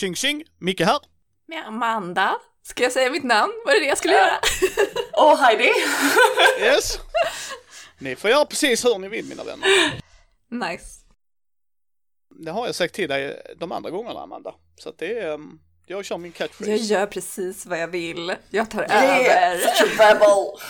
[0.00, 0.98] Tjing tjing, Micke här.
[1.48, 2.36] Med Amanda.
[2.62, 3.52] Ska jag säga mitt namn?
[3.66, 4.38] Var det det jag skulle göra?
[5.12, 5.72] Och Heidi!
[6.60, 6.98] Yes.
[7.98, 9.68] Ni får göra precis hur ni vill mina vänner.
[10.50, 10.84] Nice.
[12.44, 14.54] Det har jag sagt till dig de andra gångerna Amanda.
[14.76, 16.70] Så att det är, um, jag kör min catchphrase.
[16.70, 18.34] Jag gör precis vad jag vill.
[18.50, 19.60] Jag tar Yeah, över.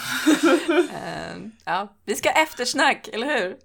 [0.94, 3.56] Eh, ja, vi ska eftersnack, eller hur?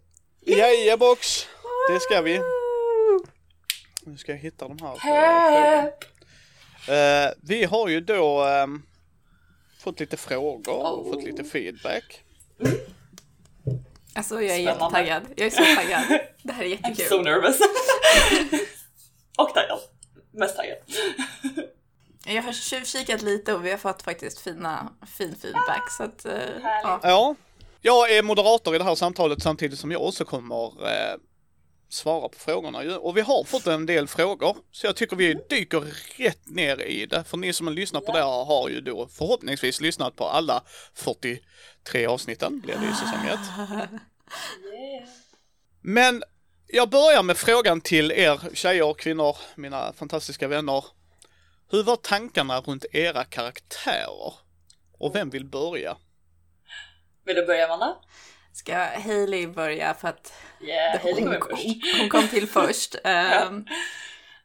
[0.41, 1.47] Jajabox,
[1.89, 2.64] det ska vi.
[4.05, 4.93] Nu ska jag hitta de här.
[4.93, 6.03] eh, Help!
[6.87, 8.81] Eh, vi har ju då ehm,
[9.79, 11.13] fått lite frågor och Oh.
[11.13, 12.23] fått lite feedback.
[14.15, 14.99] Alltså jag är Spännande.
[14.99, 15.23] jättetaggad.
[15.35, 16.19] Jag är så taggad.
[16.43, 17.05] Det här är I'm jättekul.
[17.05, 17.59] so nervous.
[19.37, 19.79] och taggad.
[20.31, 20.77] Mest taggad.
[22.27, 25.91] Jag har tjuvkikat lite och vi har fått faktiskt fina, fin feedback.
[25.97, 26.99] Så att, eh, ja.
[27.03, 27.35] Ja,
[27.81, 31.15] jag är moderator i det här samtalet samtidigt som jag också kommer eh,
[31.89, 32.95] svara på frågorna ju.
[32.95, 35.83] Och vi har fått en del frågor, så jag tycker vi dyker
[36.17, 37.23] rätt ner i det.
[37.23, 40.63] För ni som har lyssnat på det här har ju då förhoppningsvis lyssnat på alla
[40.93, 43.39] 43 avsnitten, blir det i säsong 1.
[43.69, 43.87] Yeah.
[45.81, 46.23] Men
[46.67, 50.85] jag börjar med frågan till er tjejer och kvinnor, mina fantastiska vänner.
[51.71, 54.33] Hur var tankarna runt era karaktärer?
[54.97, 55.97] Och vem vill börja?
[57.25, 57.95] Vill du börja Amanda?
[58.55, 62.95] Ska Hailey börja för att Yeah, hon, hon, hon kom till först.
[63.03, 63.65] Ehm,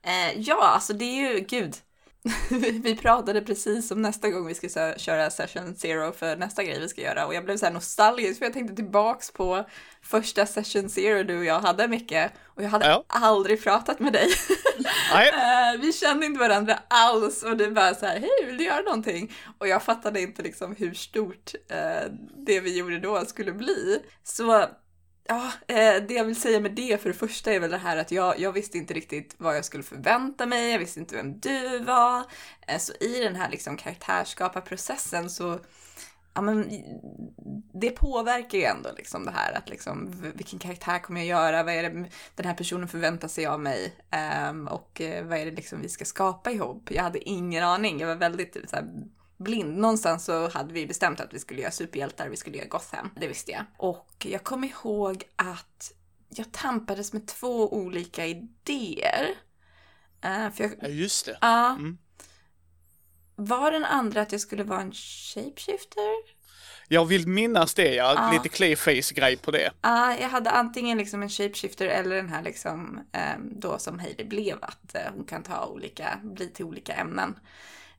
[0.03, 1.77] eh, ja, alltså det är ju, gud.
[2.83, 6.89] vi pratade precis om nästa gång vi ska köra session zero för nästa grej vi
[6.89, 9.65] ska göra och jag blev så här nostalgisk för jag tänkte tillbaks på
[10.03, 13.05] första session zero du och jag hade mycket och jag hade Ja.
[13.09, 14.29] aldrig pratat med dig.
[15.15, 18.81] Eh, vi kände inte varandra alls och du bara så här, hej vill du göra
[18.83, 19.33] någonting?
[19.59, 22.11] Och jag fattade inte liksom hur stort eh,
[22.47, 24.03] det vi gjorde då skulle bli.
[24.25, 24.67] Så
[25.31, 27.97] ja, eh, det jag vill säga med det för det första är väl det här
[27.97, 31.41] att jag, jag visste inte riktigt vad jag skulle förvänta mig, jag visste inte vem
[31.41, 32.25] du var.
[32.67, 35.59] Eh, så i den här liksom karaktärsskaparprocessen så
[36.35, 36.71] Ja, men
[37.73, 41.63] det påverkar ju ändå liksom det här att liksom vilken karaktär kommer jag göra?
[41.63, 43.95] Vad är det den här personen förväntar sig av mig?
[44.11, 46.91] Ehm, och eh, vad är det liksom vi ska skapa ihop?
[46.91, 48.01] Jag hade ingen aning.
[48.01, 48.85] Jag var väldigt typ så här,
[49.41, 49.79] blind.
[49.79, 53.11] Någonstans så hade vi bestämt att vi skulle göra superhjältar, vi skulle göra Gotham.
[53.17, 53.65] Det visste jag.
[53.77, 55.93] Och jag kommer ihåg att
[56.29, 59.29] jag tampades med två olika idéer.
[60.25, 61.39] Eh, för jag, ja, just det.
[61.41, 61.71] Ja.
[61.71, 61.99] Mm.
[63.37, 66.41] Var den andra att jag skulle vara en shapeshifter?
[66.89, 68.15] Jag vill minnas det, ja.
[68.17, 68.33] Ja.
[68.33, 69.71] Lite clayface-grej på det.
[69.83, 74.27] Ja, jag hade antingen liksom en shapeshifter eller den här liksom ehm, då som Hailey
[74.27, 77.39] blev att eh, hon kan ta olika, bli till olika ämnen.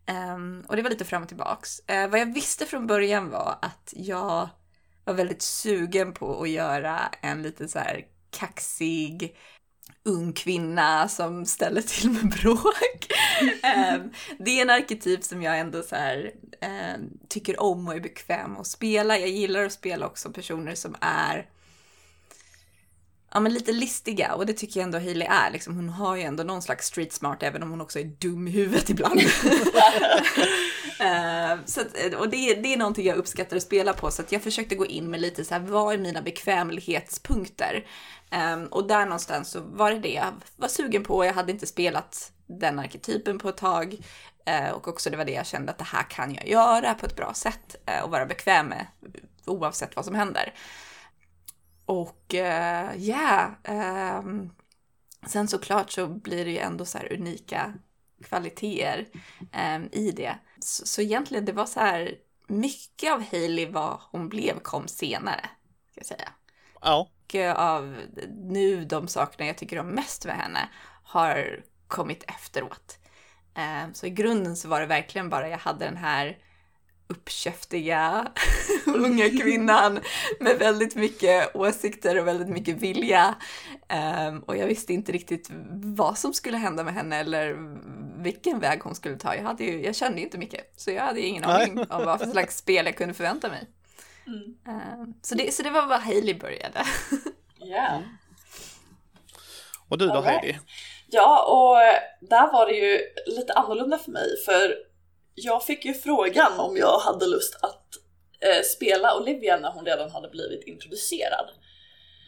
[0.07, 1.81] Um, och det var lite fram och tillbaks.
[1.91, 4.49] Uh, vad jag visste från början var att jag
[5.05, 9.35] var väldigt sugen på att göra en lite så här kaxig
[10.03, 13.07] ung kvinna som ställer till med bråk.
[13.41, 16.31] um, det är en arketyp som jag ändå så här,
[16.95, 19.17] um, tycker om och är bekväm att spela.
[19.17, 21.49] Jag gillar att spela också personer som är
[23.31, 25.51] ja, men lite listiga och det tycker jag ändå Hailey är.
[25.51, 28.47] Liksom, hon har ju ändå någon slags street smart även om hon också är dum
[28.47, 29.21] i huvudet ibland.
[30.99, 34.21] Eh, så att, och det, är- det är någonting jag uppskattar att spela på så
[34.21, 37.85] att jag försökte gå in med lite så här, vad är mina bekvämlighetspunkter?
[38.31, 41.25] Ehm, och där någonstans så var det det jag var sugen på.
[41.25, 43.97] Jag hade inte spelat den arketypen på ett tag.
[44.45, 47.05] Eh, och också det var det jag kände att det här kan jag göra på
[47.05, 48.85] ett bra sätt eh, och vara bekväm med
[49.45, 50.53] oavsett vad som händer.
[51.85, 54.49] Och ja, yeah, ehm,
[55.27, 57.73] sen såklart så blir det ju ändå så här unika
[58.23, 59.07] kvaliteter
[59.51, 60.35] ehm, i det.
[60.59, 62.15] Så, så egentligen det var så här,
[62.47, 65.49] mycket av Hailey vad hon blev kom senare,
[65.91, 66.29] ska jag säga.
[66.81, 67.09] Ja.
[67.21, 67.97] Mycket av
[68.29, 70.69] nu de sakerna jag tycker om mest med henne
[71.03, 72.99] har kommit efteråt.
[73.55, 76.37] Ehm, så i grunden så var det verkligen bara jag hade den här
[77.11, 78.27] uppkäftiga
[78.85, 79.99] unga kvinnan
[80.39, 83.35] med väldigt mycket åsikter och väldigt mycket vilja.
[83.87, 87.57] Ehm, och jag visste inte riktigt vad som skulle hända med henne eller
[88.23, 89.35] vilken väg hon skulle ta.
[89.35, 92.19] Jag, hade ju, jag kände ju inte mycket, så jag hade ingen aning om vad
[92.19, 93.67] för slags spel jag kunde förvänta mig.
[94.27, 94.55] Mm.
[94.67, 96.85] Ehm, så, det, så det var vad Hailey började.
[97.63, 98.01] Yeah.
[99.89, 100.25] Och du då right.
[100.25, 100.59] Heidi?
[101.07, 101.77] Ja, och
[102.29, 104.75] där var det ju lite annorlunda för mig för
[105.35, 107.85] jag fick ju frågan om jag hade lust att
[108.39, 111.49] eh, spela Olivia när hon redan hade blivit introducerad.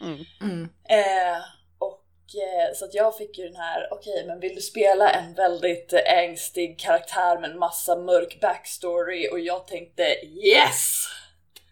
[0.00, 0.24] Mm.
[0.40, 0.68] Mm.
[0.88, 1.42] Eh,
[1.78, 2.04] och
[2.42, 5.92] eh, så att jag fick ju den här, okej men vill du spela en väldigt
[5.92, 9.28] eh, ängstig karaktär med en massa mörk backstory?
[9.32, 11.08] Och jag tänkte yes!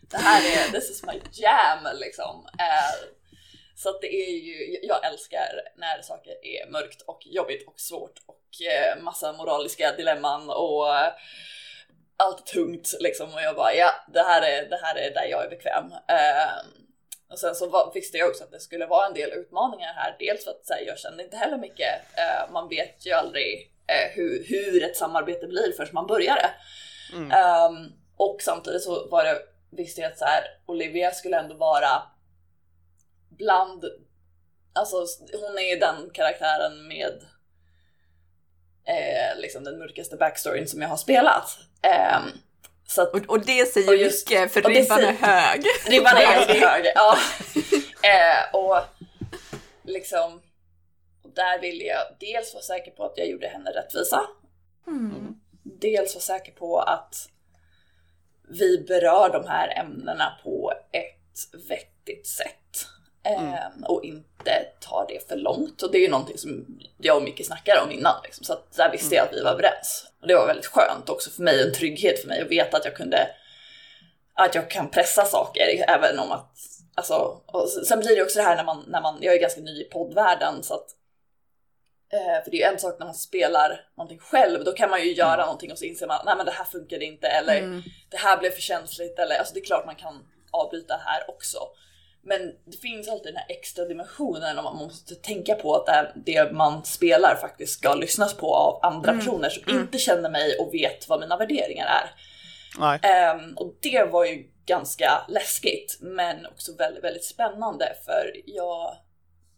[0.00, 2.46] Det här är, this is my jam liksom.
[3.74, 8.18] Så att det är ju, jag älskar när saker är mörkt och jobbigt och svårt
[8.26, 11.12] och eh, massa moraliska dilemman och eh,
[12.16, 15.44] allt tungt liksom och jag bara ja, det här är, det här är där jag
[15.44, 15.92] är bekväm.
[16.08, 16.52] Eh,
[17.30, 20.16] och sen så var, visste jag också att det skulle vara en del utmaningar här,
[20.18, 24.10] dels för att här, jag kände inte heller mycket, eh, man vet ju aldrig eh,
[24.14, 26.50] hur, hur ett samarbete blir förrän man börjar det.
[27.16, 27.30] Mm.
[27.66, 29.38] Um, och samtidigt så var det,
[29.70, 32.02] visste jag att så här, Olivia skulle ändå vara
[33.38, 33.84] bland,
[34.72, 34.96] alltså
[35.32, 37.22] hon är den karaktären med
[38.86, 41.58] eh, liksom den mörkaste backstoryn som jag har spelat.
[42.22, 42.30] Um,
[42.86, 45.64] så att, Och, och det säger Och just- mycket, för ribban är hög.
[45.86, 46.92] Ribban är ganska hög.
[46.94, 47.16] Ja.
[48.02, 48.78] eh, och
[49.84, 50.42] liksom,
[51.22, 54.26] och där ville jag dels vara säker på att jag gjorde henne rättvisa.
[54.86, 55.34] Mm.
[55.62, 57.28] Dels vara säker på att
[58.48, 62.56] vi berör de här ämnena på ett vettigt sätt.
[63.24, 65.82] Eh, och inte tar det för långt.
[65.82, 68.14] Och det är ju någonting som jag och Micke snackade om innan.
[68.24, 68.44] Liksom.
[68.44, 70.06] Så att där visste jag att vi var överens.
[70.20, 72.84] Och det var väldigt skönt också för mig, en trygghet för mig att veta att
[72.84, 73.28] jag kunde
[74.34, 76.56] att jag kan pressa saker även om att
[76.94, 77.40] alltså,
[77.86, 79.84] sen blir det också det här när man, när man, jag är ganska ny i
[79.84, 80.86] poddvärlden så att
[82.12, 85.00] eh, för det är ju en sak när man spelar någonting själv, då kan man
[85.02, 87.82] ju göra någonting och så inser man nej men det här funkade inte eller Mm.
[88.10, 91.58] det här blev för känsligt eller alltså det är klart man kan avbryta här också.
[92.24, 96.52] Men det finns alltid den här extra dimensionen och man måste tänka på att det,
[96.52, 101.08] man spelar faktiskt ska lyssnas på av andra personer som inte känner mig och vet
[101.08, 102.10] vad mina värderingar är.
[102.78, 102.98] Nej.
[103.02, 108.96] Ehm, och det var ju ganska läskigt men också väldigt, väldigt spännande för jag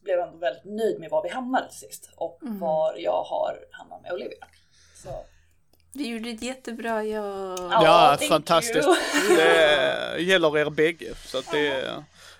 [0.02, 4.02] blev ändå väldigt nöjd med var vi hamnade till sist och var jag har hamnat
[4.02, 4.46] med Olivia.
[5.02, 5.08] Så,
[5.92, 7.58] Du gjorde ett jättebra jobb.
[7.72, 8.86] Ja, Ja, fantastiskt.
[8.86, 9.36] you.
[9.36, 11.14] Det gäller er bägge.
[11.26, 11.84] Så att det,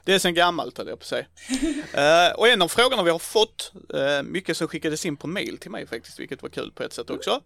[0.05, 1.27] det är sen gammalt höll jag på att säga.
[1.95, 5.59] Eh, och en av frågorna vi har fått, uh, mycket som skickades in på mail
[5.59, 7.41] till mig faktiskt, vilket var kul på ett sätt också.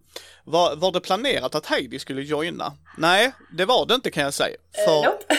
[0.44, 2.76] Var, var det planerat att Heidi skulle joina?
[2.98, 4.56] Nej, det var det inte kan jag säga.
[4.84, 5.38] För eh, nope.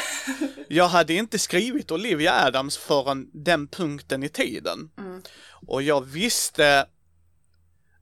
[0.68, 4.90] jag hade inte skrivit Olivia Adams förrän den punkten i tiden.
[5.68, 6.86] Och jag visste,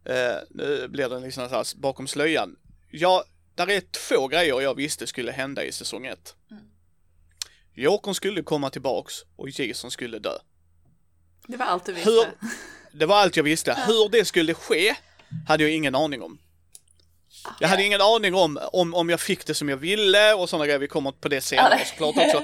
[0.06, 2.56] eh, nu blir det liksom så här bakom slöjan.
[2.92, 3.24] Jag,
[3.56, 6.36] där är två grejer jag visste skulle hända i säsong ett.
[7.80, 10.38] Jokern skulle komma tillbaks och Jason skulle dö.
[11.48, 12.10] Det var allt du visste.
[12.10, 12.26] Hur,
[13.00, 13.78] det var allt jag visste.
[13.88, 14.96] Hur det skulle ske
[15.48, 16.40] hade jag ingen aning om.
[17.60, 20.66] Jag hade ingen aning om, om, om jag fick det som jag ville och sådana
[20.66, 20.80] grejer.
[20.80, 22.44] Vi kommer på det senare såklart också.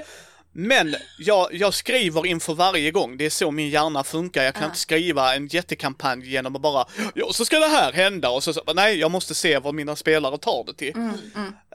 [0.52, 3.18] Men jag, jag skriver inför varje gång.
[3.18, 4.44] Det är så min hjärna funkar.
[4.44, 8.30] Jag kan inte skriva en jättekampanj genom att bara ja, så ska det här hända
[8.30, 10.94] och så, nej, jag måste se vad mina spelare tar det till.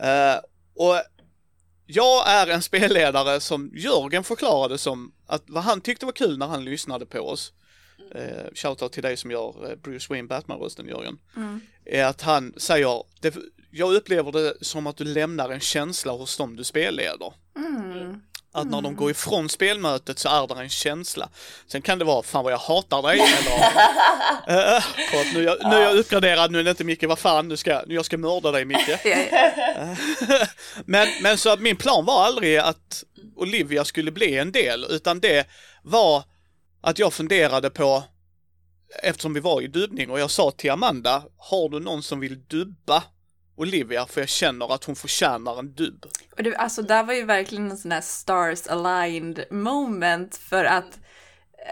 [0.01, 0.41] Eh,
[0.75, 1.03] och
[1.91, 6.47] jag är en spelledare som Jörgen förklarade som att vad han tyckte var kul när
[6.47, 7.53] han lyssnade på oss.
[8.15, 11.19] Uh, shoutout till dig som gör eh, Bruce Wayne Batman-rösten Jörgen.
[11.85, 13.37] Är att han säger, det,
[13.71, 17.33] jag upplever det som att du lämnar en känsla hos dem du spelleder.
[17.57, 18.23] Mm.
[18.61, 21.29] Att när de går ifrån spelmötet så är det en känsla.
[21.67, 23.21] Sen kan det vara, fan vad jag hatar dig,
[24.47, 27.19] eller för att nu, jag, nu är jag uppgraderad, nu är det inte Micke, vad
[27.19, 28.89] fan, nu ska, jag- jag ska mörda dig Micke.
[30.85, 33.05] Men, men så att min plan var aldrig att
[33.37, 35.47] Olivia skulle bli en del, utan det
[35.83, 36.23] var
[36.81, 38.03] att jag funderade på,
[39.03, 42.45] eftersom vi var i dubbning och jag sa till Amanda, har du någon som vill
[42.47, 43.03] dubba
[43.59, 44.07] Olivia?
[44.07, 46.07] För jag känner att hon förtjänar en dubb.
[46.37, 50.99] Och det, alltså där var ju verkligen en sån här stars aligned moment för att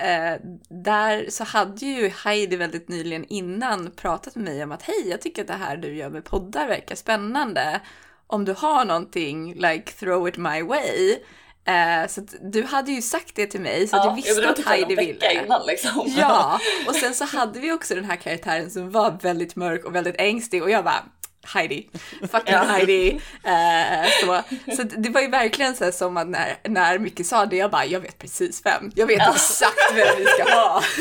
[0.00, 0.34] eh,
[0.68, 5.20] där så hade ju Heidi väldigt nyligen innan pratat med mig om att hej, jag
[5.20, 7.80] tycker att det här du gör med poddar verkar spännande.
[8.26, 11.18] Om du har någonting, like throw it my way.
[11.66, 14.50] Eh, så att du hade ju sagt det till mig så att jag visste var
[14.50, 15.44] att Heidi ville.
[15.44, 16.14] innan liksom.
[16.18, 19.94] Ja, och sen så hade vi också den här karaktären som var väldigt mörk och
[19.94, 21.04] väldigt ängslig och jag bara
[21.46, 21.88] Heidi,
[22.20, 22.58] fucking Ja.
[22.62, 23.20] Heidi.
[23.44, 24.42] Eh, så
[24.76, 27.84] så det var ju verkligen så som att när, när Micke sa det, jag bara,
[27.84, 28.92] jag vet precis vem.
[28.94, 30.82] Jag vet exakt vem vi ska ha.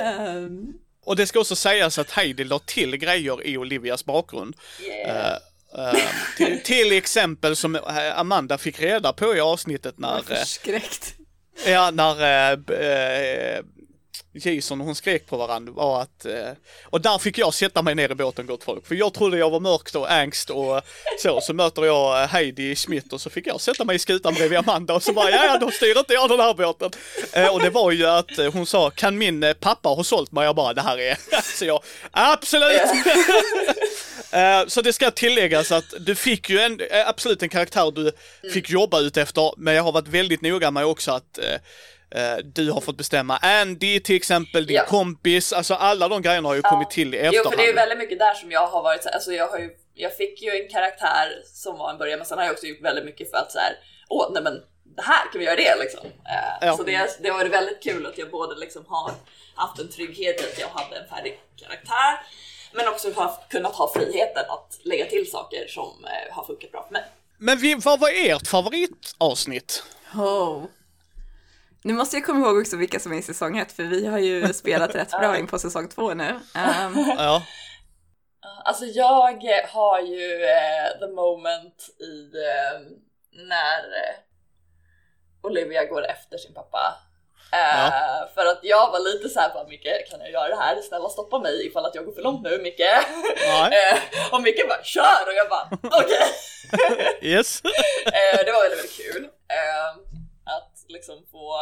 [0.00, 0.72] Ehm,
[1.04, 4.56] Och det ska också sägas att Heidi la till grejer i Olivias bakgrund.
[4.80, 5.38] Yeah.
[5.74, 6.00] Eh, eh,
[6.36, 11.14] till, till exempel som eh, Amanda fick reda på i avsnittet när, förskräckt.
[11.66, 12.22] ja, när
[12.52, 13.60] eh,
[14.44, 16.50] Jason och hon skrek på varandra var att, eh,
[16.84, 19.50] och där fick jag sätta mig ner i båten gott folk, för jag trodde jag
[19.50, 20.80] var mörkt och angst och
[21.22, 24.34] så, så möter jag eh, Heidi Schmidt och så fick jag sätta mig i skutan
[24.34, 26.90] bredvid Amanda och så bara, ja, ja, då styr inte jag den här båten.
[27.32, 30.32] Eh, och det var ju att eh, hon sa, kan min eh, pappa ha sålt
[30.32, 30.44] mig?
[30.44, 31.18] Jag bara, det här är,
[31.58, 32.80] så jag, absolut!
[34.30, 38.12] Eh, Så det ska tilläggas att du fick ju en, absolut en karaktär du
[38.52, 41.38] fick jobba ut efter, men jag har varit väldigt noga med också att
[42.44, 44.84] du har fått bestämma Andy till exempel, din Ja.
[44.86, 47.56] kompis, alltså alla de grejerna har ju kommit till i Jo, för efterhand.
[47.58, 49.58] det är ju väldigt mycket där som jag har varit så här, alltså jag har
[49.58, 52.66] ju, jag fick ju en karaktär som var en början, men sen har jag också
[52.66, 53.72] gjort väldigt mycket för att så här,
[54.08, 54.54] åh nej men
[54.96, 56.06] det här kan vi göra det liksom.
[56.06, 56.76] Eh, Ja.
[56.76, 59.12] Så det, det var väldigt kul att jag både liksom har
[59.54, 62.20] haft en trygghet i att jag hade en färdig karaktär,
[62.72, 66.84] men också haft, kunnat ha friheten att lägga till saker som eh, har funkat bra
[66.86, 67.04] för mig.
[67.38, 69.82] Men vi, vad var ert favoritavsnitt?
[70.14, 70.64] Oh.
[71.86, 74.18] Nu måste jag komma ihåg också vilka som är i säsong ett, för vi har
[74.18, 76.40] ju spelat rätt bra in på säsong två nu.
[76.54, 77.42] Ehm, Ja.
[78.64, 79.32] Alltså jag
[79.72, 82.80] har ju eh, the moment i eh,
[83.32, 84.14] när eh,
[85.42, 86.94] Olivia går efter sin pappa.
[87.52, 87.58] Eh,
[87.90, 88.28] Ja.
[88.34, 90.80] För att jag var lite såhär bara Micke kan jag göra det här?
[90.82, 92.78] Snälla stoppa mig ifall att jag går för långt nu Micke.
[93.48, 93.72] Nej.
[93.92, 96.26] Eh, och Micke bara kör och jag bara okej.
[97.32, 97.62] Yes.
[98.06, 99.28] Eh, det var väldigt, väldigt kul.
[100.88, 101.52] Liksom få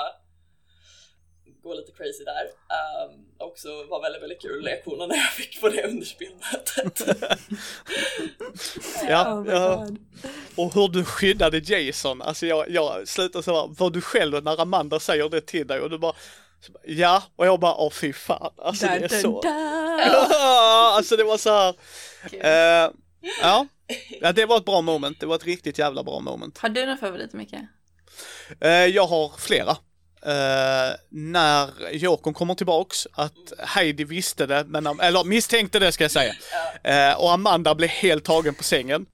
[1.64, 2.44] gå lite crazy där.
[2.44, 7.02] Um, också var väldigt, väldigt kul lektionerna jag fick på det underspelmötet.
[9.08, 9.88] Ja, oh ja.
[10.56, 14.60] Och hur du skyddade Jason, alltså jag, jag slutar så här, var du själv när
[14.60, 16.14] Amanda säger det till dig och du bara
[16.84, 19.40] Ja, och jag bara åh fy fan, alltså det är Dun, så.
[19.44, 21.74] Ja, alltså det var så här.
[22.32, 22.90] eh,
[23.42, 23.66] ja.
[24.20, 26.58] ja, det var ett bra moment, det var ett riktigt jävla bra moment.
[26.58, 27.54] Har du någon favorit Micke?
[28.60, 29.70] Eh, jag har flera.
[30.26, 36.10] Eh, när Jokern kommer tillbaks, att Heidi visste det, men, eller misstänkte det ska jag
[36.10, 36.34] säga.
[36.84, 39.06] Eh, och Amanda blev helt tagen på sängen.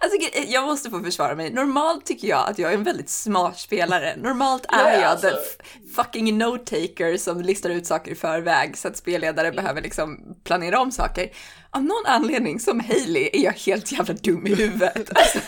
[0.00, 1.50] Alltså, jag måste få försvara mig.
[1.52, 4.16] Normalt tycker jag att jag är en väldigt smart spelare.
[4.16, 5.28] Normalt är Ja, jag alltså.
[5.30, 5.66] the f-
[5.96, 10.92] fucking note-taker som listar ut saker i förväg så att spelledare behöver liksom planera om
[10.92, 11.30] saker.
[11.70, 15.10] Av någon anledning, som Hailey, är jag helt jävla dum i huvudet.
[15.14, 15.38] Alltså,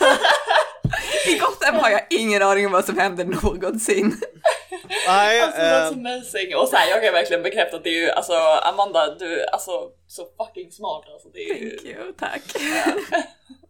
[1.27, 4.21] I Gotham har jag ingen aning om vad som händer någonsin.
[5.07, 6.55] Nej, Alltså eh, that's amazing!
[6.55, 9.45] Och så här, jag kan verkligen bekräfta att det är ju, alltså Amanda, du är
[9.53, 9.71] alltså
[10.07, 11.29] så fucking smart alltså.
[11.33, 11.69] Det är ju...
[11.69, 12.41] Thank you, tack.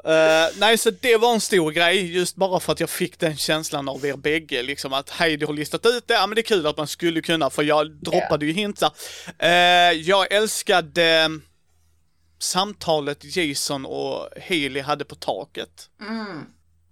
[0.03, 3.37] Eh, nej, så det var en stor grej, just bara för att jag fick den
[3.37, 6.43] känslan av er bägge, liksom att Heidi har listat ut det, ja men det är
[6.43, 8.91] kul att man skulle kunna, för jag droppade ju hintar.
[9.43, 9.49] Uh,
[10.01, 11.29] jag älskade
[12.39, 15.89] samtalet Jason och Haley hade på taket.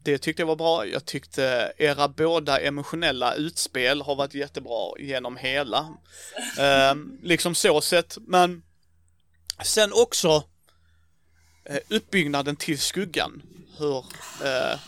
[0.08, 0.86] Det tyckte jag var bra.
[0.86, 5.88] Jag tyckte era båda emotionella utspel har varit jättebra genom hela.
[6.60, 8.64] Eh, liksom så sett, men
[9.64, 10.44] sen också
[11.66, 13.42] eh, uppbyggnaden till skuggan.
[13.78, 13.98] Hur,
[14.44, 14.80] eh,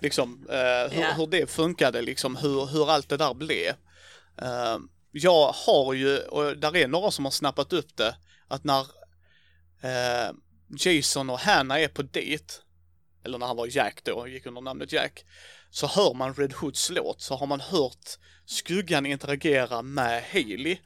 [0.00, 1.12] liksom, eh, hur, Ja.
[1.16, 3.68] hur det funkade, liksom, hur, hur allt det där blev.
[4.42, 4.78] Eh,
[5.12, 8.16] jag har ju, och där är några som har snappat upp det,
[8.48, 8.80] att när
[9.82, 10.32] eh,
[10.78, 12.54] Jason och Hanna är på dejt,
[13.24, 15.24] eller när han var Jack då, gick under namnet Jack,
[15.70, 20.76] så hör man Red Hoods låt, så har man hört skuggan interagera med Haley,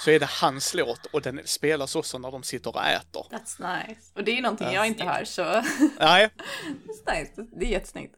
[0.00, 3.26] så är det hans låt och den spelas också när de sitter och äter.
[3.30, 4.00] That's nice.
[4.14, 5.62] Och det är ju någonting jag inte hör så
[6.00, 6.30] Nej,
[6.86, 7.46] that's nice.
[7.58, 8.14] Det är jättesnyggt.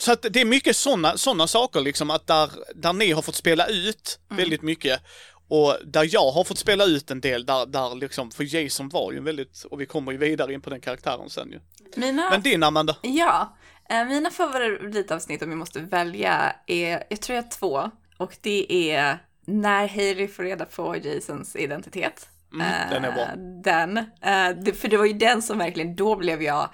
[0.00, 3.34] Så att det är mycket sådana såna saker liksom att där, där ni har fått
[3.34, 5.00] spela ut väldigt mycket
[5.50, 9.12] och där jag har fått spela ut en del där, där liksom, för Jason var
[9.12, 11.60] ju en väldigt, och vi kommer ju vidare in på den karaktären sen ju.
[11.96, 12.30] Mina...
[12.30, 12.96] Men din Amanda?
[13.02, 13.56] Ja,
[13.90, 17.90] eh, mina favoritavsnitt om vi måste välja är, jag tror jag har två.
[18.16, 22.28] Och det är när Hailey får reda på Jasons identitet.
[22.52, 23.22] Mm, den är bra.
[23.22, 23.96] Eh, Den.
[23.98, 26.70] Eh, för det var ju den som verkligen, då blev jag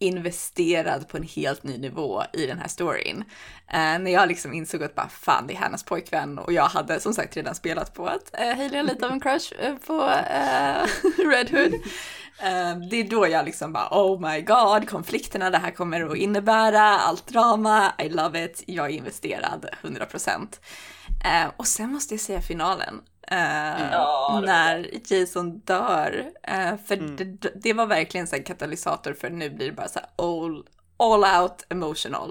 [0.00, 3.24] investerad på en helt ny nivå i den här storyn.
[3.68, 7.00] Eh, när jag liksom insåg att bara fan det är hennes pojkvän och jag hade
[7.00, 10.02] som sagt redan spelat på att eh, Hailey har lite av en crush eh, på
[10.10, 10.86] eh,
[11.30, 11.74] Red Hood.
[12.42, 16.16] Eh, det är då jag liksom bara oh my god, konflikterna det här kommer att
[16.16, 20.58] innebära, allt drama, I love it, jag är investerad 100%.
[21.24, 23.00] Eh, och sen måste jag säga finalen.
[23.30, 26.24] Eh, Ja, var när Jason dör.
[26.42, 29.98] Eh, för det, det var verkligen så en katalysator för nu blir det bara så
[29.98, 30.64] här all,
[30.96, 32.30] all out emotional.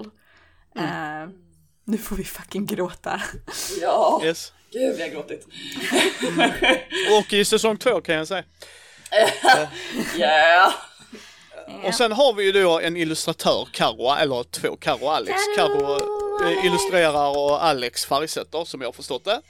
[0.76, 1.28] Eh,
[1.84, 3.22] nu får vi fucking gråta.
[3.82, 4.52] Ja, Yes.
[4.72, 5.46] gud vi har gråtit.
[7.20, 8.44] Och i säsong två kan jag säga.
[10.16, 10.72] Yeah!
[11.84, 15.38] Och sen har vi ju då en illustratör, Karo, eller två, Karo Alex.
[15.56, 15.98] Karo
[16.48, 19.40] illustrerar och Alex färgsätter som jag har förstått det.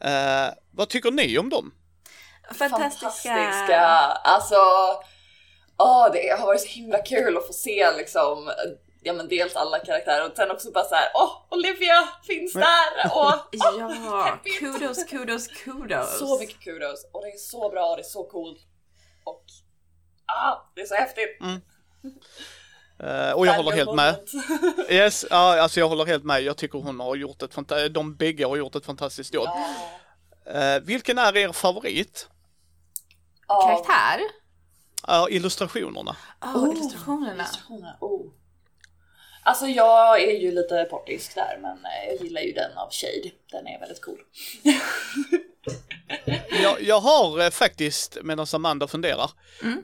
[0.00, 1.74] Eh, vad tycker ni om dem?
[2.58, 3.28] Fantastiska.
[3.34, 3.80] Fantastiska.
[4.24, 4.56] Alltså,
[5.78, 8.52] åh, det har varit så himla kul att få se liksom
[9.04, 13.10] Ja men dels alla karaktärer och sen också bara så här, åh Olivia finns där!
[13.14, 14.58] Och, Ja, peppigt.
[14.58, 16.18] kudos, kudos, kudos.
[16.18, 18.58] Så mycket kudos och det är så bra, det är så coolt
[19.24, 19.44] och
[20.26, 21.40] ah, det är så häftigt.
[21.42, 21.56] Eh,
[23.34, 24.16] och jag håller helt med.
[24.90, 26.42] Yes, ja, alltså jag håller helt med.
[26.42, 29.48] Jag tycker hon har gjort ett fantastiskt, de bägge har gjort ett fantastiskt jobb.
[30.46, 32.28] Eh, vilken är er favorit?
[33.48, 33.60] Ja.
[33.66, 34.20] Karaktär?
[35.06, 36.16] Ja, illustrationerna.
[36.40, 37.34] Oh, Oh, illustrationerna.
[37.34, 38.32] illustrationerna, Oh.
[39.44, 43.30] Alltså jag är ju lite portisk där men eh, jag gillar ju den av Shade.
[43.50, 44.18] Den är väldigt cool.
[46.62, 49.30] Jag, jag har eh, faktiskt, medan Amanda funderar,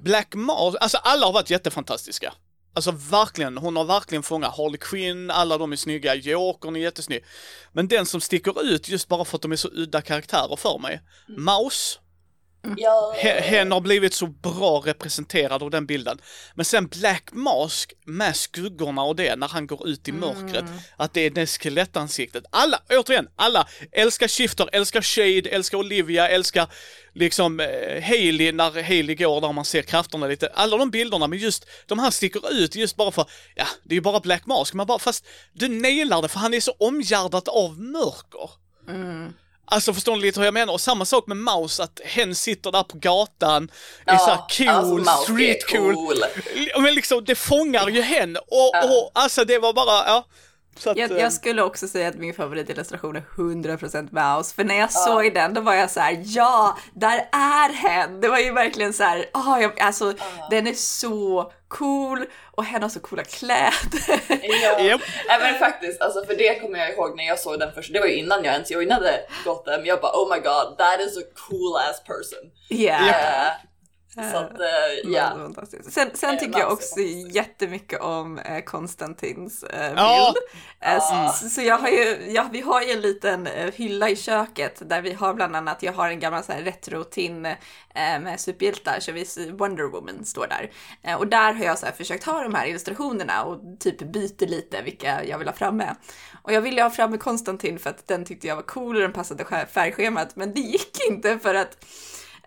[0.01, 2.35] Black Mars, alltså alla har varit jättefantastiska.
[2.79, 7.25] Alltså verkligen, hon har verkligen fångat Harley Quinn, alla de är snygga, Jokern är jättesnygg.
[7.73, 10.79] Men den som sticker ut just bara för att de är så udda karaktärer för
[10.79, 11.99] mig, Mouse,
[13.23, 16.19] He- hen har blivit så bra representerad av den bilden.
[16.55, 20.65] Men sen Black Mask med skuggorna och det, när han går ut i mörkret,
[20.97, 22.45] att det är det skelettansiktet.
[22.51, 26.69] Alla, återigen, alla älskar Shifter, älskar Shade, älskar Olivia, älskar
[27.15, 30.49] liksom eh, Hailey när Hailey går där man ser krafterna lite.
[30.55, 33.25] Alla de bilderna, men just de här sticker ut just bara för,
[33.55, 36.55] ja, det är ju bara Black Mask, man bara, fast du nailar det för han
[36.55, 38.51] är så omgärdat av mörker.
[39.71, 40.73] Alltså förstår ni lite hur jag menar?
[40.73, 43.71] Och samma sak med Mouse, att hen sitter där på gatan,
[44.07, 45.95] är Ja, såhär cool, alltså, street är cool.
[45.95, 46.83] cool.
[46.83, 48.37] Men liksom, det fångar ju hen.
[48.37, 48.85] Och, Ja.
[48.85, 50.25] och alltså det var bara, ja.
[50.79, 54.65] Så att, Jag, eh, jag skulle också säga att min favoritillustration är 100% Mouse, för
[54.65, 58.21] när jag såg den då var jag så här: ja, där är hen!
[58.21, 60.15] Det var ju verkligen så här, ah, jag, alltså
[60.51, 64.21] den är så cool och hen har så coola kläder.
[64.29, 64.81] Ja.
[64.81, 65.01] Japp.
[65.29, 67.93] Nej men faktiskt, alltså för det kommer jag ihåg när jag såg den först.
[67.93, 69.87] Det var ju innan jag ens joinade Gotham.
[69.87, 72.51] Jag bara oh my god, that is a cool ass person.
[72.69, 73.09] Ja.
[73.09, 73.53] Eh,
[74.15, 74.67] så att, eh,
[75.05, 75.51] Ja.
[75.91, 79.99] Sen, sen Eh, tycker jag också jättemycket om eh, Konstantins eh, bild.
[79.99, 80.35] Ja.
[80.81, 81.33] Eh, Ja.
[81.41, 84.89] så, så jag har ju, ja, vi har ju en liten eh, hylla i köket
[84.89, 87.57] där vi har bland annat, jag har en gammal så här retro-tin eh,
[87.95, 90.71] med superhjältar, så vi Wonder Woman står där.
[91.03, 94.47] Eh, och där har jag så här försökt ha de här illustrationerna och typ byter
[94.47, 95.95] lite vilka jag vill ha framme.
[96.43, 99.13] Och jag ville ha framme Konstantin för att den tyckte jag var cool och den
[99.13, 101.85] passade färgschemat, men det gick inte för att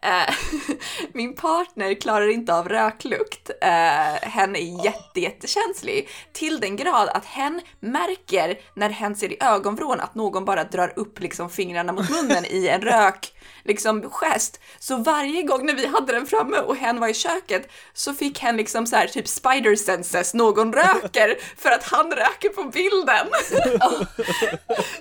[0.04, 0.36] Eh,
[1.14, 3.50] min partner klarar inte av röklukt.
[3.62, 9.38] Eh, hen är jätte, jättekänslig till den grad att hen märker när hen ser i
[9.40, 14.60] ögonvrån att någon bara drar upp liksom fingrarna mot munnen i en rök liksom gest.
[14.80, 18.39] Så varje gång när vi hade den framme och hen var i köket så fick
[18.39, 23.28] hen liksom så här typ spider senses, någon röker för att han röker på bilden.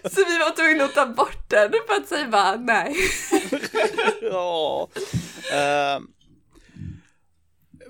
[0.14, 2.96] så vi var tvungna att ta bort den för att säga bara nej.
[4.22, 4.88] Ja.
[5.52, 6.00] Eh,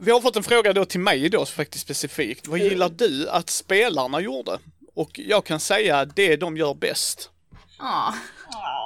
[0.03, 2.47] vi har fått en fråga då till mig då faktiskt specifikt.
[2.47, 4.59] Vad gillar du att spelarna gjorde?
[4.95, 7.31] Och jag kan säga det de gör bäst.
[7.79, 8.15] Ja.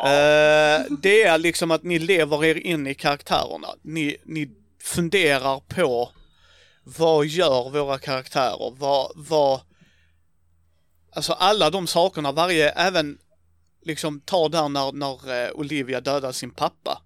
[0.05, 3.69] Eh, det är liksom att ni lever er in i karaktärerna.
[3.83, 4.51] Ni, ni
[4.83, 6.11] funderar på
[6.85, 8.75] vad gör våra karaktärer?
[8.79, 9.61] Vad, vad...
[11.13, 13.19] Alltså alla de sakerna, varje, även
[13.83, 17.03] liksom ta där när, när eh, Olivia dödar sin pappa.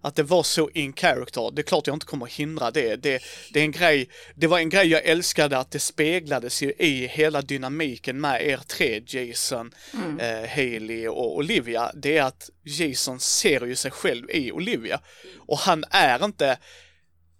[0.00, 1.50] Att det var så in character.
[1.50, 2.96] Det är klart jag inte kommer hindra det.
[2.96, 3.22] det.
[3.52, 7.06] Det är en grej, det var en grej jag älskade att det speglades ju i
[7.06, 9.72] hela dynamiken med er tre, Jason,
[10.20, 11.92] eh, Haley och Olivia.
[11.94, 15.00] Det är att Jason ser ju sig själv i Olivia.
[15.38, 16.58] Och han är inte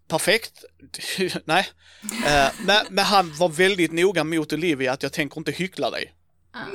[0.09, 0.65] perfekt,
[1.45, 1.69] nej.
[2.27, 6.13] Eh, men, men han var väldigt noga mot Olivia att jag tänker inte hyckla dig.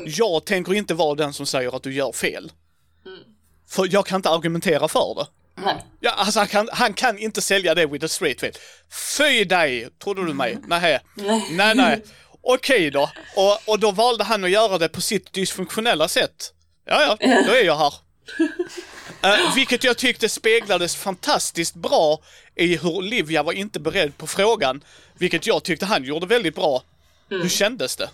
[0.06, 2.52] Jag tänker inte vara den som säger att du gör fel.
[3.68, 5.28] För jag kan inte argumentera för det.
[5.56, 5.76] Nej.
[6.00, 8.60] Ja, alltså han kan, han kan inte sälja det with a straight face.
[9.18, 10.58] Fy dig, trodde du mig?
[10.68, 11.00] Nej,
[11.52, 12.04] nej, nej.
[12.42, 13.10] Okej då.
[13.36, 16.54] Och, och då valde han att göra det på sitt dysfunktionella sätt.
[16.86, 17.94] Ja, ja, då är jag här.
[19.24, 22.20] Eh, vilket jag tyckte speglades fantastiskt bra
[22.56, 24.84] i hur Olivia var inte beredd på frågan.
[25.18, 26.84] Vilket jag tyckte han gjorde väldigt bra.
[27.30, 28.10] Hur kändes det?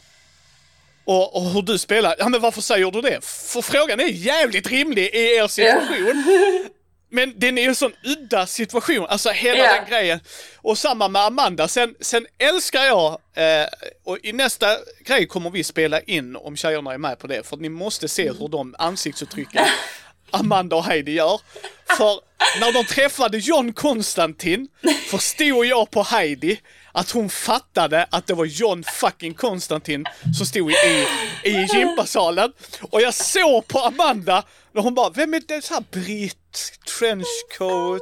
[1.05, 2.15] Och, och hur du spelar.
[2.19, 3.25] Ja men varför säger du det?
[3.25, 6.23] För frågan är jävligt rimlig i er situation.
[7.11, 9.73] Men den är ju en sån udda situation, alltså hela Ja.
[9.73, 10.19] den grejen.
[10.57, 13.67] Och samma med Amanda, sen, sen älskar jag, eh,
[14.03, 14.67] och i nästa
[15.05, 18.31] grej kommer vi spela in om tjejerna är med på det, för ni måste se
[18.31, 19.65] hur de ansiktsuttrycken
[20.31, 21.41] Amanda och Heidi gör.
[21.97, 22.19] För
[22.59, 24.67] när de träffade John Konstantin
[25.09, 26.59] förstod jag på Heidi
[26.91, 30.05] att hon fattade att det var John fucking Konstantin
[30.37, 30.75] som stod i,
[31.43, 32.51] i, i gympasalen.
[32.81, 35.61] Och jag såg på Amanda när hon bara, vem är det?
[35.61, 36.35] Så här britt,
[36.99, 38.01] trenchcoat,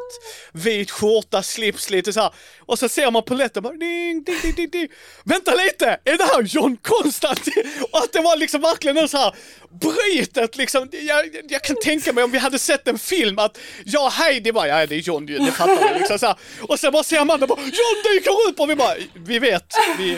[0.51, 2.34] vit skjorta, slips lite så här.
[2.65, 4.88] Och så ser man på lätten bara, ding, ding, ding, ding, ding.
[5.23, 7.63] Vänta lite, är det här John Konstantin?
[7.91, 9.36] Och att det var liksom verkligen en så här
[9.82, 10.89] brytet liksom.
[10.91, 14.67] Jag, jag kan tänka mig om vi hade sett en film att ja Heidi bara,
[14.67, 16.36] ja det är John det fattar vi liksom så här.
[16.62, 20.17] Och sen bara ser Amanda bara, John dyker upp och vi bara, vi vet, vi,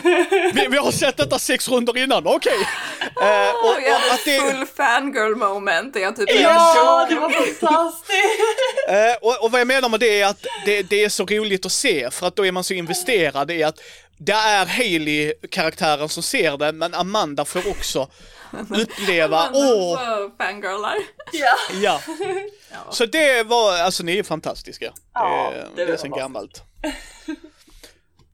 [0.54, 2.52] vi, vi har sett detta sex runder innan, okej.
[3.00, 7.06] Eh, och, Och jag och hade att det, full fangirl moment där jag typ Ja,
[7.08, 8.10] det var fantastiskt!
[8.88, 11.66] Eh, och, och vad jag menar med det är att det, det är så roligt
[11.66, 13.80] att se för att då är man så investerad i att
[14.18, 18.08] det är Hailey karaktären som ser det men Amanda får också
[18.70, 20.30] uppleva, åh, oh.
[20.38, 20.96] fangirlar.
[21.32, 21.56] Ja.
[22.72, 22.92] ja.
[22.92, 24.92] Så det var, alltså ni är fantastiska.
[25.14, 26.62] Ja, det, det det är sen gammalt.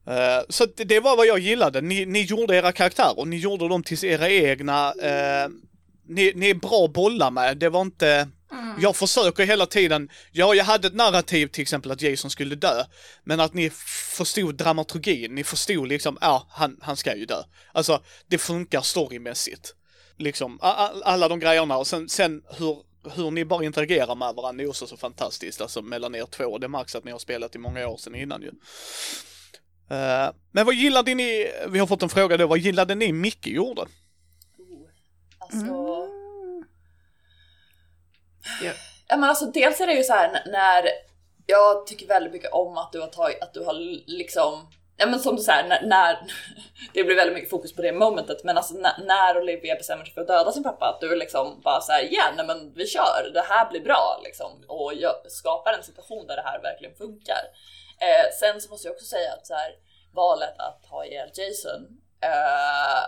[0.09, 1.81] Eh, så det, det var vad jag gillade.
[1.81, 4.93] Ni, ni gjorde era karaktärer, ni gjorde dem till era egna.
[5.01, 5.49] eh,
[6.07, 7.57] ni, ni är bra att bolla med.
[7.57, 8.27] Det var inte...
[8.79, 12.83] Jag försöker hela tiden, ja jag hade ett narrativ till exempel att Jason skulle dö,
[13.23, 13.69] men att ni
[14.17, 17.43] förstod dramaturgin, ni förstod liksom, ja han, han ska ju dö.
[17.71, 19.73] Alltså det funkar storymässigt.
[20.17, 22.77] Liksom, alla de grejerna och sen, sen hur,
[23.15, 26.57] hur ni bara interagerar med varandra är också så fantastiskt, alltså mellan er två.
[26.57, 28.51] Det märks att ni har spelat i många år sedan innan ju.
[29.89, 33.47] Eh, men vad gillade ni, vi har fått en fråga då, vad gillade ni Micke
[33.47, 33.85] gjorde?
[35.51, 36.07] Alltså...
[38.61, 38.71] Ja.
[39.07, 40.89] Ja men alltså dels är det ju så här när
[41.45, 43.73] jag tycker väldigt mycket om att du har tagit, att du har
[44.07, 44.67] liksom
[44.99, 46.19] Ja men som du säger, när, när
[46.93, 50.13] det blir väldigt mycket fokus på det momentet men alltså när, när Olivia bestämmer sig
[50.13, 53.31] för att döda sin pappa att du liksom bara såhär ja nej men vi kör,
[53.33, 57.41] det här blir bra liksom och jag skapar en situation där det här verkligen funkar.
[57.99, 59.71] Eh, sen så måste jag också säga att så här,
[60.13, 61.87] valet att ha ihjäl Jason
[62.23, 63.03] eh,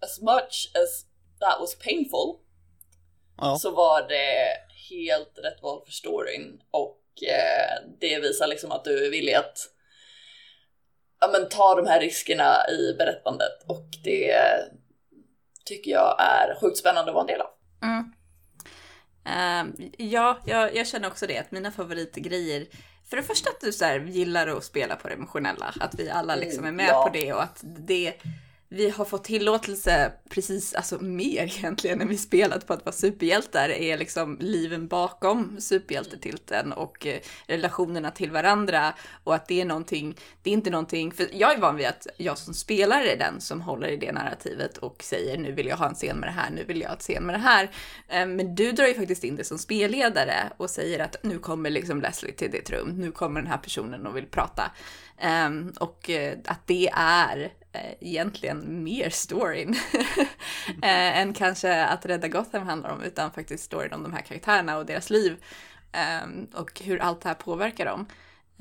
[0.00, 1.09] as much as
[1.40, 2.36] that was painful
[3.40, 3.56] Ja.
[3.56, 4.56] så var det
[4.90, 9.58] helt rätt val för storyn och eh, det visar liksom att du är villig att
[11.20, 14.34] ja, men, ta de här riskerna i berättandet och det
[15.64, 17.50] tycker jag är sjukt spännande att vara en del av.
[17.82, 18.12] Mm.
[19.24, 22.66] Ehm, ja, jag, jag känner också det, att mina favoritgrejer
[23.10, 26.10] för det första att du så här, gillar att spela på det emotionella, att vi
[26.10, 27.04] alla liksom är med ja.
[27.04, 28.14] på det och att det
[28.72, 33.68] vi har fått tillåtelse precis, alltså mer egentligen när vi spelat på att vara superhjältar
[33.68, 40.16] är liksom liven bakom superhjältetilten och eh, relationerna till varandra och att det är någonting,
[40.42, 43.40] det är inte någonting, för jag är van vid att jag som spelare är den
[43.40, 46.32] som håller i det narrativet och säger nu vill jag ha en scen med det
[46.32, 47.70] här, nu vill jag ha en scen med det här.
[48.08, 51.70] Eh, men du drar ju faktiskt in det som spelledare och säger att nu kommer
[51.70, 54.70] liksom Leslie till ditt rum, nu kommer den här personen och vill prata.
[55.18, 57.52] Ehm, och eh, att det är
[58.00, 59.74] egentligen mer storyn
[60.82, 64.76] eh, än kanske att rädda Gotham handlar om, utan faktiskt storyn om de här karaktärerna
[64.76, 65.44] och deras liv
[65.92, 68.06] ehm, och hur allt det här påverkar dem.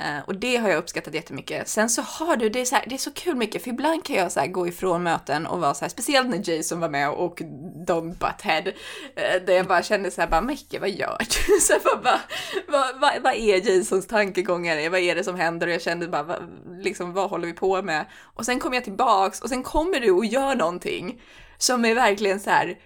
[0.06, 1.68] Eh, och det har jag uppskattat jättemycket.
[1.68, 4.06] Sen så har du, det är så, här, det är så kul mycket, för ibland
[4.06, 6.90] kan jag så här gå ifrån möten och vara så här, speciellt när Jason var
[6.90, 7.42] med och
[7.88, 8.68] Don Butthead,
[9.16, 11.60] eh, där jag bara kände så här, bara Micke, vad gör du?
[11.62, 12.22] Så här, bara, bara
[12.68, 14.90] vad, vad, vad är Jasons tankegångar?
[14.90, 15.68] Vad är det som händer?
[15.68, 16.38] Och jag kände bara, vad,
[16.82, 18.06] liksom, vad håller vi på med?
[18.22, 21.22] Och sen kommer jag tillbaks och sen kommer du och gör någonting
[21.58, 22.78] som är verkligen så här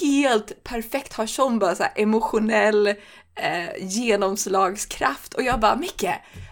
[0.00, 2.94] helt perfekt, har sån bara så här emotionell
[3.34, 6.04] eh, genomslagskraft och jag bara Micke,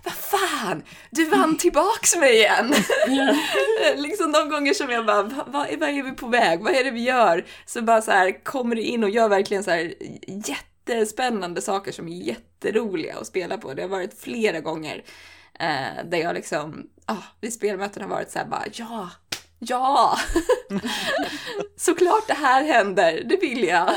[0.04, 2.74] vad fan, du vann tillbaks mig igen!
[3.96, 5.46] liksom de gånger som jag bara, vad,
[5.78, 7.46] vad, är- vi på väg, vad är det vi gör?
[7.66, 9.94] Så bara så här kommer du in och gör verkligen så här
[10.26, 13.74] jättespännande saker som är jätteroliga att spela på.
[13.74, 15.02] Det har varit flera gånger
[15.60, 19.10] eh, där jag liksom, ah, vid spelmöten har varit så här bara, ja,
[19.58, 20.18] ja,
[21.76, 23.90] såklart det här händer, det vill jag.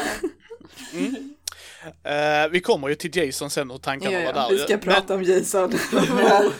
[2.03, 4.49] Eh, vi kommer ju till Jason sen och tankarna var där.
[4.49, 5.73] vi ska prata om Jason.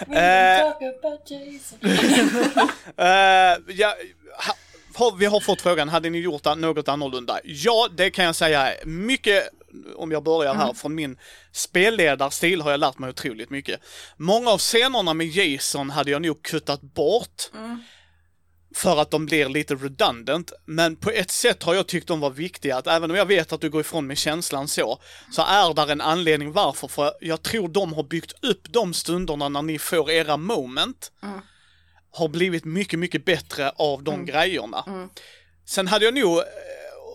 [0.00, 0.16] Eh.
[2.96, 3.94] Eh, ja,
[4.96, 7.40] ha, vi har fått frågan, hade ni gjort något annorlunda?
[7.44, 9.48] Ja, det kan jag säga mycket,
[9.96, 11.18] om jag börjar här, från min
[11.52, 13.80] spelledarstil har jag lärt mig otroligt mycket.
[14.16, 17.50] Många av scenerna med Jason hade jag nog kuttat bort.
[18.74, 22.30] För att de blir lite redundant, men på ett sätt har jag tyckt de var
[22.30, 24.98] viktiga, att även om jag vet att du går ifrån med känslan så,
[25.32, 29.48] så är där en anledning varför, för jag tror de har byggt upp de stunderna
[29.48, 31.12] när ni får era moment
[32.12, 35.08] har blivit mycket, mycket bättre av de grejerna.
[35.64, 36.44] Sen hade jag nog, eh,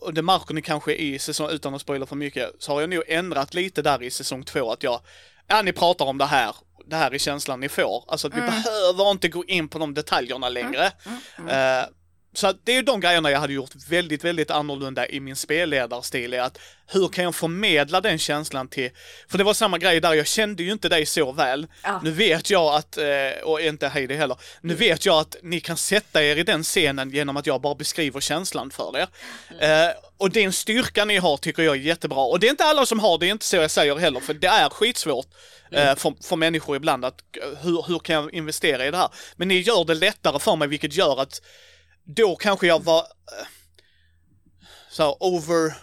[0.01, 2.89] och det märker ni kanske i säsong, utan att spoila för mycket, så har jag
[2.89, 5.01] nog ändrat lite där i säsong två att jag,
[5.47, 6.55] ja ni pratar om det här,
[6.87, 8.03] det här är känslan ni får.
[8.07, 10.85] Alltså att vi behöver inte gå in på de detaljerna längre.
[11.49, 11.85] Eh,
[12.37, 16.33] så att det är de grejerna jag hade gjort väldigt, väldigt annorlunda i min spelledarstil.
[16.33, 18.89] Är att hur kan jag förmedla den känslan till,
[19.27, 21.67] för det var samma grej där, jag kände ju inte dig så väl.
[21.83, 22.01] Ja.
[22.03, 25.77] Nu vet jag att, eh, och inte Heidi heller, nu vet jag att ni kan
[25.77, 29.07] sätta er i den scenen genom att jag bara beskriver känslan för er.
[29.59, 32.19] Eh, och det är en styrka ni har tycker jag är jättebra.
[32.19, 34.33] Och det är inte alla som har det, är inte så jag säger heller, för
[34.33, 35.27] det är skitsvårt
[35.71, 39.09] eh, för, för människor ibland att eh, hur, hur kan jag investera i det här?
[39.35, 41.41] Men ni gör det lättare för mig, vilket gör att
[42.05, 43.47] då kanske jag var eh,
[44.89, 45.73] så här, over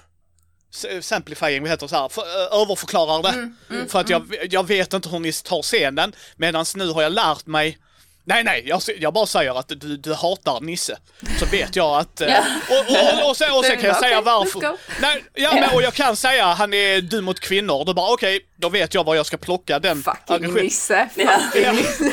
[0.74, 3.48] s- samplifying, vad heter så här, för, eh, överförklarar det.
[3.88, 7.46] för att jag, jag vet inte hur ni tar scenen, medan nu har jag lärt
[7.46, 7.78] mig
[8.24, 10.98] Nej, nej, jag, jag bara säger att du, du hatar Nisse.
[11.38, 12.20] Så vet jag att...
[12.20, 12.44] eh, Ja.
[12.70, 12.90] och,
[13.24, 14.76] och, och, sen, och sen kan jag säga varför.
[15.00, 17.84] Nej, ja, men, och jag kan säga han är du mot kvinnor.
[17.84, 21.08] Då bara okej, då vet jag var jag ska plocka den Fucking aggression- Nisse.
[21.14, 21.38] Ja.
[21.52, 22.12] Fucking Nisse.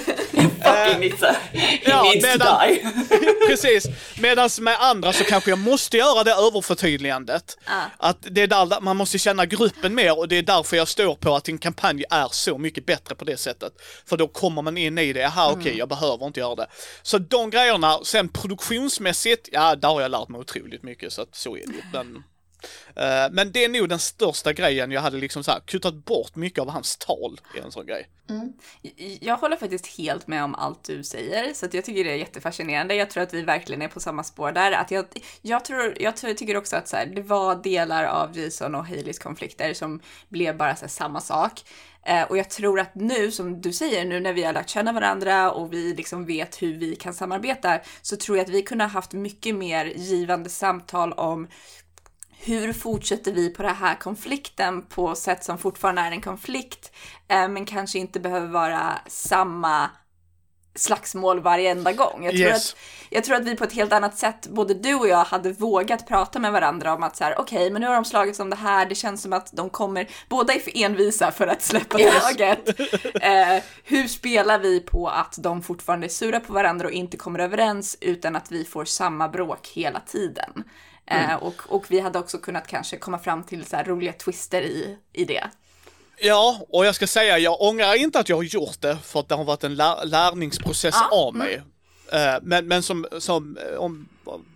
[0.76, 1.36] Fucking Nisse.
[1.54, 2.88] He ja, needs to medan- die.
[3.48, 3.86] Precis.
[4.20, 7.58] Medan med andra så kanske jag måste göra det överförtydligandet.
[7.66, 7.82] Ja.
[7.98, 11.16] Att det är där man måste känna gruppen mer och det är därför jag står
[11.16, 13.74] på att en kampanj är så mycket bättre på det sättet.
[14.06, 16.68] För då kommer man in i det, jaha okej, jag behöver inte göra det.
[17.02, 21.36] Så de grejerna, sen produktionsmässigt, ja där har jag lärt mig otroligt mycket så att
[21.36, 21.74] så är det.
[21.94, 22.24] Men,
[22.98, 26.36] Uh, men det är nog den största grejen jag hade liksom så här kutat bort
[26.36, 28.08] mycket av hans tal i en sån grej.
[28.30, 28.54] Mm.
[29.22, 32.16] Jag håller faktiskt helt med om allt du säger, så att jag tycker det är
[32.16, 32.96] jättefascinerande.
[32.96, 34.72] Jag tror att vi verkligen är på samma spår där.
[34.72, 35.06] Att jag,
[35.42, 38.86] jag, tror, jag tror, tycker också att så här, det var delar av Jason och
[38.86, 41.62] Haleys konflikter som blev bara så här, samma sak.
[42.06, 44.92] Eh, och jag tror att nu, som du säger, nu när vi har lärt känna
[44.92, 48.84] varandra och vi liksom vet hur vi kan samarbeta, så tror jag att vi kunde
[48.84, 51.48] ha haft mycket mer givande samtal om
[52.42, 56.92] hur fortsätter vi på den här konflikten på sätt som fortfarande är en konflikt,
[57.28, 59.90] eh, men kanske inte behöver vara samma
[60.76, 62.24] slagsmål varenda gång.
[62.26, 62.74] Jag tror, Yes.
[62.74, 65.52] att, jag tror att vi på ett helt annat sätt, både du och jag, hade
[65.52, 68.50] vågat prata med varandra om att så här, okej, men nu har de slagits om
[68.50, 72.00] det här, det känns som att de kommer, båda är för envisa för att släppa
[72.00, 72.24] Yes.
[72.24, 72.80] taget.
[73.22, 77.40] Eh, hur spelar vi på att de fortfarande är sura på varandra och inte kommer
[77.40, 80.64] överens utan att vi får samma bråk hela tiden?
[81.10, 84.62] Eh, och, och vi hade också kunnat kanske komma fram till så här roliga twister
[84.62, 85.50] i, i det.
[86.22, 89.30] Ja, och jag ska säga, jag ångrar inte att jag har gjort det för att
[89.30, 91.62] det har varit en lär, lärningsprocess Ja, av mig.
[92.12, 94.10] Eh, men, men som, som om,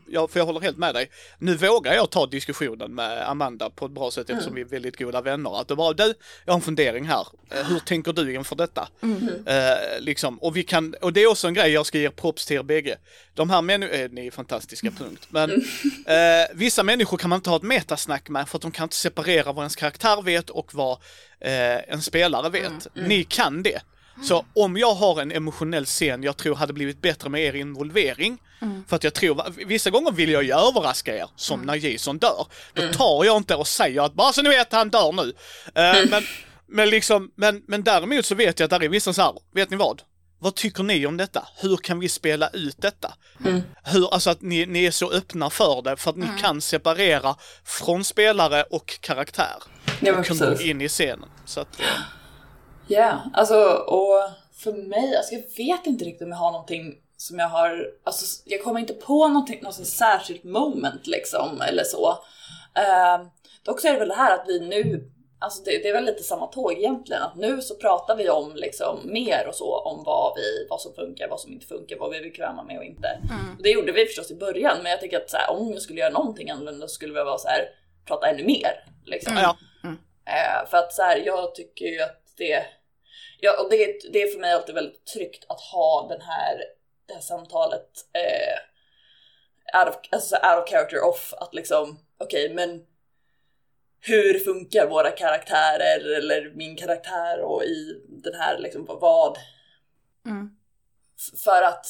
[0.07, 1.09] ja, för jag håller helt med dig.
[1.37, 4.97] Nu vågar jag ta diskussionen med Amanda på ett bra sätt eftersom vi är väldigt
[4.97, 5.61] goda vänner.
[5.61, 6.13] Att det bara, du,
[6.45, 7.27] jag har en fundering här.
[7.49, 8.87] Eh, hur tänker du inför detta?
[9.45, 12.45] Eh, liksom, och vi kan, och det är också en grej jag ska ge props
[12.45, 12.97] till er bägge.
[13.33, 15.27] De här människorna, eh, ni är fantastiska, punkt.
[15.29, 15.51] Men
[16.05, 18.95] eh, vissa människor kan man inte ha ett metasnack med för att de kan inte
[18.95, 20.97] separera vad ens karaktär vet och vad
[21.39, 22.87] eh, en spelare vet.
[22.93, 23.81] Ni kan det.
[24.21, 28.37] Så om jag har en emotionell scen jag tror hade blivit bättre med er involvering,
[28.87, 32.45] för att jag tror, vissa gånger vill jag ju överraska er, som när Jason dör.
[32.73, 35.33] Då tar jag inte och säger att bara så ni vet, han dör nu.
[35.75, 36.23] Eh, men,
[36.67, 39.69] men liksom, men, men däremot så vet jag att där är vissa så här, vet
[39.69, 40.01] ni vad?
[40.39, 41.47] Vad tycker ni om detta?
[41.61, 43.13] Hur kan vi spela ut detta?
[43.83, 47.35] Hur, alltså att ni, ni är så öppna för det, för att ni kan separera
[47.65, 49.55] från spelare och karaktär.
[49.99, 51.29] Ja, och kan gå in i scenen.
[51.45, 51.67] Så att,
[52.87, 56.93] Ja, alltså och för mig, alltså jag vet inte riktigt om jag har någonting
[57.23, 62.09] som jag har, alltså jag kommer inte på någonting, något särskilt moment liksom eller så.
[62.79, 63.27] Uh,
[63.65, 66.05] dock så är det väl det här att vi nu, alltså det, det är väl
[66.05, 70.03] lite samma tåg egentligen, att nu så pratar vi om liksom mer och så om
[70.03, 72.83] vad vi, vad som funkar, vad som inte funkar, vad vi är bekväma med och
[72.83, 73.19] inte.
[73.57, 75.81] Och det gjorde vi förstås i början, men jag tycker att så här, om jag
[75.81, 77.69] skulle göra någonting annorlunda så skulle vi vara så här,
[78.05, 79.33] prata ännu mer liksom.
[79.41, 79.57] ja.
[80.25, 82.65] Eh, för att så här, jag tycker ju att det,
[83.39, 86.63] ja, och det, det är för mig alltid väldigt tryggt att ha den här,
[87.07, 91.33] det här samtalet eh, out, of, alltså out of character off.
[91.37, 92.85] Att liksom, okej men
[94.01, 99.37] hur funkar våra karaktärer eller min karaktär och i den här liksom vad?
[100.25, 100.49] Mm.
[101.43, 101.85] För att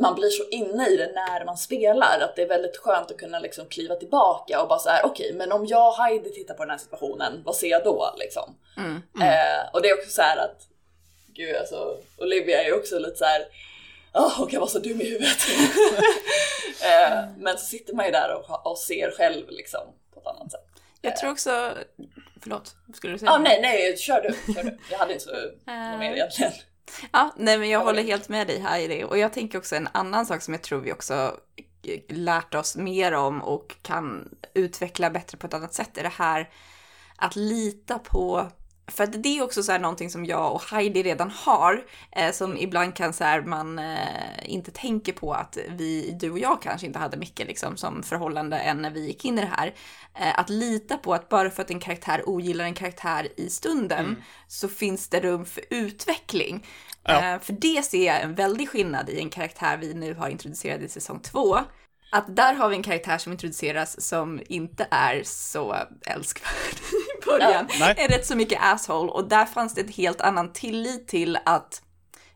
[0.00, 3.16] man blir så inne i det när man spelar att det är väldigt skönt att
[3.16, 6.54] kunna liksom kliva tillbaka och bara så här: okej men om jag och Heidi tittar
[6.54, 8.56] på den här situationen, vad ser jag då liksom?
[8.76, 8.96] Mm.
[8.96, 10.68] Eh, och det är också så här att,
[11.26, 13.46] gud alltså, Olivia är ju också lite så här.
[14.14, 15.38] Åh, hon kan vara så dum i huvudet.
[16.82, 19.80] eh, men så sitter man ju där och, och ser själv liksom
[20.14, 20.66] på ett annat sätt.
[21.00, 21.74] Jag tror också,
[22.42, 23.30] förlåt, skulle du säga?
[23.30, 24.78] Ah, nej, nej, kör du, kör du.
[24.90, 26.52] Jag hade inte så något mer egentligen.
[27.12, 29.04] Ja, nej men jag håller helt med dig här i det.
[29.04, 31.36] Och jag tänker också en annan sak som jag tror vi också
[32.08, 36.50] lärt oss mer om och kan utveckla bättre på ett annat sätt är det här
[37.16, 38.48] att lita på
[38.86, 42.32] för att det är också så här någonting som jag och Heidi redan har, eh,
[42.32, 43.96] som ibland kan så här man eh,
[44.44, 48.58] inte tänker på att vi, du och jag kanske inte hade mycket liksom som förhållande
[48.58, 49.74] än när vi gick in i det här.
[50.14, 54.06] Eh, att lita på att bara för att en karaktär ogillar en karaktär i stunden
[54.06, 54.22] Mm.
[54.48, 56.66] så finns det rum för utveckling.
[57.04, 57.34] Ja.
[57.34, 60.80] Eh, för det ser jag en väldig skillnad i en karaktär vi nu har introducerat
[60.80, 61.58] i säsong två.
[62.14, 66.74] Att där har vi en karaktär som introduceras som inte är så älskvärd
[67.22, 67.66] i början.
[67.80, 67.94] Nej.
[67.98, 71.82] Är rätt så mycket asshole och där fanns det en helt annan tillit till att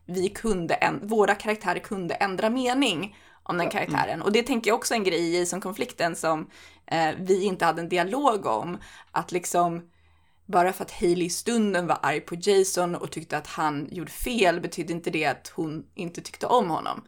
[0.05, 4.21] vi kunde, änd- våra karaktärer kunde ändra mening om den karaktären.
[4.21, 6.49] Och det tänker jag också är en grej i som konflikten som
[6.91, 8.77] eh, vi inte hade en dialog om.
[9.11, 9.89] Att liksom,
[10.45, 14.11] bara för att Hailey i stunden var arg på Jason och tyckte att han gjorde
[14.11, 17.03] fel betydde inte det att hon inte tyckte om honom.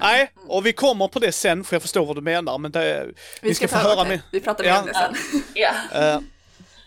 [0.00, 3.06] Nej, och vi kommer på det sen för jag förstår vad du menar men det,
[3.42, 4.20] vi, ska, få ta- höra mer.
[4.32, 4.80] Vi pratar mer Ja.
[4.80, 5.42] om det sen.
[5.54, 5.72] Ja.
[6.14, 6.20] Eh,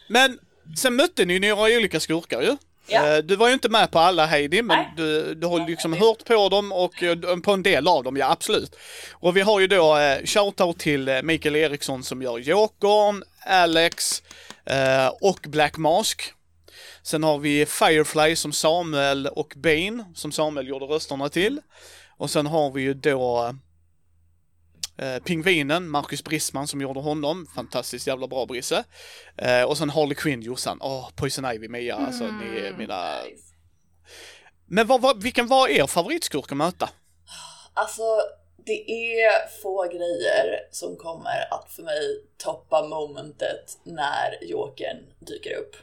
[0.07, 0.39] men
[0.77, 2.57] sen mötte ni några olika skurkar ju.
[2.87, 3.07] Ja.
[3.07, 4.93] Eh, Du var ju inte med på alla Heidi, men Nej.
[4.97, 8.31] du, du har liksom hört på dem och eh, på en del av dem, ja
[8.31, 8.75] absolut.
[9.11, 14.23] Och vi har ju då eh, shoutout till Mikael Eriksson som gör Jokern, Alex
[14.65, 16.33] eh, och Black Mask.
[17.03, 21.61] Sen har vi Firefly som Samuel och Bane som Samuel gjorde rösterna till.
[22.19, 23.53] Och sen har vi ju då
[24.97, 28.83] eh, Pingvinen, Marcus Brisman som gjorde honom, fantastiskt jävla bra Brisse.
[29.37, 33.15] Eh, och sen Harley Quinn, Jossan, åh, Poison Ivy, Mia, alltså ni är mina...
[34.65, 36.89] Men vad, vad, vilken var er favoritskurk att möta?
[37.73, 38.03] Alltså,
[38.65, 45.75] det är få grejer som kommer att för mig toppa momentet när Jokern dyker upp.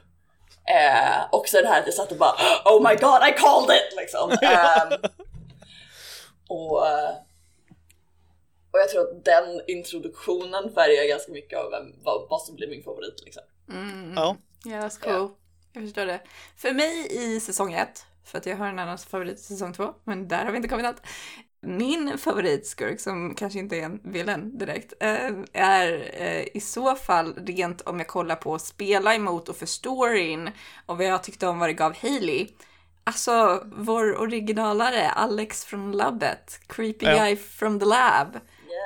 [0.64, 3.96] Eh, också det här att jag satt och bara Oh my god I called it!
[3.96, 4.31] Liksom.
[4.42, 5.11] Ehm,
[6.48, 7.14] och, eh,
[8.70, 12.68] och jag tror att den introduktionen färgar ganska mycket av vem, vad, vad som blir
[12.68, 13.22] min favorit.
[13.24, 13.42] Liksom.
[14.16, 14.37] Ja.
[14.64, 15.30] Ja, that's cool.
[15.72, 16.20] Jag förstår det.
[16.56, 19.94] För mig i säsong ett, för att jag har en annan favorit i säsong två,
[20.04, 21.02] men där har vi inte kommit allt.
[21.61, 27.35] Min favoritskurk, som kanske inte är en villain direkt, eh, är eh, i så fall
[27.35, 30.50] rent om jag kollar på spela emot och för storyn
[30.87, 32.48] och vad jag tyckte om vad det gav Hailey.
[33.07, 37.19] Alltså, vår originalare Alex från labbet, Creepy Ja.
[37.19, 38.40] Guy from the Lab.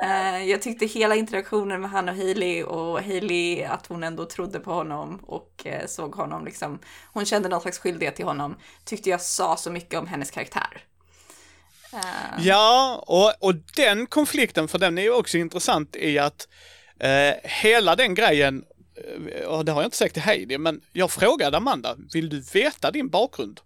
[0.04, 4.60] Eh, jag tyckte hela interaktionen med han och Hailey och Hailey att hon ändå trodde
[4.60, 6.78] på honom och eh, såg honom liksom.
[7.12, 8.56] Hon kände någon slags skyldighet till honom.
[8.84, 10.84] Tyckte jag sa så mycket om hennes karaktär.
[11.92, 12.00] Eh,
[12.46, 16.48] Ja, och, och den konflikten, för den är ju också intressant i att
[17.00, 18.64] eh, hela den grejen,
[19.46, 22.90] och det har jag inte sagt till Heidi, men jag frågade Amanda, vill du veta
[22.90, 23.60] din bakgrund?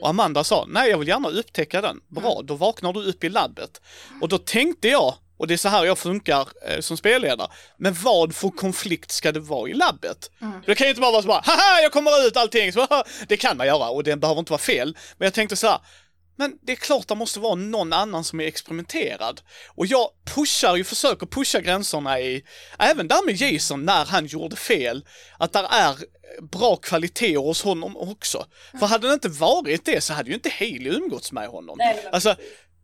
[0.00, 2.00] Och Amanda sa, nej jag vill gärna upptäcka den.
[2.08, 3.80] Bra, då vaknar du upp i labbet.
[4.20, 7.94] Och då tänkte jag, och det är så här jag funkar eh, som spelledare, men
[7.94, 10.30] vad för konflikt ska det vara i labbet?
[10.38, 12.80] För Det kan ju inte bara vara så bara, haha jag kommer ut allting, så,
[12.80, 13.04] haha.
[13.28, 14.96] det kan man göra och det behöver inte vara fel.
[15.18, 15.78] Men jag tänkte så här,
[16.36, 19.40] men det är klart det måste vara någon annan som är experimenterad.
[19.68, 22.44] Och jag pushar ju, försöker pusha gränserna i,
[22.78, 25.04] även där med Jason när han gjorde fel,
[25.38, 25.96] att där är
[26.42, 28.46] bra kvaliteter hos honom också.
[28.80, 31.78] För hade det inte varit det så hade ju inte Haley umgåtts med honom.
[31.78, 32.36] Nej, alltså,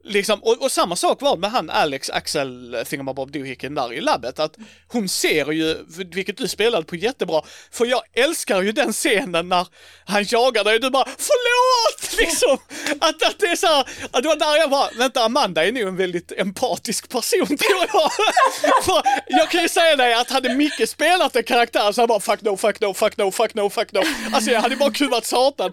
[0.04, 4.00] liksom, och, och samma sak var med han Alex Axel eh, Thingamabob Doohickey där i
[4.00, 4.56] labbet, att
[4.88, 5.76] hon ser ju,
[6.12, 9.66] vilket du spelade på jättebra, för jag älskar ju den scenen när
[10.04, 12.16] han jagar dig och du bara FÖRLÅT!
[12.18, 12.58] Liksom!
[13.00, 15.72] Att, att det är så här, att det var där jag bara, vänta Amanda är
[15.72, 18.10] nog en väldigt empatisk person tror jag.
[18.84, 22.20] för jag kan ju säga dig att hade Micke spelat en karaktär så hade bara
[22.20, 24.00] fuck no, fuck no, fuck no, fuck no, fuck no.
[24.32, 25.72] Alltså jag hade bara kuvat satan.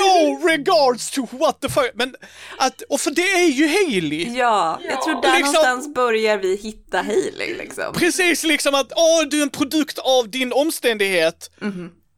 [0.00, 1.90] No regards to what the fuck.
[1.94, 2.14] Men
[2.58, 4.36] att, och för det är ju Hailey.
[4.38, 7.92] ja, jag tror där Liksom- någonstans börjar vi hitta Hailey liksom.
[7.94, 11.50] Precis liksom att, åh du är en produkt av din omständighet.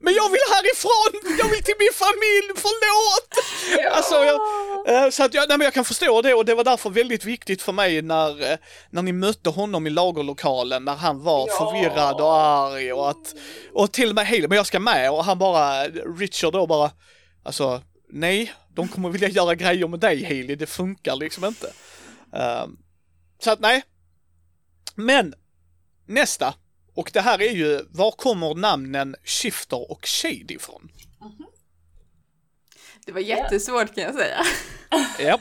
[0.00, 3.94] Men jag vill härifrån, jag vill till min familj, förlåt!
[3.96, 6.64] Alltså, jag, eh, så att jag, nej, men jag kan förstå det och det var
[6.64, 8.58] därför väldigt viktigt för mig när, eh,
[8.90, 11.54] när ni mötte honom i lagerlokalen när han var Ja.
[11.58, 13.34] förvirrad och arg och att,
[13.74, 15.84] och till och med Haley, men jag ska med och han bara,
[16.18, 16.90] Richard då bara,
[17.44, 21.72] alltså nej, de kommer vilja göra grejer med dig Haley, det funkar liksom inte.
[22.32, 22.78] Ehm,
[23.38, 23.82] så att nej.
[24.94, 25.34] Men
[26.06, 26.54] nästa,
[26.94, 30.90] och det här är ju, var kommer namnen Shifter och Shade ifrån?
[33.06, 34.40] Det var jättesvårt kan jag säga.
[35.18, 35.40] Ja,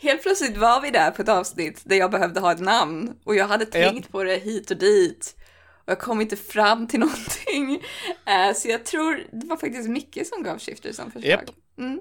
[0.00, 3.34] Helt plötsligt var vi där på ett avsnitt där jag behövde ha ett namn och
[3.34, 5.36] jag hade tänkt på det hit och dit
[5.84, 7.82] och jag kom inte fram till någonting.
[8.26, 11.30] Eh, så jag tror det var faktiskt Micke som gav Shifter som förslag.
[11.30, 11.50] Japp.
[11.78, 12.00] Mm,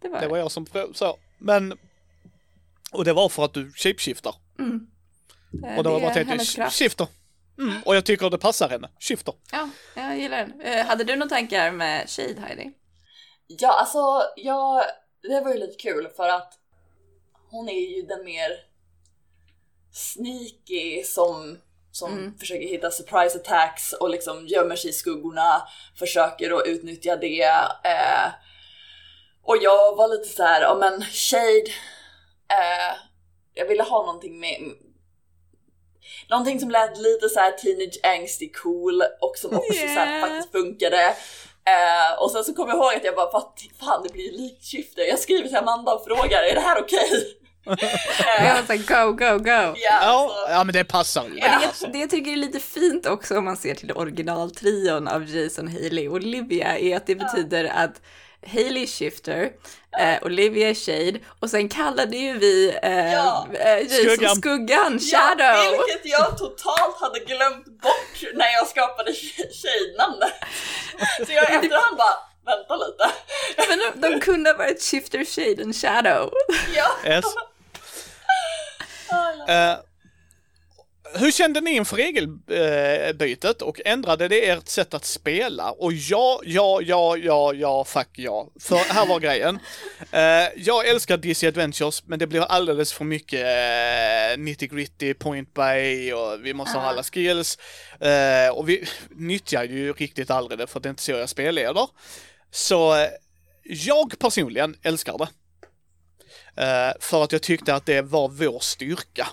[0.00, 1.18] det var det var jag som så.
[1.38, 1.78] Men,
[2.92, 4.34] och det var för att du shapeshiftar.
[5.64, 6.76] Eh, Och då var det jag bara kraft.
[6.78, 7.06] shifter.
[7.58, 8.88] Mm, och jag tycker det passar henne.
[9.00, 9.34] Shifter.
[9.52, 10.60] Ja, jag gillar den.
[10.60, 12.72] Eh, hade du några tankar med Shade, Heidi?
[13.46, 14.84] Ja, alltså, jag,
[15.22, 16.52] det var ju lite kul för att
[17.50, 18.50] hon är ju den mer
[19.92, 21.58] sneaky som,
[21.92, 22.38] som Mm.
[22.38, 25.62] försöker hitta surprise attacks och liksom gömmer sig i skuggorna,
[25.98, 27.42] försöker att utnyttja det.
[27.84, 28.28] Eh,
[29.44, 31.70] och jag var lite så här, ja men Shade,
[32.50, 32.96] eh,
[33.54, 34.56] jag ville ha någonting med
[36.30, 40.20] Någonting som lät lite så här teenage angsty cool och som också så här Yeah.
[40.28, 41.02] faktiskt funkade.
[41.64, 43.44] Eh, och sen så kom jag ihåg att jag bara, "Vad
[43.80, 45.02] fan det blir likt Shifter.
[45.02, 47.36] Jag skriver till Amanda och frågar, är det här okej?
[47.64, 49.50] Jag var såhär go, go, go.
[49.50, 51.28] Ja, Ja, så- ja men det passar ju.
[51.30, 55.30] Men det, det jag tycker är lite fint också om man ser till originaltrion av
[55.30, 58.00] Jason, Haley och Olivia är att det betyder att
[58.46, 59.50] Haley Shifter,
[60.00, 63.46] eh, Olivia Shade och sen kallade ju vi eh, Ja.
[63.54, 64.36] eh, Jason Skuggan.
[64.36, 65.70] Skuggan, Ja, Shadow.
[65.86, 70.32] vilket jag totalt hade glömt bort när jag skapade tjejnamnet.
[71.26, 72.16] Så jag efterhand bara,
[72.56, 73.10] vänta lite.
[73.68, 76.30] Men de, de kunde ha varit Shifter, Shade and Shadow.
[76.76, 76.90] Ja.
[77.06, 77.24] Yes.
[79.48, 79.74] Eh,
[81.14, 85.70] hur kände ni inför regelbytet och ändrade det ert sätt att spela?
[85.70, 88.48] Och ja, ja, ja, ja, ja, fuck ja.
[88.60, 89.58] För här var grejen.
[90.12, 95.54] Eh, jag älskar DC Adventures, men det blir alldeles för mycket uh, nitty gritty, point
[95.54, 97.58] by och vi måste ha alla skills.
[98.00, 101.88] Eh, och vi nyttjar ju riktigt aldrig det för det är inte så jag spelleder.
[102.50, 103.08] Så eh,
[103.62, 105.28] jag personligen älskar det.
[106.62, 109.28] Eh, för att jag tyckte att det var vår styrka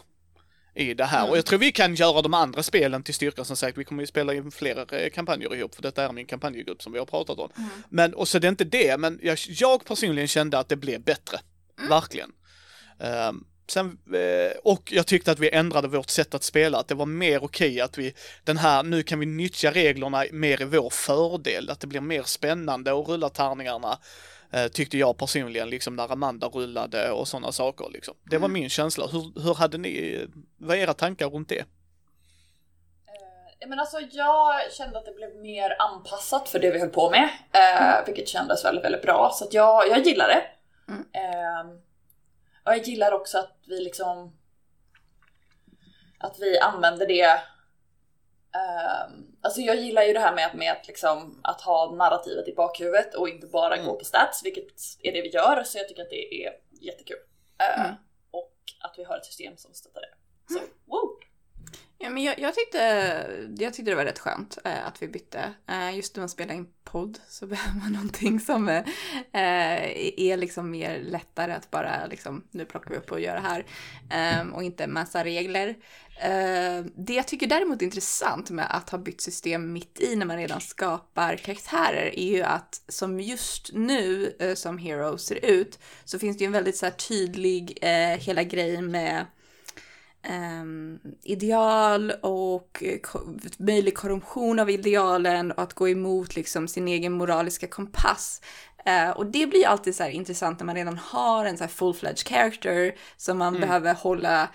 [0.77, 1.29] i det här.
[1.29, 3.77] Och jag tror vi kan göra de andra spelen till styrka som sagt.
[3.77, 6.93] Vi kommer ju spela in flera eh, kampanjer ihop för detta är min kampanjgrupp som
[6.93, 7.49] vi har pratat om.
[7.89, 11.01] Men, och så det är inte det, men jag, jag personligen kände att det blev
[11.01, 11.39] bättre.
[11.89, 12.31] Verkligen.
[12.99, 16.95] Ehm, sen, eh, och jag tyckte att vi ändrade vårt sätt att spela, att det
[16.95, 18.13] var mer okej att vi,
[18.43, 22.23] den här, nu kan vi nyttja reglerna mer i vår fördel, att det blir mer
[22.23, 23.99] spännande att rulla tärningarna.
[24.51, 28.15] Eh, Tyckte jag personligen, liksom när Amanda rullade och sådana saker liksom.
[28.23, 29.07] Det var min känsla.
[29.07, 30.25] Hur, hur hade ni,
[30.57, 31.59] vad är era tankar runt det?
[31.59, 31.65] Eh,
[33.67, 37.29] Men alltså jag kände att det blev mer anpassat för det vi höll på med,
[37.51, 39.31] eh, vilket kändes väldigt, väldigt bra.
[39.33, 40.43] Så att jag, jag gillar det.
[40.87, 41.05] Mm.
[41.13, 41.71] Eh,
[42.63, 44.33] och jag gillar också att vi liksom
[46.19, 47.23] att vi använder det
[48.55, 49.07] eh,
[49.41, 52.53] Alltså jag gillar ju det här med att, med att, liksom, att ha narrativet i
[52.55, 53.85] bakhuvudet och inte bara Mm.
[53.87, 54.67] gå på stats, vilket
[55.03, 55.63] är det vi gör.
[55.63, 57.17] Så jag tycker att det är jättekul.
[57.59, 57.95] Eh, Mm.
[58.31, 60.53] Och att vi har ett system som stöttar det.
[60.53, 61.19] Så, wow!
[61.99, 62.77] Ja, men jag, jag, tyckte,
[63.57, 65.53] jag tyckte det var rätt skönt eh, att vi bytte.
[65.69, 68.83] Eh, just när man spelar in podd så behöver man någonting som eh,
[70.17, 73.65] är liksom mer lättare att bara liksom, nu plockar vi upp och gör det här.
[74.11, 75.75] Eh, och inte massa regler.
[76.19, 80.25] Eh, det jag tycker däremot är intressant med att ha bytt system mitt i när
[80.25, 85.79] man redan skapar karaktärer är ju att som just nu eh, som Hero ser ut
[86.05, 89.25] så finns det ju en väldigt så här, tydlig eh, hela grejen med
[90.23, 92.99] ehm, ideal och eh,
[93.57, 98.41] möjlig korruption av idealen och att gå emot liksom sin egen moraliska kompass.
[98.85, 101.71] Eh, och det blir alltid så här intressant när man redan har en så här
[101.71, 104.49] full-fledged character som man behöver hålla.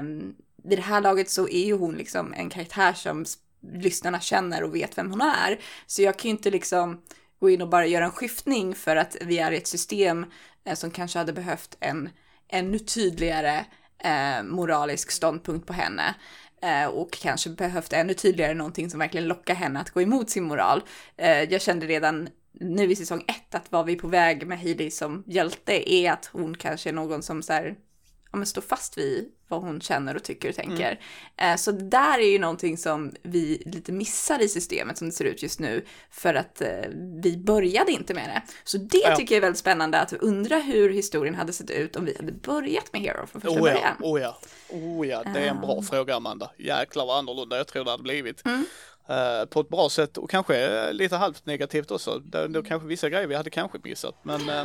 [0.00, 0.34] Um,
[0.64, 3.24] vid det här laget så är ju hon liksom en karaktär som
[3.72, 5.60] lyssnarna känner och vet vem hon är.
[5.86, 7.02] Så jag kan ju inte liksom
[7.40, 10.26] gå in och bara göra en skiftning för att vi är i ett system
[10.64, 12.08] eh, som kanske hade behövt en
[12.48, 13.64] ännu tydligare
[13.98, 16.14] eh, moralisk ståndpunkt på henne.
[16.62, 20.44] Eh, och kanske behövt ännu tydligare någonting som verkligen lockar henne att gå emot sin
[20.44, 20.82] moral.
[21.16, 24.90] Eh, jag kände redan nu i säsong ett att var vi på väg med Hailey
[24.90, 27.76] som hjälte är att hon kanske är någon som så här,
[28.32, 31.00] ja, men står fast vid vad hon känner och tycker och tänker.
[31.36, 35.12] Eh, så det där är ju någonting som vi lite missar i systemet som det
[35.14, 36.68] ser ut just nu för att eh,
[37.22, 38.42] vi började inte med det.
[38.64, 39.16] Så det Ja.
[39.16, 42.32] tycker jag är väldigt spännande att undra hur historien hade sett ut om vi hade
[42.32, 43.96] börjat med Hero från första Oh ja, början.
[44.00, 44.38] oh ja,
[44.68, 46.50] oh ja, det är en bra fråga Amanda.
[46.58, 48.46] Jäklar vad annorlunda jag tror det hade blivit.
[48.46, 48.64] Mm.
[49.08, 52.18] Eh, på ett bra sätt och kanske lite halvt negativt också.
[52.18, 54.64] Det, det kanske vissa grejer vi hade kanske missat men eh,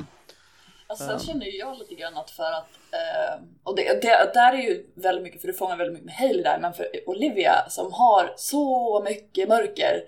[0.88, 4.54] Alltså, sen känner ju jag lite grann att för att, eh, och det, det där
[4.54, 7.70] är ju väldigt mycket, för du fångar väldigt mycket med Hailey där, men för Olivia
[7.70, 10.04] som har så mycket mörker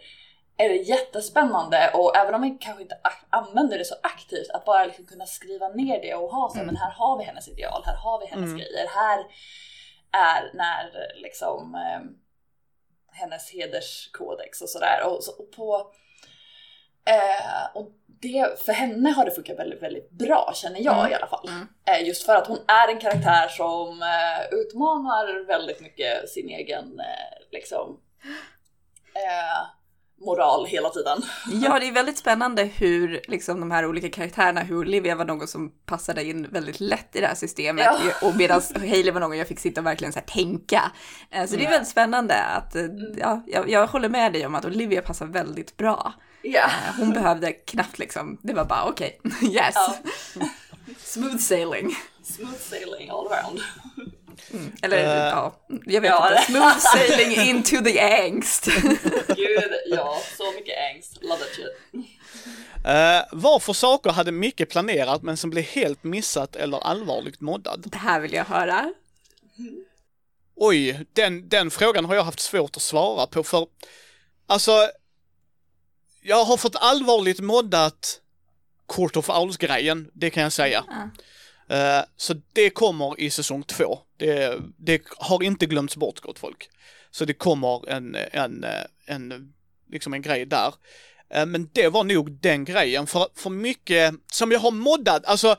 [0.58, 1.92] är det jättespännande.
[1.94, 2.98] Och även om vi kanske inte
[3.30, 6.66] använder det så aktivt, att bara liksom kunna skriva ner det och ha så här,
[6.66, 9.26] men här har vi hennes ideal, här har vi hennes grejer, här
[10.12, 12.02] är när liksom eh,
[13.12, 15.04] hennes hederskodex och sådär.
[15.06, 15.92] Och, så, och på
[17.08, 17.92] Eh, och
[18.22, 21.12] det, för henne har det funkat väldigt, väldigt bra känner jag Mm.
[21.12, 21.48] i alla fall.
[21.50, 21.68] Mm.
[21.86, 27.00] Eh, just för att hon är en karaktär som eh, utmanar väldigt mycket sin egen,
[27.00, 27.98] eh, liksom,
[29.14, 29.68] eh,
[30.26, 31.22] moral hela tiden.
[31.64, 35.48] Ja, det är väldigt spännande hur liksom de här olika karaktärerna, hur Olivia var någon
[35.48, 38.28] som passade in väldigt lätt i det här systemet Ja.
[38.28, 40.92] och medan Hailey var någon jag fick sitta och verkligen så tänka.
[41.32, 42.86] Eh, Så det är väldigt spännande att, eh,
[43.18, 46.14] ja, jag, jag håller med dig om att Olivia passar väldigt bra.
[46.54, 46.66] Ja.
[46.66, 49.76] Eh, Hon behövde knappt liksom, det var bara okej, yes.
[49.76, 49.96] Ja.
[50.98, 51.96] Smooth sailing.
[52.24, 53.62] Smooth sailing all around.
[54.82, 55.06] Eller Eh.
[55.30, 56.52] ja, jag vet Ja, inte.
[56.52, 58.66] Smooth sailing into the angst.
[59.28, 61.18] Gud, ja, så mycket angst.
[61.24, 62.04] Love that shit.
[62.78, 67.84] Uh, varför saker hade mycket planerat men som blev helt missat eller allvarligt moddad?
[67.86, 68.94] det här vill jag höra.
[70.56, 73.68] Oj, den, den frågan har jag haft svårt att svara på för
[74.48, 74.72] alltså
[76.22, 78.22] jag har fått allvarligt moddat
[78.88, 80.84] Court of Owls-grejen, det kan jag säga.
[81.70, 84.00] Eh, så det kommer i säsong två.
[84.18, 86.70] Det, det har inte glömts bort gott folk.
[87.12, 88.66] Så det kommer en, en,
[89.06, 89.54] en,
[89.92, 90.74] liksom en grej där.
[91.30, 95.56] Eh, men det var nog den grejen, för, för mycket som jag har moddat, alltså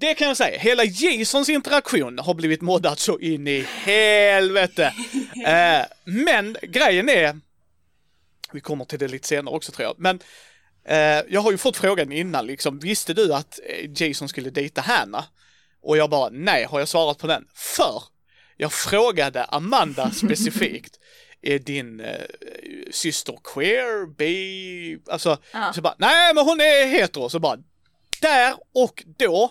[0.00, 4.94] det kan jag säga, hela Jasons interaktion har blivit moddad så in i helvete.
[5.46, 7.40] Eh, men grejen är,
[8.52, 10.20] vi kommer till det lite senare också tror jag, men
[10.84, 14.80] eh, jag har ju fått frågan innan liksom, visste du att eh, Jason skulle dejta
[14.80, 15.24] Hanna?
[15.82, 17.44] Och jag bara, nej, har jag svarat på den?
[17.54, 18.02] För
[18.56, 20.98] jag frågade Amanda specifikt,
[21.42, 22.24] är din eh,
[22.90, 25.72] syster queer, bi, alltså, Ja.
[25.74, 27.58] så bara, nej men hon är hetero, så bara,
[28.20, 29.50] där och då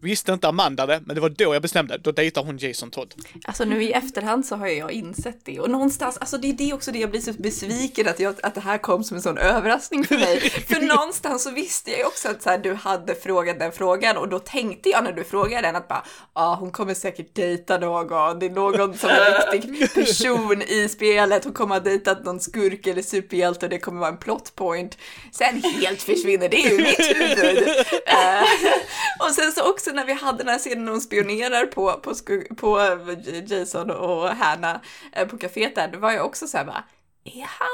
[0.00, 3.14] visste inte Amanda det, men det var då jag bestämde, då dejtar hon Jason Todd.
[3.44, 6.72] Alltså nu i efterhand så har jag insett det och någonstans, alltså det är det
[6.72, 9.38] också det jag blir så besviken att, jag, att det här kom som en sån
[9.38, 10.40] överraskning för mig.
[10.40, 14.16] För någonstans så visste jag ju också att så här, du hade frågat den frågan
[14.16, 17.34] och då tänkte jag när du frågade den att bara, ja ah, hon kommer säkert
[17.34, 22.24] dejta någon, det är någon som är viktig person i spelet, hon kommer ha dejtat
[22.24, 24.98] någon skurk eller superhjälte och det kommer vara en plot point.
[25.32, 27.68] Sen helt försvinner det ur mitt huvud.
[28.06, 28.42] Eh,
[29.26, 32.12] och sen så också när vi hade den här scenen när hon spionerar på, på,
[32.12, 34.80] sku- på eh, Jason och Hanna
[35.12, 36.84] eh, på kaféet där, då var jag också så här bara,
[37.24, 37.68] är han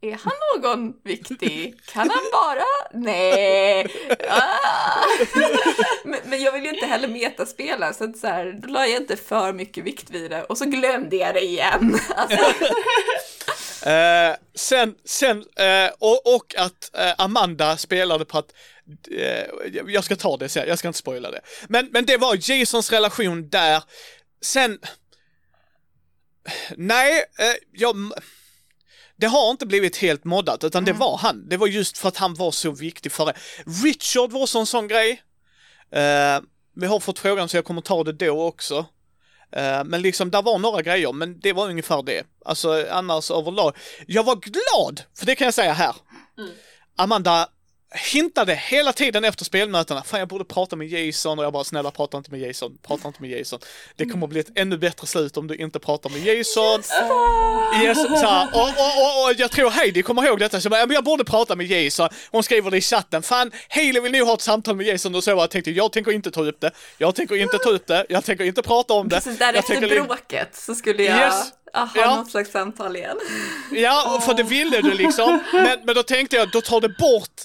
[0.00, 0.32] är han
[0.62, 1.80] någon viktig?
[1.92, 2.64] Kan han bara?
[3.02, 3.86] Nej.
[4.28, 5.00] Ah.
[6.04, 9.00] Men, men jag vill ju inte heller metaspela så att så här, då la jag
[9.02, 12.00] inte för mycket vikt vid det och så glömde jag det igen.
[12.16, 12.38] Alltså,
[13.86, 18.52] Eh, sen, sen, eh, och, och att eh, Amanda spelade på att,
[19.86, 21.40] jag ska ta det sen, jag ska inte spoila det.
[21.68, 23.82] Men, men det var Jasons relation där.
[24.40, 24.78] Sen,
[26.76, 27.96] nej, eh, jag,
[29.16, 31.48] det har inte blivit helt moddat, utan det var han.
[31.48, 33.34] Det var just för att han var så viktig för det.
[33.84, 35.22] Richard var så en sån grej.
[35.90, 36.40] Eh,
[36.76, 38.86] vi har fått frågan så jag kommer ta det då också.
[39.52, 42.22] Eh, Men liksom, där var några grejer, men det var ungefär det.
[42.44, 43.76] Alltså annars överlag.
[44.06, 45.94] Jag var glad, för det kan jag säga här.
[46.96, 47.48] Amanda
[47.94, 51.90] hintade hela tiden efter spelmötena, fan jag borde prata med Jason och jag bara snälla
[51.90, 53.58] prata inte med Jason, prata inte med Jason.
[53.96, 56.82] Det kommer att bli ett ännu bättre slut om du inte pratar med Jason.
[57.84, 60.80] Yes, så här, och, och, och, jag tror Heidi kommer ihåg detta, så jag, bara,
[60.80, 62.08] "Ja, men jag borde prata med Jason.
[62.30, 65.24] Hon skriver det i chatten, fan Hailey vill nog ha ett samtal med Jason och
[65.24, 68.06] så jag tänkte jag tänker inte ta upp det, jag tänker inte ta upp det,
[68.08, 69.16] jag tänker inte prata om det.
[69.16, 71.34] precis där jag efter tänker li- bråket så skulle jag Yes.
[71.72, 72.16] ja, ha Ja.
[72.16, 73.18] något slags samtal igen.
[73.72, 75.40] Ja, för det ville du liksom.
[75.52, 77.40] Men, men då tänkte jag, då tar det bort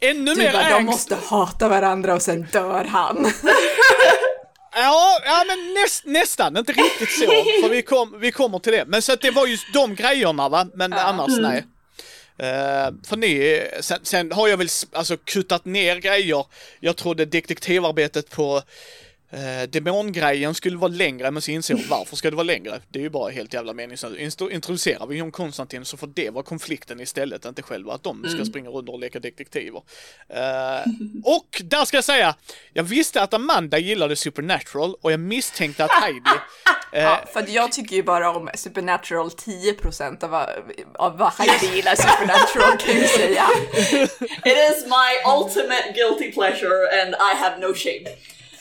[0.00, 0.86] ännu Du mer bara, de angst.
[0.86, 3.32] måste hata varandra och sen dör han.
[4.78, 7.26] Ja, ja men näst, nästan, inte riktigt så.
[7.62, 8.84] För vi, kom, vi kommer till det.
[8.86, 11.64] Men så att det var just de grejerna va, men annars nej.
[12.38, 16.44] Eh, för ni, sen, sen har jag väl alltså kuttat ner grejer.
[16.80, 18.62] Jag trodde detektivarbetet på
[19.34, 22.80] uh, demongrejen skulle vara längre, men så inser jag varför ska det vara längre?
[22.88, 24.40] Det är ju bara helt jävla meningslöst.
[24.50, 28.44] Introducerar vi John Konstantin så får det vara konflikten istället, inte själva att de ska
[28.44, 29.82] springa runt och leka detektiver.
[30.28, 30.80] Eh,
[31.24, 32.34] och där ska jag säga,
[32.72, 36.20] jag visste att Amanda gillade Supernatural och jag misstänkte att Heidi
[36.92, 40.48] eh, Ja, för att jag tycker ju bara om Supernatural 10% av, vad-
[40.94, 43.46] av vad Heidi gillar Supernatural kan jag säga.
[44.44, 48.06] It is my ultimate guilty pleasure and I have no shame.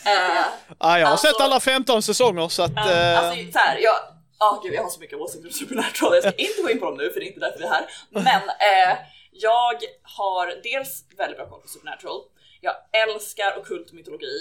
[0.07, 0.45] Uh,
[0.79, 2.77] Ja, jag har Alltså- sett alla 15 säsonger så att...
[2.77, 3.95] eh, Alltså såhär, jag,
[4.37, 6.85] ah gud jag har så mycket åsikter om Supernatural, jag ska inte gå in på
[6.85, 7.85] dem nu för det är inte därför vi är här.
[8.09, 8.97] Men eh,
[9.31, 12.21] jag har dels väldigt bra koll på Supernatural,
[12.61, 14.37] jag älskar ockult mytologi.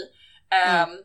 [0.50, 0.98] Ehm,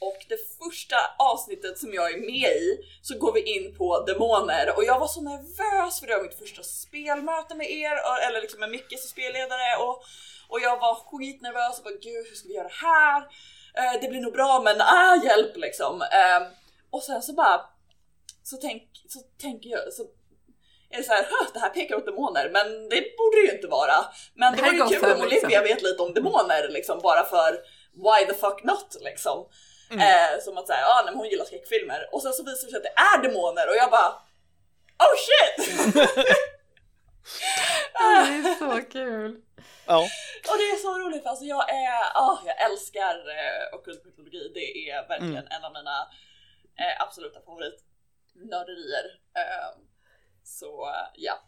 [0.00, 4.76] och det första avsnittet som jag är med i så går vi in på demoner
[4.76, 7.96] och jag var så nervös för det var mitt första spelmöte med er,
[8.28, 10.02] eller liksom med Micke som spelledare och,
[10.48, 13.22] och jag var skitnervös och bara gud hur ska vi göra det här?
[13.78, 16.02] Eh, det blir nog bra men ah hjälp liksom.
[16.02, 16.42] Ehm,
[16.90, 17.60] och sen så bara
[18.42, 20.02] så, tänk, så tänker jag, så
[20.90, 23.52] är det så här, "Huh, det här pekar åt demoner, men det borde det ju
[23.54, 24.04] inte vara.
[24.34, 25.26] Men det, Det är ju kul om liksom.
[25.26, 27.52] Olivia vet lite om demoner liksom, bara för
[27.94, 29.48] why the fuck not liksom.
[29.90, 30.00] Mm.
[30.00, 32.70] Eh, som att säga, ja nej, men hon gillar skräckfilmer och sen så visar det
[32.70, 34.08] sig att det är demoner och jag bara
[34.98, 35.94] Oh shit!
[37.92, 39.36] Det är så kul.
[39.88, 39.98] Ja.
[40.50, 44.50] Och det är så roligt för alltså jag är, ah, jag älskar eh, ockult mytologi.
[44.54, 45.52] Det är verkligen Mm.
[45.52, 46.00] en av mina
[46.76, 49.04] eh, absoluta favoritnörderier.
[49.36, 49.78] Eh,
[50.44, 51.42] så ja.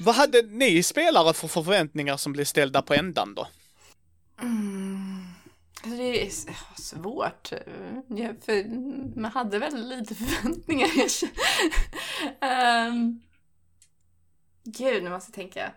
[0.00, 3.48] Vad hade ni spelare för förväntningar som blev ställda på ändan då?
[4.42, 5.24] Mm.
[5.82, 6.30] Alltså, Det är
[6.82, 7.52] svårt.
[8.08, 8.64] Ja, för
[9.20, 10.88] man hade väl lite förväntningar.
[12.88, 13.22] um,
[14.64, 15.72] gud, nu måste jag tänka.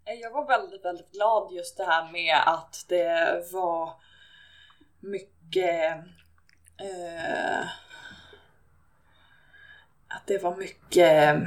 [0.19, 3.93] jag var väldigt, väldigt glad just det här med att det var
[4.99, 5.93] mycket
[6.77, 7.61] eh,
[10.07, 11.37] att det var mycket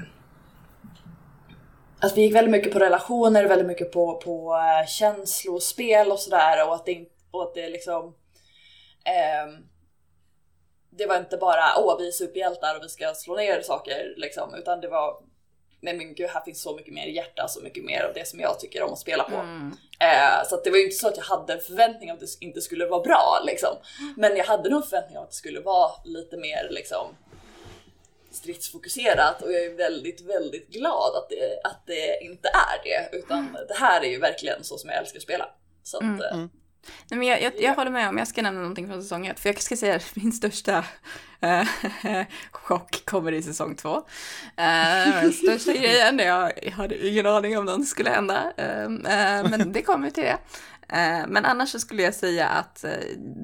[2.01, 6.69] att vi gick väldigt mycket på relationer, väldigt mycket på, på eh, känslospel och sådär
[6.69, 8.15] och att det, och att det liksom
[9.05, 9.59] eh,
[10.91, 14.55] det var inte bara åh vi är superhjältar och vi ska slå ner saker liksom
[14.55, 15.17] utan det var
[15.85, 18.41] nej men gud här finns så mycket mer hjärta, så mycket mer av det som
[18.41, 19.37] jag tycker om att spela på.
[19.37, 19.73] Mm.
[20.01, 22.21] Eh, så att det var ju inte så att jag hade en förväntning om att
[22.21, 23.77] det inte skulle vara bra liksom.
[24.17, 27.07] Men jag hade nog en förväntning om att det skulle vara lite mer liksom
[28.31, 33.17] stridsfokuserat och jag är väldigt, väldigt glad att det, att det inte är det.
[33.17, 35.49] Utan det här är ju verkligen så som jag älskar att spela.
[35.83, 36.21] Så att, Mm.
[36.21, 36.51] eh, Mm.
[37.11, 39.41] Nej, men jag, jag, jag håller med om, jag ska nämna någonting från säsong ett,
[39.41, 40.85] för jag ska säga att min största
[41.41, 41.67] eh,
[42.51, 43.97] chock kommer i säsong två.
[44.57, 49.73] Eh, den största grejen, jag hade ingen aning om något skulle hända, eh, eh, men
[49.73, 50.39] det kommer till det.
[50.89, 52.91] Eh, men annars så skulle jag säga att eh,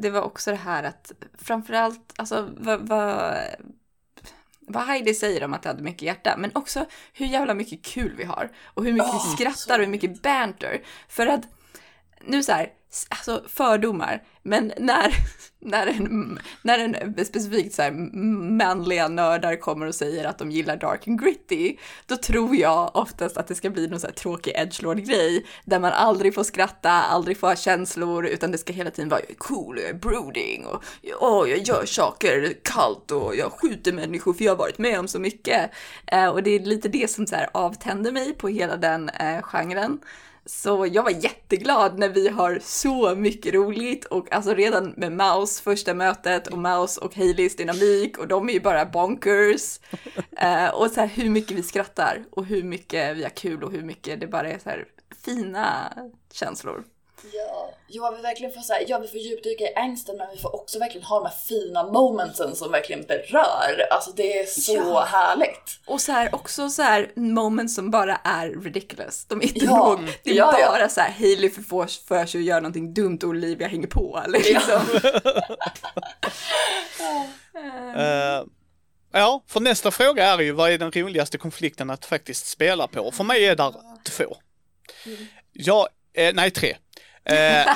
[0.00, 3.34] det var också det här att framförallt, alltså vad, vad,
[4.60, 8.14] vad Heidi säger om att det hade mycket hjärta, men också hur jävla mycket kul
[8.16, 10.82] vi har och hur mycket Åh, vi så skrattar och hur mycket banter.
[11.08, 11.42] För att
[12.24, 12.72] nu så här,
[13.08, 15.14] alltså fördomar, men när,
[15.58, 17.90] när, en, när en specifikt så här
[18.56, 21.76] manliga nördar kommer och säger att de gillar dark and gritty,
[22.06, 25.92] då tror jag oftast att det ska bli någon så här tråkig edgelord-grej, där man
[25.92, 29.34] aldrig får skratta, aldrig får ha känslor, utan det ska hela tiden vara jag är
[29.34, 30.84] cool, jag är brooding och
[31.20, 35.08] åh, jag gör saker kallt och jag skjuter människor för jag har varit med om
[35.08, 35.70] så mycket.
[36.06, 39.42] Eh, och det är lite det som så här avtänder mig på hela den eh,
[39.42, 40.00] genren.
[40.52, 45.60] Så jag var jätteglad när vi har så mycket roligt och alltså redan med Maus
[45.60, 49.80] första mötet och Maus och Haleys dynamik och de är ju bara bonkers.
[50.36, 53.72] Eh, och så här hur mycket vi skrattar och hur mycket vi har kul och
[53.72, 54.84] hur mycket det bara är så här
[55.24, 55.92] fina
[56.32, 56.84] känslor.
[57.32, 57.70] Ja.
[57.86, 60.54] ja, vi verkligen får så här, ja, vi får djupdyka i ängsten men vi får
[60.54, 63.86] också verkligen ha de här fina momentsen som verkligen berör.
[63.90, 65.00] Alltså det är så Ja.
[65.04, 65.80] härligt.
[65.86, 69.24] Och så här också så här moments som bara är ridiculous.
[69.24, 70.68] De är inte Ja, nog, det är ja, ja.
[70.70, 73.86] bara så här Haley för, för, för sig att göra någonting dumt och Olivia hänger
[73.88, 74.80] på liksom.
[77.96, 78.44] Eh,
[79.12, 83.10] ja, för nästa fråga är ju vad är den roligaste konflikten att faktiskt spela på?
[83.10, 84.36] För mig är där två.
[85.52, 86.76] Ja, eh, nej tre.
[87.24, 87.66] Eh,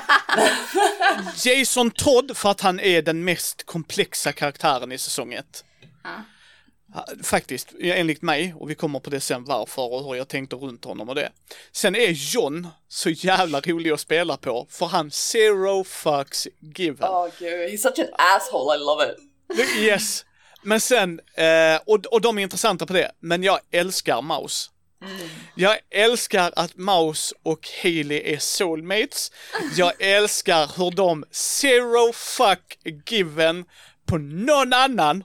[1.45, 5.65] Jason Todd för att han är den mest komplexa karaktären i säsong ett.
[6.05, 6.11] Ja.
[6.95, 10.57] Ha- Faktiskt, enligt mig, och vi kommer på det sen varför och hur jag tänkte
[10.57, 11.31] runt honom och det.
[11.73, 17.09] Sen är John så jävla rolig att spela på, för han zero fucks given.
[17.11, 19.19] Åh gud, he's such an asshole, I love it.
[19.79, 20.25] Yes.
[20.63, 24.23] Men sen, eh, och, och de är intressanta på det, men jag älskar
[25.05, 25.31] Maus.
[25.55, 29.33] Jag älskar att Maus och Haley är soulmates.
[29.77, 33.65] Jag älskar hur de zero fuck given
[34.07, 35.25] på någon annan.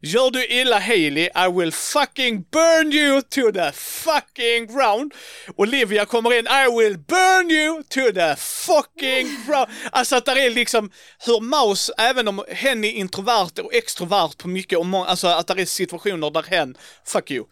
[0.00, 5.14] Gör du illa Haley, I will fucking burn you to the fucking ground.
[5.56, 9.68] Olivia kommer in, I will burn you to the fucking ground.
[9.92, 10.90] Alltså att det är liksom
[11.26, 15.46] hur Maus, även om hen är introvert och extrovert på mycket, och må- alltså att
[15.46, 16.76] det är situationer där hen,
[17.06, 17.44] fuck you.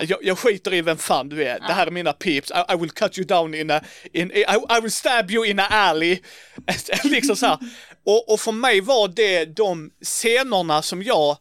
[0.00, 2.76] Jag, jag skiter i vem fan du är, det här är mina peeps, I, I
[2.76, 3.80] will cut you down in a,
[4.12, 4.44] in, I,
[4.78, 6.20] I will stab you in a alley.
[7.04, 7.58] liksom så här.
[8.06, 11.36] Och, och för mig var det de scenerna som jag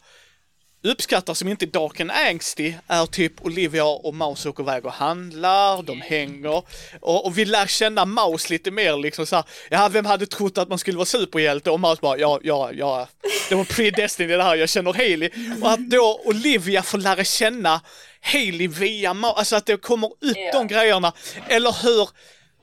[0.83, 4.93] uppskattar som inte är dark and angsty är typ Olivia och Maus åker iväg och
[4.93, 6.63] handlar, de hänger.
[7.01, 10.69] Och, och vi lär känna Maus lite mer liksom såhär, ja vem hade trott att
[10.69, 11.71] man skulle vara superhjälte?
[11.71, 13.07] Och Maus bara, ja, ja, ja,
[13.49, 15.29] det var predestined det här, jag känner Hailey.
[15.61, 17.81] Och att då Olivia får lära känna
[18.21, 20.51] Hailey via Maus, alltså att det kommer upp Ja.
[20.53, 21.13] de grejerna,
[21.49, 22.09] eller hur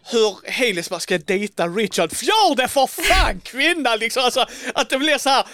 [0.07, 3.97] hur bara ska dejta Richard, gör det för fan kvinna!
[3.97, 5.47] Liksom, alltså att det blir så här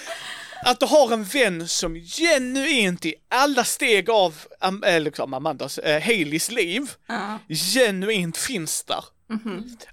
[0.64, 5.78] att du har en vän som genuint i alla steg av Am- äh, liksom Amandas,
[5.78, 7.38] äh, Haleys liv, Ja.
[7.48, 9.04] genuint finns där.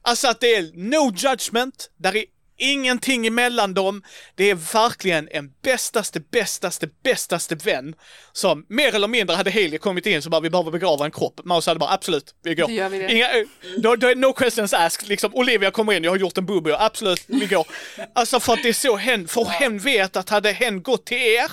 [0.01, 2.25] Alltså att det är no judgment, där är
[2.57, 4.03] ingenting emellan dem.
[4.35, 7.95] Det är verkligen en bästaste, bästaste, bästaste vän
[8.33, 11.41] som mer eller mindre hade Haley kommit in så bara vi behöver begrava en kropp.
[11.43, 12.71] Mouse hade bara absolut, vi går.
[12.71, 13.13] Gör vi det.
[13.13, 13.45] Inga, eh,
[13.77, 16.75] då, då är no questions asked, liksom Olivia kommer in, jag har gjort en boobie,
[16.79, 17.67] absolut, vi går.
[18.15, 21.17] Alltså för att det är så hen, för hen vet att hade hen gått till
[21.17, 21.51] er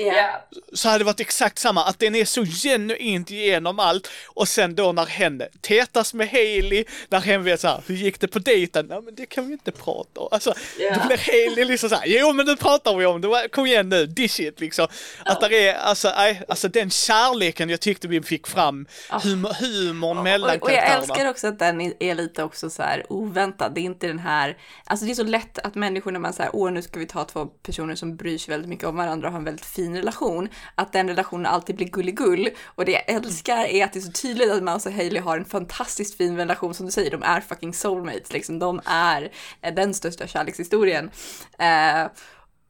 [0.00, 0.46] Ja.
[0.72, 4.74] så hade det varit exakt samma, att den är så genuint igenom allt och sen
[4.74, 8.86] då när hen tätas med Haley, när hen vet såhär, hur gick det på dejten?
[8.86, 10.28] Nej men det kan vi inte prata om.
[10.30, 10.94] Alltså, Ja.
[10.94, 11.18] då blir
[11.48, 14.60] Haley liksom såhär, jo men nu pratar vi om det, kom igen nu, dish it
[14.60, 14.86] liksom.
[15.24, 20.22] Att det är, alltså, nej, alltså den kärleken jag tyckte vi fick fram, humor, humorn
[20.22, 21.02] mellan Och, och jag karaktärerna.
[21.14, 23.74] älskar också att den är lite också så här oväntad.
[23.74, 26.50] Det är inte den här, alltså det är så lätt att människor när man säger
[26.54, 29.32] åh nu ska vi ta två personer som bryr sig väldigt mycket om varandra och
[29.32, 32.48] har en väldigt fin relation, att den relationen alltid blir gulligull.
[32.64, 35.38] Och det jag älskar är att det är så tydligt att Mouse och Hailey har
[35.38, 38.58] en fantastiskt fin relation som du säger, de är fucking soulmates liksom.
[38.58, 39.30] De är
[39.62, 41.10] eh, den största kärlekshistorien.
[41.58, 42.06] Eh,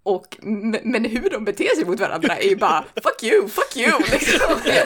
[0.03, 0.36] och,
[0.82, 4.40] men hur de beter sig mot varandra är ju bara fuck you, fuck you liksom.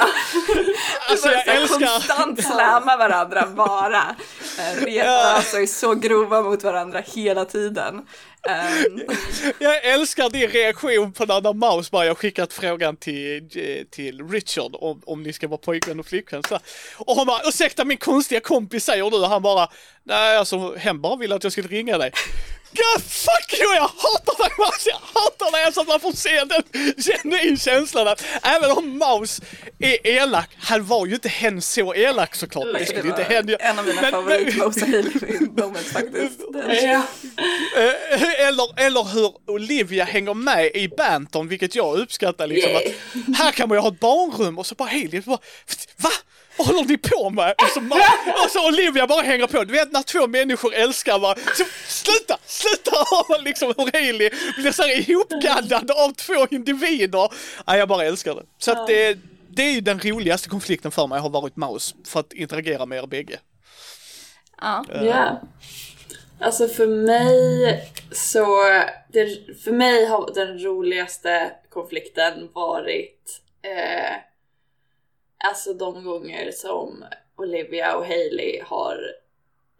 [1.11, 4.17] Alltså jag älskar, Konstant slamma varandra bara.
[4.59, 8.07] Eh, Retas och är så grova mot varandra hela tiden.
[8.49, 9.01] Ehm,
[9.59, 14.73] jag älskar din reaktion på när Maus bara, jag skickat frågan till, eh, till Richard
[14.75, 16.43] om, om ni ska vara pojkvän och flickvän.
[16.49, 16.59] Så.
[16.97, 19.17] Och han bara, ursäkta min konstiga kompis säger du?
[19.17, 19.69] Och han bara,
[20.03, 22.13] nej alltså hen bara ville att jag skulle ringa dig.
[22.75, 25.65] God fuck you, jag hatar dig Maus, jag hatar dig!
[25.65, 26.63] Alltså att man får se den
[27.03, 29.41] genuin känslan att även om Maus
[29.79, 32.65] är elak, han var ju inte hen så elak såklart.
[32.65, 36.41] Det det var inte hen en av mina Men- favorit Mosa Hailey moments faktiskt.
[36.83, 37.03] Ja.
[37.77, 42.83] Eh, Eller, eller hur Olivia hänger med i Banton, vilket jag uppskattar liksom Yeah.
[43.31, 45.39] att här kan man ju ha ett barnrum och så bara Haley bara
[45.97, 46.11] Va?
[46.59, 47.55] Vad håller ni på med?
[47.63, 49.65] Och så, ma- och så Olivia bara hänger på.
[49.65, 51.43] Du vet när två människor älskar varandra.
[51.55, 57.29] Så, sluta, sluta höra liksom hur Haley blir så här ihopgaddad av två individer.
[57.67, 58.43] Ja, jag bara älskar det.
[58.59, 62.21] Så att det, det är ju den roligaste konflikten för mig har varit Maus för
[62.21, 63.39] att interagera med er bägge.
[64.61, 64.85] Ja.
[65.03, 65.41] Ja.
[66.41, 67.81] Alltså för mig
[68.13, 68.47] så,
[69.13, 74.17] det, för mig har den roligaste konflikten varit eh,
[75.45, 77.05] alltså de gånger som
[77.37, 78.99] Olivia och Hailey har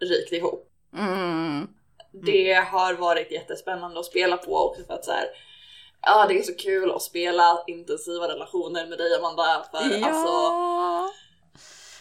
[0.01, 0.69] rykt ihop.
[0.97, 1.69] Mm.
[2.13, 5.27] Det har varit jättespännande att spela på också för att så här,
[6.03, 10.07] ja det är så kul att spela intensiva relationer med dig Amanda för Ja.
[10.07, 10.29] alltså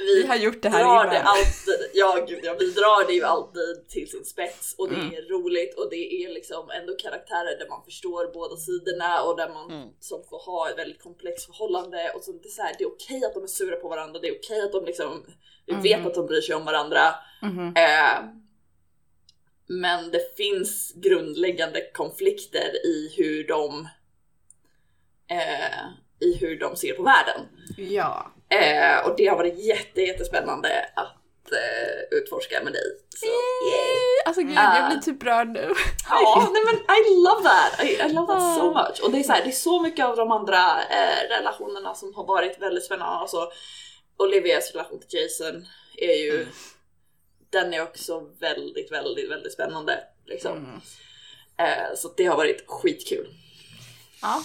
[0.05, 1.09] Vi har gjort det här drar innan.
[1.13, 4.95] det alltid, ja gud ja, vi drar det ju alltid till sin spets och det
[4.95, 5.13] Mm.
[5.13, 9.49] är roligt och det är liksom ändå karaktärer där man förstår båda sidorna och där
[9.49, 9.89] man Mm.
[9.99, 12.87] som får ha ett väldigt komplext förhållande och så det är, så här, det är
[12.87, 15.25] okej att de är sura på varandra, det är okej att de liksom,
[15.65, 16.07] vi vet Mhm.
[16.07, 17.15] att de bryr sig om varandra.
[17.41, 17.73] Mhm.
[17.77, 18.23] Eh,
[19.67, 23.87] men det finns grundläggande konflikter i hur de
[25.27, 25.79] eh,
[26.19, 27.41] i hur de ser på världen.
[27.77, 28.31] Ja.
[28.51, 32.83] Eh, och det har varit jätte, jättespännande att eh, utforska med dig.
[33.15, 33.97] Så, yay.
[34.25, 34.77] Alltså gud, Ah.
[34.79, 35.73] jag blir typ rörd nu.
[36.09, 37.83] Ja, nej men I love that!
[37.83, 39.01] I, I love that so much!
[39.03, 42.13] Och det är så, här, det är så mycket av de andra eh, relationerna som
[42.15, 43.13] har varit väldigt spännande.
[43.15, 43.51] Alltså,
[44.17, 45.65] Olivias relation till Jason
[45.97, 46.47] är ju,
[47.49, 49.99] den är också väldigt, väldigt, väldigt spännande.
[50.25, 50.57] Liksom.
[50.57, 50.81] Mm.
[51.57, 53.27] Eh, så det har varit skitkul.
[54.21, 54.43] Ja.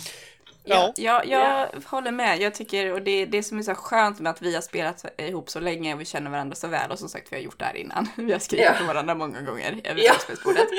[0.66, 0.92] Ja.
[0.96, 2.40] Ja, jag, jag håller med.
[2.40, 5.50] Jag tycker, och det det som är så skönt med att vi har spelat ihop
[5.50, 7.64] så länge och vi känner varandra så väl och som sagt vi har gjort det
[7.64, 8.08] här innan.
[8.16, 8.72] Vi har skrivit Ja.
[8.80, 10.12] på varandra många gånger över Ja.
[10.12, 10.68] rollspelsbordet.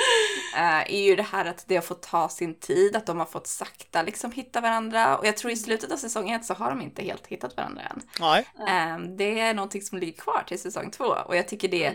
[0.55, 3.25] Eh, är ju det här att det har fått ta sin tid, att de har
[3.25, 5.17] fått sakta liksom hitta varandra.
[5.17, 7.81] Och jag tror i slutet av säsong ett så har de inte helt hittat varandra
[7.81, 8.01] än.
[8.19, 8.45] Nej.
[8.67, 11.93] Eh, det är någonting som ligger kvar till säsong två och jag tycker det, eh,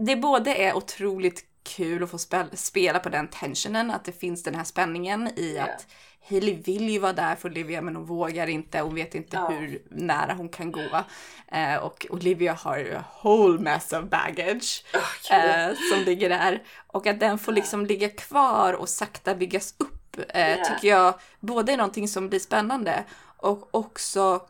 [0.00, 1.44] det både är otroligt
[1.76, 5.54] kul att få spel, spela på den tensionen, att det finns den här spänningen i
[5.56, 5.62] Ja.
[5.62, 5.86] att
[6.28, 9.48] Hailey vill ju vara där för Olivia men hon vågar inte, hon vet inte Ja.
[9.48, 11.04] hur nära hon kan gå.
[11.52, 15.40] Eh, och Olivia har ju a whole mess of baggage gud.
[15.40, 16.62] eh, som ligger där.
[16.86, 20.64] Och att den får liksom ligga kvar och sakta byggas upp eh, Ja.
[20.64, 23.04] tycker jag både är någonting som blir spännande
[23.36, 24.46] och också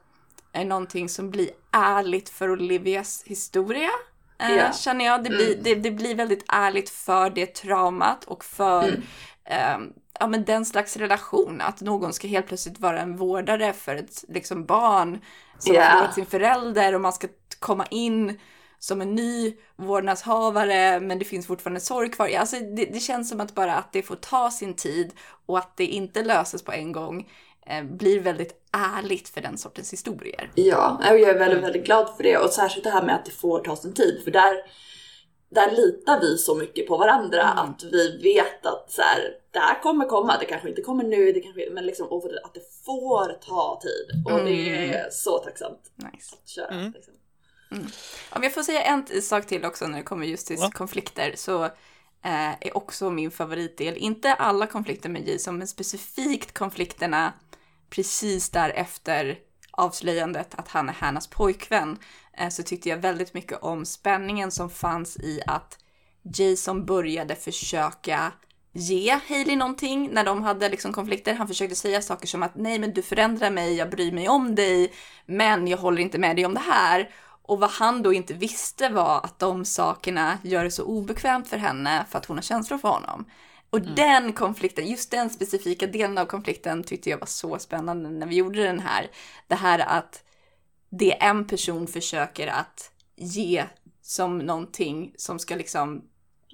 [0.53, 3.91] är någonting som blir ärligt för Olivias historia.
[4.39, 4.73] Ja.
[4.73, 5.25] Känner jag.
[5.25, 9.01] Det blir, det, det blir väldigt ärligt för det traumat och för
[9.45, 11.61] ehm, ja, men den slags relation.
[11.61, 15.21] Att någon ska helt plötsligt vara en vårdare för ett liksom, barn
[15.59, 15.83] som Ja.
[15.83, 18.39] har förlorat sin förälder och man ska komma in
[18.79, 22.29] som en ny vårdnadshavare, men det finns fortfarande sorg kvar.
[22.39, 25.13] Alltså det, det känns som att bara att det får ta sin tid
[25.47, 27.29] och att det inte löses på en gång
[27.67, 28.55] eh, blir väldigt
[28.97, 30.51] ärligt för den sortens historier.
[30.55, 33.25] Ja, och jag är väldigt, väldigt glad för det och särskilt det här med att
[33.25, 34.55] det får ta sin tid för där
[35.51, 37.59] där litar vi så mycket på varandra Mm.
[37.59, 41.33] att vi vet att så här, det här kommer komma, det kanske inte kommer nu,
[41.33, 44.25] det kanske, men liksom och att det får ta tid.
[44.33, 44.91] Och det Mm.
[44.91, 46.37] är så tacksamt Nice.
[46.43, 46.69] att köra.
[46.69, 46.93] Mm.
[46.93, 47.15] Liksom.
[48.37, 50.71] Om jag får säga en sak till också när det kommer just till Ja.
[50.75, 51.65] konflikter så
[52.25, 57.33] eh, är också min favoritdel, inte alla konflikter med Jason, men specifikt konflikterna
[57.91, 59.39] precis därefter
[59.81, 61.99] avslöjandet att han är Hannas pojkvän,
[62.33, 65.79] eh, så tyckte jag väldigt mycket om spänningen som fanns i att
[66.23, 68.33] Jason började försöka
[68.73, 71.35] ge Hailey någonting när de hade liksom konflikter.
[71.35, 74.55] Han försökte säga saker som att nej men du förändrar mig, jag bryr mig om
[74.55, 74.93] dig,
[75.27, 77.11] men jag håller inte med dig om det här.
[77.43, 81.57] Och vad han då inte visste var att de sakerna gör det så obekvämt för
[81.57, 83.25] henne för att hon har känslor för honom.
[83.71, 88.27] Och den konflikten, just den specifika delen av konflikten tyckte jag var så spännande när
[88.27, 89.11] vi gjorde den här.
[89.49, 90.25] Det här att
[90.91, 93.65] det en person försöker att ge
[94.03, 96.05] som någonting som ska liksom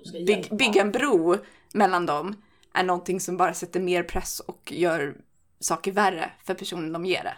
[0.05, 1.37] ska bygga en bro
[1.75, 2.43] mellan dem
[2.75, 5.17] är någonting som bara sätter mer press och gör
[5.61, 7.37] saker värre för personen de ger det.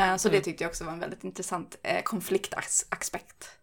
[0.00, 3.59] Eh, Så det tyckte jag också var en väldigt intressant eh, konfliktaspekt.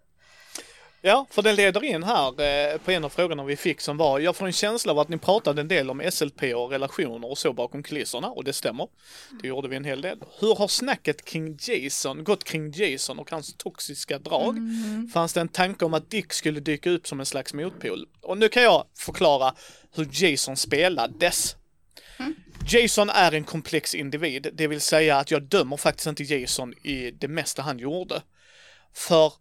[1.07, 4.19] Ja, för den leder in här eh, på en av frågorna vi fick som var,
[4.19, 7.37] jag får en känsla av att ni pratade en del om SLP och relationer och
[7.37, 8.87] så bakom kulisserna och det stämmer.
[9.41, 10.19] Det gjorde vi en hel del.
[10.39, 14.57] Hur har snacket kring Jason gått kring Jason och hans toxiska drag?
[15.13, 18.07] Fanns det en tanke om att Dick skulle dyka upp som en slags motpol?
[18.21, 19.53] Och nu kan jag förklara
[19.95, 21.55] hur Jason spelades.
[22.69, 27.11] Jason är en komplex individ, det vill säga att jag dömer faktiskt inte Jason i
[27.11, 28.21] det mesta han gjorde.
[28.93, 29.33] För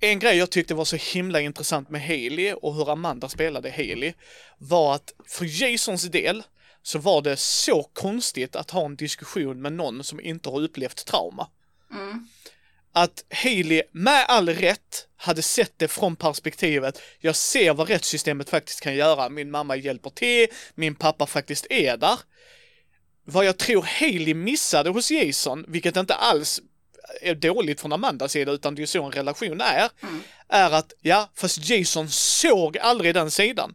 [0.00, 4.12] en grej jag tyckte var så himla intressant med Haley och hur Amanda spelade Haley
[4.58, 6.42] var att för Jasons del
[6.82, 11.06] så var det så konstigt att ha en diskussion med någon som inte har upplevt
[11.06, 11.48] trauma.
[12.92, 18.80] Att Haley med all rätt hade sett det från perspektivet, jag ser vad rättssystemet faktiskt
[18.80, 22.18] kan göra, min mamma hjälper till, min pappa faktiskt är där.
[23.24, 26.60] Vad jag tror Haley missade hos Jason, vilket inte alls
[27.20, 29.90] är dåligt från Amandas sida utan det är ju så en relation är,
[30.48, 33.74] är att ja, fast Jason såg aldrig den sidan.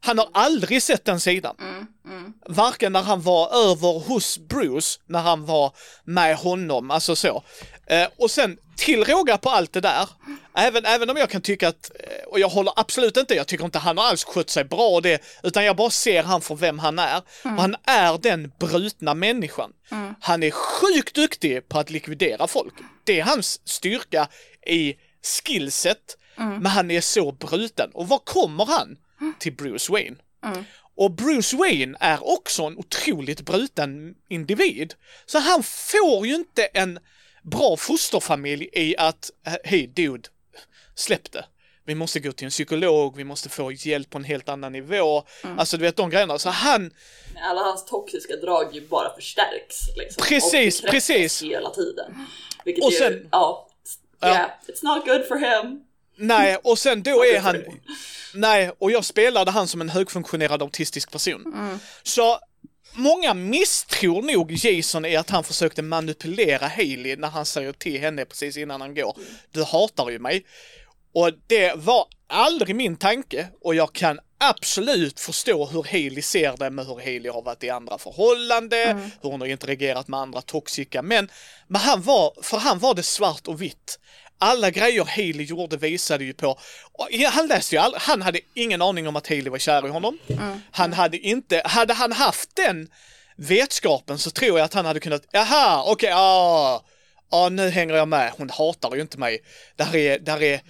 [0.00, 1.56] Han har aldrig sett den sidan.
[2.46, 5.72] Varken när han var över hos Bruce, när han var
[6.04, 7.42] med honom, alltså så.
[7.86, 10.08] Eh, och sen till råga på allt det där,
[10.58, 13.64] även, även om jag kan tycka att, eh, och jag håller absolut inte, jag tycker
[13.64, 16.78] inte han har alls skött sig bra det, utan jag bara ser han för vem
[16.78, 17.22] han är.
[17.44, 19.72] Och han är den brutna människan.
[20.20, 22.74] Han är sjukt duktig på att likvidera folk.
[23.04, 24.28] Det är hans styrka
[24.66, 24.94] i
[25.44, 27.90] skillset, men han är så bruten.
[27.94, 28.96] Och var kommer han?
[29.38, 30.16] Till Bruce Wayne.
[30.96, 34.94] Och Bruce Wayne är också en otroligt bruten individ.
[35.26, 36.98] Så han får ju inte en
[37.42, 39.30] bra fosterfamilj i att,
[39.64, 40.28] hej dude,
[40.98, 41.44] släpp det.
[41.84, 45.24] Vi måste gå till en psykolog, vi måste få hjälp på en helt annan nivå.
[45.58, 46.38] Alltså du vet de grejerna.
[46.38, 46.90] Så han,
[47.50, 49.76] Alla hans toxiska drag ju bara förstärks.
[49.96, 51.42] Liksom, Precis, precis.
[51.42, 52.26] hela tiden.
[52.64, 53.68] Vilket Och ju, sen- ja,
[54.20, 54.28] Ja.
[54.28, 55.80] yeah, it's not good for him.
[56.16, 57.64] nej, och sen då är han,
[58.34, 61.78] nej, och jag spelade han som en högfunktionerad autistisk person.
[62.02, 62.38] Så
[62.92, 68.24] många misstror nog Jason i att han försökte manipulera Haley när han säger till henne
[68.24, 69.16] precis innan han går.
[69.50, 70.44] Du hatar ju mig.
[71.12, 76.70] Och det var aldrig min tanke och jag kan absolut förstå hur Haley ser det
[76.70, 81.02] med hur Haley har varit i andra förhållanden, hur hon har interagerat med andra toxika
[81.02, 81.28] män.
[81.66, 83.98] Men han var, för han var det svart och vitt.
[84.38, 86.58] Alla grejer Haley gjorde visade ju på,
[87.30, 90.18] han läste ju aldrig, han hade ingen aning om att Haley var kär i honom.
[90.70, 92.88] Han hade inte, hade han haft den
[93.36, 96.84] vetskapen så tror jag att han hade kunnat, jaha, okej, ja,
[97.30, 99.38] ja nu hänger jag med, hon hatar ju inte mig.
[99.76, 100.60] Där är, där är,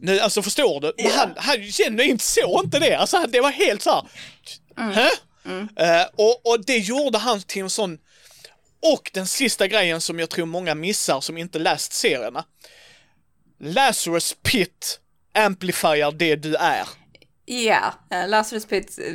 [0.00, 0.92] nu, alltså förstår du?
[1.02, 5.10] Men han, han genuint såg inte det, alltså det var helt så här, hä?
[5.76, 7.98] Eh, och, och det gjorde han till en sån,
[8.82, 12.44] och den sista grejen som jag tror många missar som inte läst serierna.
[13.60, 15.00] Lazarus Pit
[15.34, 16.86] amplifierar det du är.
[17.50, 19.14] Ja, yeah, Lazarus Pit eh,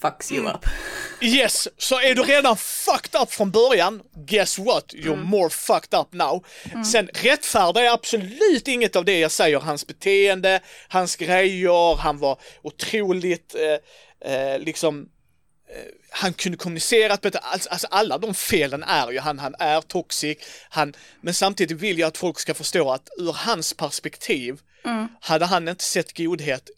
[0.00, 0.64] fucks you up.
[1.20, 4.94] Yes, så är du redan fucked up från början, guess what?
[4.94, 6.44] You're more fucked up now.
[6.92, 12.38] Sen rättfärdar jag absolut inget av det jag säger, hans beteende, hans grejer, han var
[12.62, 15.08] otroligt eh, eh, liksom
[15.70, 20.38] eh, han kunde kommunicera alltså, alltså alla de felen är ju han, han är toxic,
[20.68, 25.08] han, men samtidigt vill jag att folk ska förstå att ur hans perspektiv Mm.
[25.20, 26.70] hade han inte sett godhet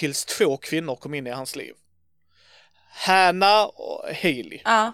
[0.00, 1.72] tills två kvinnor kom in i hans liv.
[3.06, 4.60] Hanna och Hailey.
[4.64, 4.92] Ja.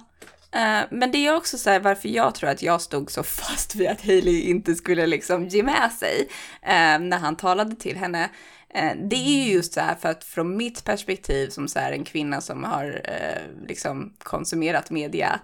[0.57, 3.75] Uh, men det är också så här varför jag tror att jag stod så fast
[3.75, 6.21] vid att Hailey inte skulle liksom ge med sig
[6.63, 8.31] uh, när han talade till henne.
[8.77, 11.93] Uh, det är ju just så här för att från mitt perspektiv som så här
[11.93, 13.03] en kvinna som har
[13.69, 15.41] liksom konsumerat media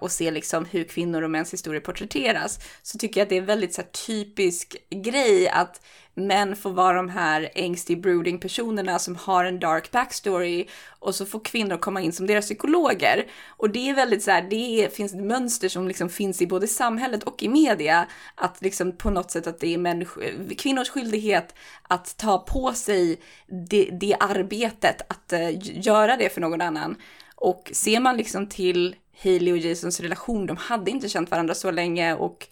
[0.00, 3.40] och ser liksom hur kvinnor och mäns historier porträtteras så tycker jag att det är
[3.40, 5.80] en väldigt så här, typisk grej att
[6.26, 10.66] män får vara de här ängstig brooding personerna som har en dark backstory
[10.98, 13.26] och så får kvinnor komma in som deras psykologer.
[13.48, 16.68] Och det är väldigt så här, det finns ett mönster som liksom finns i både
[16.68, 22.16] samhället och i media, att liksom på något sätt att det är kvinnors skyldighet att
[22.16, 26.96] ta på sig det, det arbetet, att uh, göra det för någon annan.
[27.34, 31.70] Och ser man liksom till Hailey och Jasons relation, de hade inte känt varandra så
[31.70, 32.46] länge och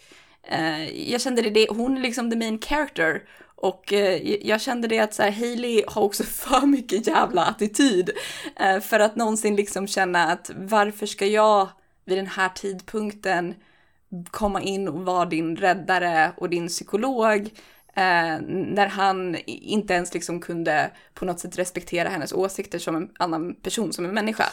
[0.53, 3.23] uh, jag kände det, det, hon är liksom the main character
[3.57, 8.11] och eh, jag kände det att så här, Hailey har också för mycket jävla attityd
[8.57, 11.69] eh, för att någonsin liksom känna att varför ska jag
[12.05, 13.55] vid den här tidpunkten
[14.31, 17.41] komma in och vara din räddare och din psykolog
[17.95, 23.11] eh, när han inte ens liksom kunde på något sätt respektera hennes åsikter som en
[23.19, 24.45] annan person, som en människa.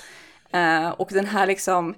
[0.51, 1.95] Eh, och den här liksom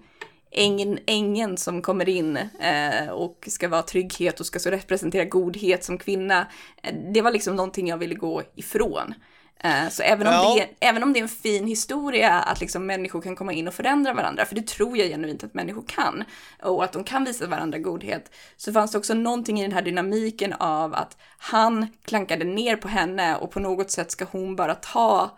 [0.52, 5.84] ängen, ängen som kommer in eh, och ska vara trygghet och ska så representera godhet
[5.84, 6.48] som kvinna.
[6.84, 9.14] Eh, det var liksom någonting jag ville gå ifrån.
[9.60, 10.56] Eh, så även om, Ja.
[10.58, 13.74] det, även om det är en fin historia att liksom människor kan komma in och
[13.74, 16.24] förändra varandra, för det tror jag genuint att människor kan,
[16.64, 19.82] och att de kan visa varandra godhet, så fanns det också någonting i den här
[19.82, 24.76] dynamiken av att han klankade ner på henne och på något sätt ska hon bara
[24.76, 25.38] ta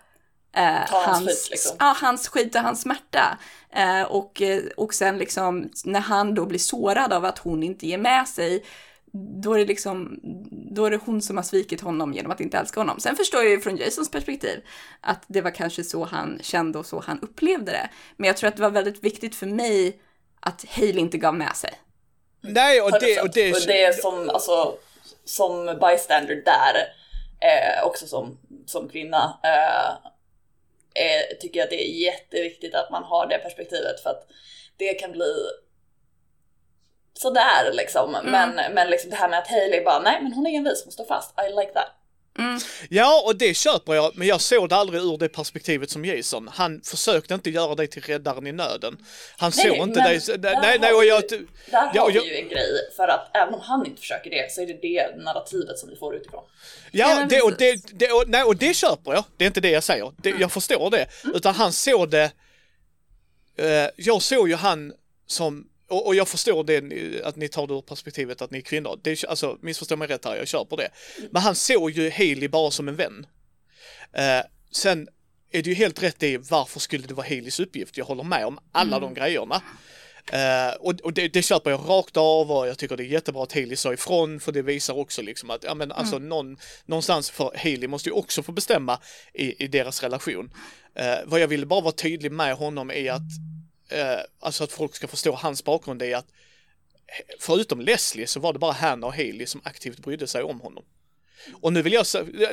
[0.58, 1.78] eh, Ta hans skit, liksom.
[1.80, 3.38] ja, hans skit och hans smärta.
[3.76, 7.88] Eh, och, eh, och sen liksom när han då blir sårad av att hon inte
[7.88, 8.66] ger med sig,
[9.14, 10.20] då är det liksom,
[10.52, 13.00] då är det hon som har svikit honom genom att inte älska honom.
[13.00, 14.62] Sen förstår jag ju från Jasons perspektiv
[15.02, 17.90] att det var kanske så han kände och så han upplevde det.
[18.16, 20.00] Men jag tror att det var väldigt viktigt för mig
[20.40, 21.74] att Hailey inte gav med sig.
[22.42, 24.76] Nej, och det, och det, och det är som, alltså,
[25.26, 26.76] som bystander där,
[27.40, 30.10] eh, också som, som kvinna, eh,
[30.98, 34.28] eh, tycker jag att det är jätteviktigt att man har det perspektivet för att
[34.78, 35.34] det kan bli
[37.14, 38.18] sådär liksom.
[38.24, 40.92] Men, men liksom det här med att Hailey bara, nej men hon är envis, hon
[40.92, 41.88] står fast, I like that.
[42.90, 46.50] Ja, och det köper jag, men jag såg det aldrig ur det perspektivet som Jason.
[46.54, 48.98] Han försökte inte göra dig till räddaren i nöden.
[49.38, 50.22] Han Nej, såg inte dig...
[50.40, 51.24] Nej, nej, och jag...
[51.32, 54.30] ju- Där Ja, har vi ju en grej, för att även om han inte försöker
[54.30, 56.44] det så är det det narrativet som vi får utifrån.
[56.92, 59.24] Ja, det, och, det, det, och, nej, och det köper jag.
[59.38, 60.12] Det är inte det jag säger.
[60.18, 61.08] Det, jag förstår det.
[61.34, 62.32] Utan han såg det...
[63.58, 64.94] Eh, jag såg ju han
[65.28, 65.68] som...
[65.90, 69.00] Och, och jag förstår det, att ni tar det ur perspektivet att ni är kvinnor.
[69.04, 70.90] Det, är- alltså, missförstå mig rätt här, jag köper det.
[71.32, 73.26] Men han såg ju Hailey bara som en vän.
[74.14, 75.08] Eh, sen
[75.52, 77.98] är det ju helt rätt i varför skulle det vara Haleys uppgift?
[77.98, 79.62] Jag håller med om alla de grejerna.
[80.32, 83.44] Eh, och och det, det köper jag rakt av och jag tycker det är jättebra
[83.44, 87.30] att Haley sa ifrån för det visar också liksom att ja, men alltså någon, någonstans
[87.30, 89.00] för Haley måste ju också få bestämma
[89.34, 90.52] i, i deras relation.
[90.96, 93.22] Eh, vad jag ville bara vara tydlig med honom är att
[93.90, 96.28] eh, alltså att folk ska förstå hans bakgrund är att
[97.40, 100.84] förutom Leslie så var det bara Hannah och Haley som aktivt brydde sig om honom.
[101.62, 102.06] Och nu vill jag,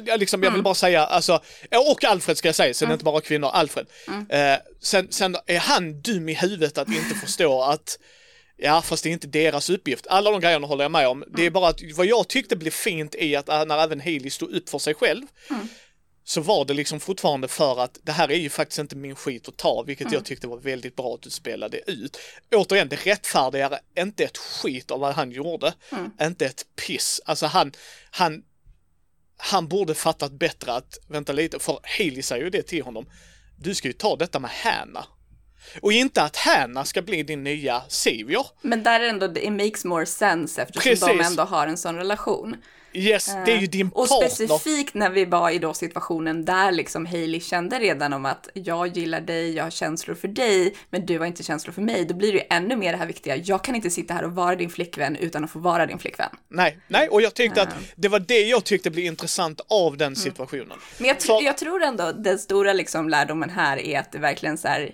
[0.05, 1.43] jag, liksom, jag vill bara säga, alltså,
[1.91, 3.87] och Alfred ska jag säga, sen är det inte bara kvinnor, Alfred.
[4.29, 7.99] Eh, sen, sen är han dum i huvudet att inte förstå att
[8.57, 10.07] Ja, fast det är inte deras uppgift.
[10.07, 11.25] Alla de grejerna håller jag med om.
[11.37, 14.31] Det är bara att vad jag tyckte blev fint i att äh, när även Haley
[14.31, 15.23] stod upp för sig själv
[16.25, 19.49] så var det liksom fortfarande för att det här är ju faktiskt inte min skit
[19.49, 22.19] att ta, vilket jag tyckte var väldigt bra att du spelade ut.
[22.55, 25.75] Återigen, det rättfärdigar inte ett skit av vad han gjorde,
[26.23, 27.21] inte ett piss.
[27.25, 27.73] Alltså han,
[28.11, 28.43] han,
[29.37, 33.07] han borde fattat bättre att, vänta lite, för Haley säger ju det till honom,
[33.59, 35.07] du ska ju ta detta med Hanna.
[35.81, 38.47] Och inte att Hanna ska bli din nya savior.
[38.63, 41.31] Men där är ändå, it makes more sense eftersom de Precis.
[41.31, 42.57] ändå har en sån relation.
[42.97, 44.29] Yes, det är ju din Och partner.
[44.29, 48.97] specifikt när vi var i då situationen där liksom Hailey kände redan om att jag
[48.97, 52.05] gillar dig, jag har känslor för dig, men du har inte känslor för mig.
[52.05, 54.33] Då blir det ju ännu mer det här viktiga, jag kan inte sitta här och
[54.35, 56.31] vara din flickvän utan att få vara din flickvän.
[56.49, 60.17] Nej, nej, och jag tyckte att det var det jag tyckte blev intressant av den
[60.17, 60.79] situationen.
[60.99, 64.59] Men jag, För- jag tror ändå den stora liksom lärdomen här är att det verkligen
[64.59, 64.91] så här,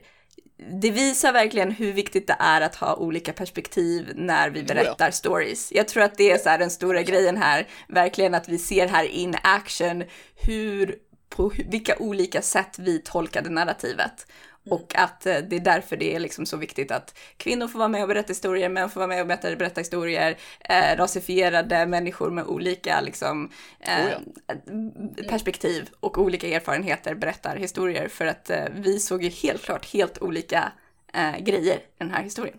[0.69, 5.73] det visar verkligen hur viktigt det är att ha olika perspektiv när vi berättar stories.
[5.73, 8.89] Jag tror att det är så här den stora grejen här, verkligen att vi ser
[8.89, 10.05] här in action
[10.37, 10.97] hur,
[11.29, 14.27] på vilka olika sätt vi tolkade narrativet.
[14.71, 17.89] Och att eh, det är därför det är liksom så viktigt att kvinnor får vara
[17.89, 22.31] med och berätta historier, män får vara med och berätta, berätta historier, eh, rasifierade människor
[22.31, 23.51] med olika liksom,
[23.81, 24.91] eh, Oh
[25.29, 28.09] perspektiv och olika erfarenheter berättar historier.
[28.09, 30.73] För att eh, vi såg ju helt klart helt olika
[31.15, 32.59] eh, grejer i den här historien.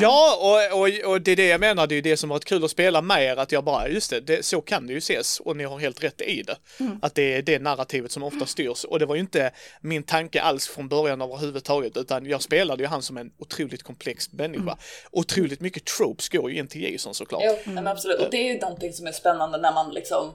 [0.00, 2.64] Ja, och, och, och det är det jag menar, det är det som varit kul
[2.64, 5.40] att spela med er, att jag bara, just det, det så kan det ju ses
[5.40, 6.56] och ni har helt rätt i det.
[7.02, 10.40] Att det är det narrativet som ofta styrs och det var ju inte min tanke
[10.40, 14.78] alls från början överhuvudtaget, utan jag spelade ju han som en otroligt komplex människa.
[15.10, 17.42] Otroligt mycket tropes går ju in till Jason såklart.
[17.44, 18.20] Jo, men absolut.
[18.20, 20.34] Och det är ju någonting som är spännande när man liksom...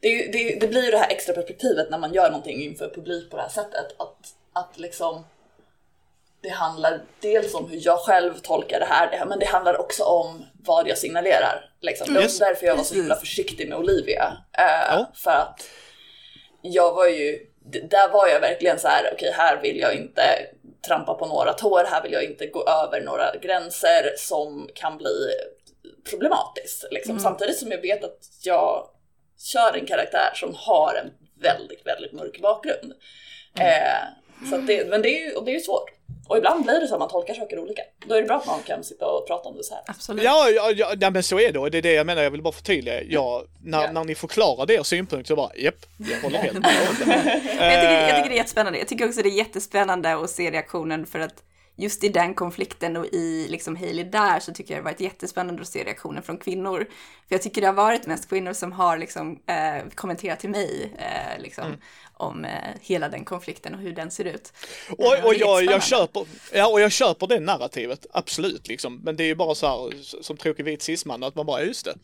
[0.00, 3.30] Det, det, det blir ju det här extra perspektivet när man gör någonting inför publik
[3.30, 3.86] på det här sättet.
[3.98, 4.18] Att,
[4.52, 5.24] att liksom...
[6.42, 10.04] Det handlar dels om hur jag själv tolkar det här, det- men det handlar också
[10.04, 11.70] om vad jag signalerar.
[11.80, 12.06] Liksom.
[12.06, 12.32] Det var Yes.
[12.32, 14.36] också därför jag var så himla försiktig med Olivia.
[14.58, 15.10] Eh, Ja.
[15.14, 15.66] För att
[16.62, 17.38] jag var ju,
[17.90, 20.22] där var jag verkligen så här: okej här vill jag inte
[20.86, 25.28] trampa på några tår, här vill jag inte gå över några gränser som kan bli
[26.10, 26.84] problematiskt.
[26.90, 27.18] Liksom.
[27.18, 28.88] Samtidigt som jag vet att jag
[29.38, 31.10] kör en karaktär som har en
[31.42, 32.92] väldigt, väldigt mörk bakgrund.
[33.60, 35.90] Eh, så det, men det är ju och det är ju svårt.
[36.28, 37.82] Och ibland blir det så att man tolkar saker olika.
[38.06, 39.82] Då är det bra att man kan sitta och prata om det så här.
[39.86, 40.24] Absolut.
[40.24, 42.30] Ja, ja, ja, ja, men så är det och det är det jag menar, jag
[42.30, 43.02] vill bara förtydliga.
[43.02, 43.92] Ja, när, Ja.
[43.92, 45.74] när ni förklarar er synpunkt så bara, japp,
[46.10, 46.70] jag håller helt med.
[46.88, 47.12] Jag tycker,
[47.60, 48.16] jag Eh.
[48.16, 48.78] tycker det är jättespännande.
[48.78, 51.34] Jag tycker också det är jättespännande att se reaktionen för att
[51.80, 55.00] just i den konflikten och i liksom Hailey där så tycker jag det har varit
[55.00, 56.86] jättespännande att se reaktionen från kvinnor.
[57.28, 60.92] För jag tycker det har varit mest kvinnor som har liksom, eh, kommenterat till mig
[60.98, 61.78] eh, liksom, Mm.
[62.12, 62.50] om eh,
[62.80, 64.52] hela den konflikten och hur den ser ut.
[64.98, 69.00] Och, Eh, och jag, jag, köper, ja, och jag köper det narrativet, absolut liksom.
[69.04, 71.84] Men det är ju bara så här som tråkig vit cisman att man bara, just
[71.84, 71.94] det.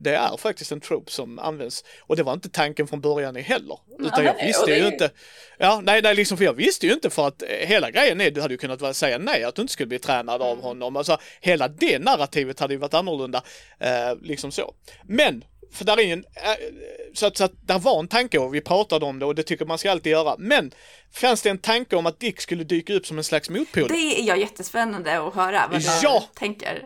[0.00, 1.84] Det är faktiskt en trope som används.
[2.00, 3.78] Och det var inte tanken från början heller.
[3.98, 5.10] Utan jag visste ju inte.
[5.58, 8.30] Ja, nej, nej, liksom för jag visste ju inte för att eh, hela grejen är,
[8.30, 10.48] du hade ju kunnat säga nej, att du inte skulle bli tränad Mm.
[10.48, 10.96] av honom.
[10.96, 13.42] Alltså hela det narrativet hade ju varit annorlunda.
[13.80, 14.74] Eh, liksom så.
[15.04, 16.42] Men, för där är en, eh,
[17.14, 19.42] så att, så att där var en tanke och vi pratade om det och det
[19.42, 20.36] tycker man ska alltid göra.
[20.38, 20.70] Men,
[21.14, 23.88] fanns det en tanke om att Dick skulle dyka upp som en slags motpol?
[23.88, 26.24] Det är jag jättespännande att höra vad du Ja!
[26.34, 26.82] tänker.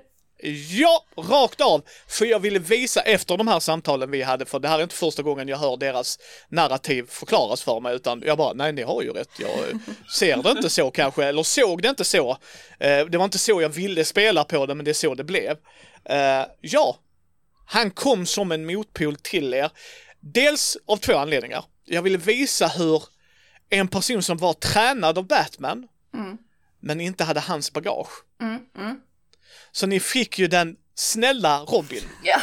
[0.70, 1.82] Ja, rakt av!
[2.06, 4.94] För jag ville visa efter de här samtalen vi hade, för det här är inte
[4.94, 6.18] första gången jag hör deras
[6.48, 9.80] narrativ förklaras för mig, utan jag bara, nej ni har ju rätt, jag
[10.16, 12.30] ser det inte så kanske, eller såg det inte så.
[12.80, 15.24] Eh, Det var inte så jag ville spela på det, men det är så det
[15.24, 15.56] blev.
[16.04, 16.96] Eh, Ja,
[17.66, 19.70] han kom som en motpol till er.
[20.20, 21.64] Dels av två anledningar.
[21.84, 23.02] Jag ville visa hur
[23.70, 25.88] en person som var tränad av Batman,
[26.80, 28.08] men inte hade hans bagage.
[28.40, 29.00] Mm, mm.
[29.72, 32.02] Så ni fick ju den snälla Robin.
[32.22, 32.40] Ja.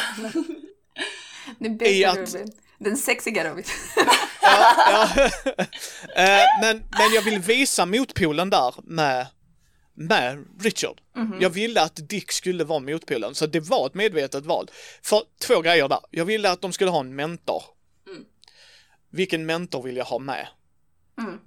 [1.58, 2.52] Den bästa att- Robin.
[2.78, 3.64] Den sexiga Robin.
[4.42, 5.08] Ja.
[6.16, 9.26] Eh, men, men jag vill visa motpolen där med,
[9.94, 11.00] med Richard.
[11.40, 14.70] Jag ville att Dick skulle vara motpolen, så det var ett medvetet val.
[15.02, 15.98] För två grejer där.
[16.10, 17.62] Jag ville att de skulle ha en mentor.
[19.10, 20.48] Vilken mentor vill jag ha med?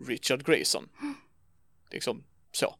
[0.07, 0.89] Richard Grayson.
[1.91, 2.75] Liksom så.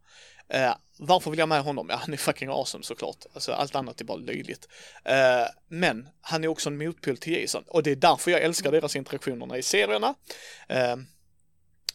[0.49, 1.87] Eh, varför vill jag med honom?
[1.89, 3.25] Ja, han är fucking awesome såklart.
[3.33, 4.67] Alltså allt annat är bara löjligt.
[5.09, 8.71] Uh, men han är också en motpol till Jason och det är därför jag älskar
[8.71, 10.15] deras interaktionerna i serierna.
[10.71, 10.95] Uh,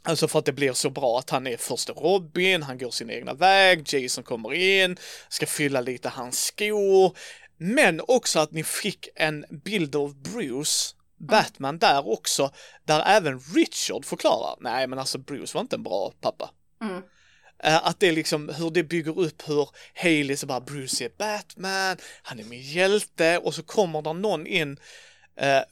[0.03, 3.11] Alltså för att det blir så bra att han är första Robin, han går sin
[3.11, 4.97] egna väg, Jason kommer in,
[5.29, 7.17] ska fylla lite hans skor.
[7.57, 12.51] Men också att ni fick en bild av Bruce, Batman där också,
[12.85, 16.51] där även Richard förklarar, nej men alltså Bruce var inte en bra pappa.
[16.81, 17.03] Mm.
[17.63, 21.11] Eh, att det är liksom hur det bygger upp hur Haley så bara Bruce är
[21.19, 24.77] Batman, han är min hjälte och så kommer det någon in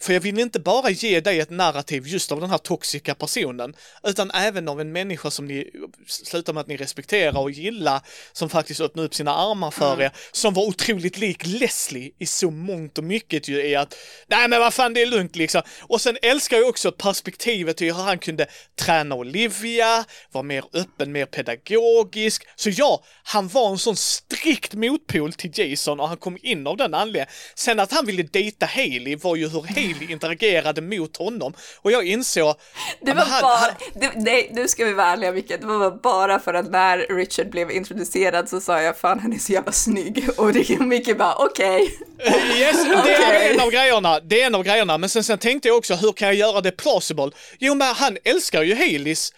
[0.01, 3.75] för jag vill inte bara ge dig ett narrativ just av den här toxiska personen,
[4.05, 5.71] utan även av en människa som ni
[6.07, 8.01] slutar med att ni respekterar och gillar,
[8.33, 12.51] som faktiskt öppnar upp sina armar för er, som var otroligt lik Leslie i så
[12.51, 13.95] mångt och mycket ju i att,
[14.27, 15.63] nej men vad fan det är lugnt liksom.
[15.81, 18.47] Och sen älskar jag också perspektivet i hur han kunde
[18.81, 22.47] träna Olivia, vara mer öppen, mer pedagogisk.
[22.57, 26.77] Så ja, han var en sån strikt motpol till Jason och han kom in av
[26.77, 27.29] den anledningen.
[27.55, 31.55] Sen att han ville dejta Haley var ju hur Haley interagerade mot honom.
[31.83, 32.55] Och jag insåg...
[33.01, 35.91] Det var han- bara, han- det, nej, nu ska vi vara ärliga Micke, det var
[35.91, 39.73] bara för att när Richard blev introducerad så sa jag fan han är så jävla
[39.73, 41.99] snygg och det Micke bara okej.
[42.57, 43.51] Yes, det är Okej.
[43.55, 44.21] en av grejerna.
[44.21, 44.99] Det är en av grejerna.
[44.99, 47.31] Men sen, sen tänkte jag också, hur kan jag göra det plausible?
[47.59, 49.33] Jo, men han älskar ju Haleys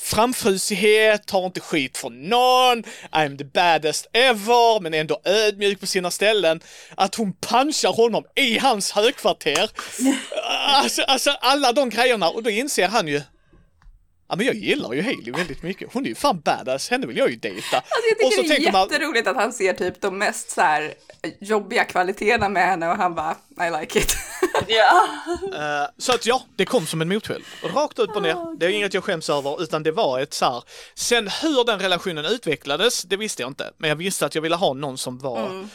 [0.00, 6.10] framfusighet, tar inte skit från någon, I'm the baddest ever, men ändå ödmjuk på sina
[6.10, 6.60] ställen.
[6.96, 9.70] Att hon punchar honom i hans högkvarter.
[10.66, 13.20] Alltså, alltså alla de grejerna, och då inser han ju,
[14.28, 15.92] Ja men jag gillar ju Hailey väldigt mycket.
[15.92, 17.76] Hon är ju fan badass, henne vill jag ju dejta.
[17.76, 17.86] Alltså
[18.18, 20.50] jag Och så tycker det är tänker man- jätteroligt att han ser typ de mest
[20.50, 20.94] så här
[21.40, 23.36] jobbiga kvaliteterna med henne och han bara
[23.68, 24.16] I like it.
[24.66, 25.08] Ja.
[25.52, 27.44] Eh, så att ja, det kom som en motfäll.
[27.74, 28.58] Rakt upp och ner.
[28.58, 30.62] Det är inget jag skäms över, utan det var ett så här.
[30.94, 33.70] Sen hur den relationen utvecklades, det visste jag inte.
[33.78, 35.66] Men jag visste att jag ville ha någon som var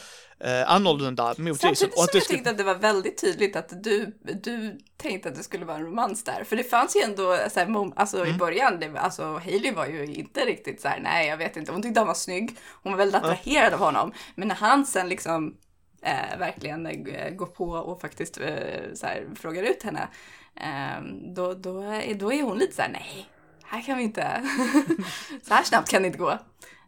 [0.44, 1.68] eh, annorlunda mot Jason.
[1.68, 1.76] Mm.
[1.76, 2.36] Samtidigt som jag skulle...
[2.36, 5.86] tyckte att det var väldigt tydligt att du, du tänkte att det skulle vara en
[5.86, 6.44] romans där.
[6.44, 8.34] För det fanns ju ändå, så här, alltså Mm.
[8.34, 11.72] i början, det, alltså Hailey var ju inte riktigt så här, nej jag vet inte,
[11.72, 14.12] hon tyckte han var snygg, hon var väldigt attraherad av honom.
[14.34, 15.54] Men när han sen liksom
[16.02, 20.08] eh, verkligen eh, går på och faktiskt eh, så här, frågar ut henne,
[20.56, 21.02] eh,
[21.34, 23.26] då, då, är, då är hon lite så här, nej,
[23.64, 24.42] här kan vi inte,
[25.42, 26.38] så här snabbt kan det inte gå.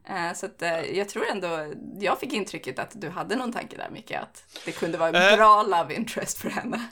[0.08, 0.62] Eh, Så att,
[0.92, 4.72] jag tror ändå, jag fick intrycket att du hade någon tanke där Micke, att det
[4.72, 6.86] kunde vara en bra love interest för henne.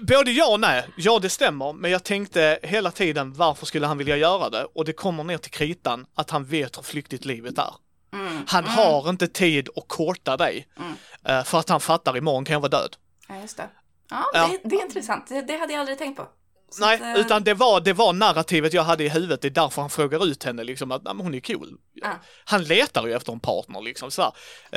[0.00, 0.84] Både ja och nej.
[0.96, 1.72] Ja, det stämmer.
[1.72, 4.64] Men jag tänkte hela tiden, varför skulle han vilja göra det?
[4.74, 7.74] Och det kommer ner till kritan att han vet hur flyktigt livet är.
[8.12, 8.44] Mm.
[8.48, 10.68] Han har inte tid att korta dig.
[11.28, 12.96] eh, För att han fattar, imorgon kan jag vara död.
[13.28, 13.68] Ja, just det.
[14.10, 14.48] Ja, Ja.
[14.62, 15.26] Det, det är intressant.
[15.28, 16.28] Det, det hade jag aldrig tänkt på.
[16.70, 19.40] Så Nej, att, eh, utan det var, det var narrativet jag hade i huvudet.
[19.42, 21.76] Det är därför han frågar ut henne liksom att "Nej, men hon är cool.
[21.94, 22.12] Ja.
[22.44, 24.32] Han letar ju efter en partner liksom så här.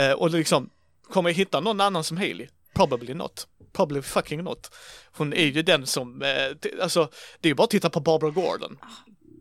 [0.10, 0.70] Eh, Och liksom,
[1.10, 2.48] kommer jag hitta någon annan som Hailey?
[2.74, 3.48] Probably not.
[3.74, 4.72] Probably fucking not.
[5.18, 7.10] Hon är ju den som, eh, alltså,
[7.42, 8.78] det är ju bara att titta på Barbara Gordon.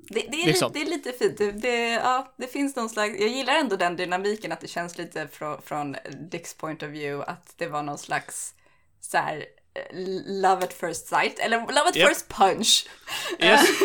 [0.08, 0.72] Det, det, är Liksom.
[0.72, 1.62] lite, det är lite fint.
[1.62, 5.28] Det, ja, det finns någon slags, jag gillar ändå den dynamiken att det känns lite
[5.28, 5.96] från, från
[6.30, 8.54] Dicks point of view att det var någon slags
[9.00, 9.36] så här
[9.74, 12.08] eh, love at first sight, eller love at Japp.
[12.08, 12.86] first punch.
[13.38, 13.66] Yes.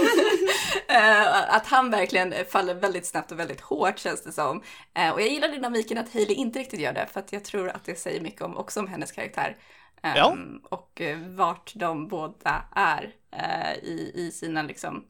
[0.87, 4.63] Eh, att han verkligen faller väldigt snabbt och väldigt hårt känns det som.
[4.97, 7.69] Eh, och jag gillar dynamiken att Hailey inte riktigt gör det, för att jag tror
[7.69, 9.57] att det säger mycket om, också om hennes karaktär.
[10.03, 10.37] Ehm, Ja.
[10.69, 13.13] Och vart de båda är
[13.83, 15.05] i, i sina liksom,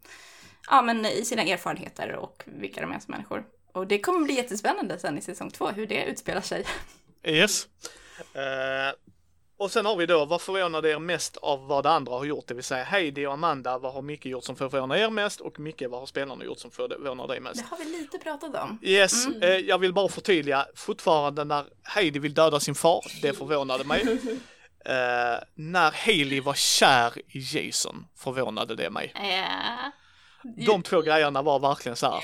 [0.69, 3.45] ja men i sina erfarenheter och vilka de är som människor.
[3.71, 6.65] Och det kommer bli jättespännande sen i säsong två, hur det utspelar sig.
[7.23, 7.67] Yes.
[8.33, 8.93] Eh,
[9.57, 12.47] och sen har vi då, vad förvånade er mest av vad det andra har gjort?
[12.47, 15.41] Det vill säga Heidi och Amanda, vad har Micke gjort som förvånar er mest?
[15.41, 17.55] Och Micke, vad har spelarna gjort som förvånar dig mest?
[17.55, 18.79] Det har vi lite pratat om.
[18.81, 23.83] Yes, eh, jag vill bara förtydliga, fortfarande när Heidi vill döda sin far, det förvånade
[23.83, 24.19] mig.
[24.85, 29.13] Eh, när Hailey var kär i Jason förvånade det mig.
[29.15, 29.91] Ja.
[30.43, 32.21] De två grejerna var verkligen så här.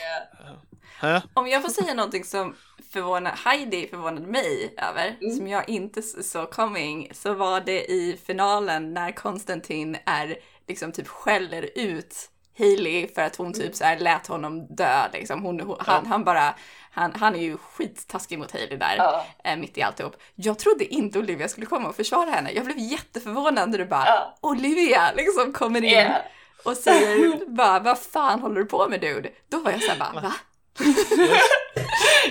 [0.99, 1.21] Hä?
[1.33, 2.55] Om jag får säga någonting som
[2.93, 5.35] förvånar, Heidi förvånade mig över, Mm.
[5.37, 10.37] som jag inte såg coming, så var det i finalen när Konstantin är
[10.67, 12.15] liksom typ skäller ut
[12.57, 13.59] Hailey för att hon Mm.
[13.59, 15.43] typ så här lät honom dö liksom.
[15.43, 16.55] Hon, hon, han, han bara,
[16.91, 19.25] han, han är ju skittaskig mot Hailey där, Ja.
[19.43, 20.15] eh, mitt i alltihop.
[20.35, 22.51] Jag trodde inte Olivia skulle komma och försvara henne.
[22.51, 24.37] Jag blev jätteförvånad när du bara, Ja.
[24.41, 26.21] Olivia liksom kommer in Yeah.
[26.65, 29.29] Och säger bara, vad fan håller du på med dude?
[29.51, 30.33] Då var jag såhär bara, va?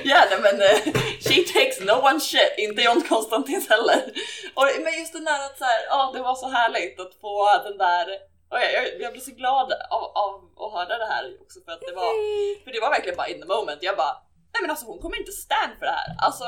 [0.04, 0.78] Ja, nej, men eh,
[1.20, 4.02] she takes no one shit, inte John Konstantins heller.
[4.54, 7.60] Och, men just den där att så här, ja, det var så härligt att få
[7.64, 8.06] den där
[8.50, 10.32] och jag, jag, jag blev så glad av, av
[10.62, 12.10] att höra det här också för att det var,
[12.64, 13.78] för det var verkligen bara in the moment.
[13.82, 14.14] Jag bara,
[14.52, 16.10] nej men alltså hon kommer inte stand för det här.
[16.18, 16.44] Alltså,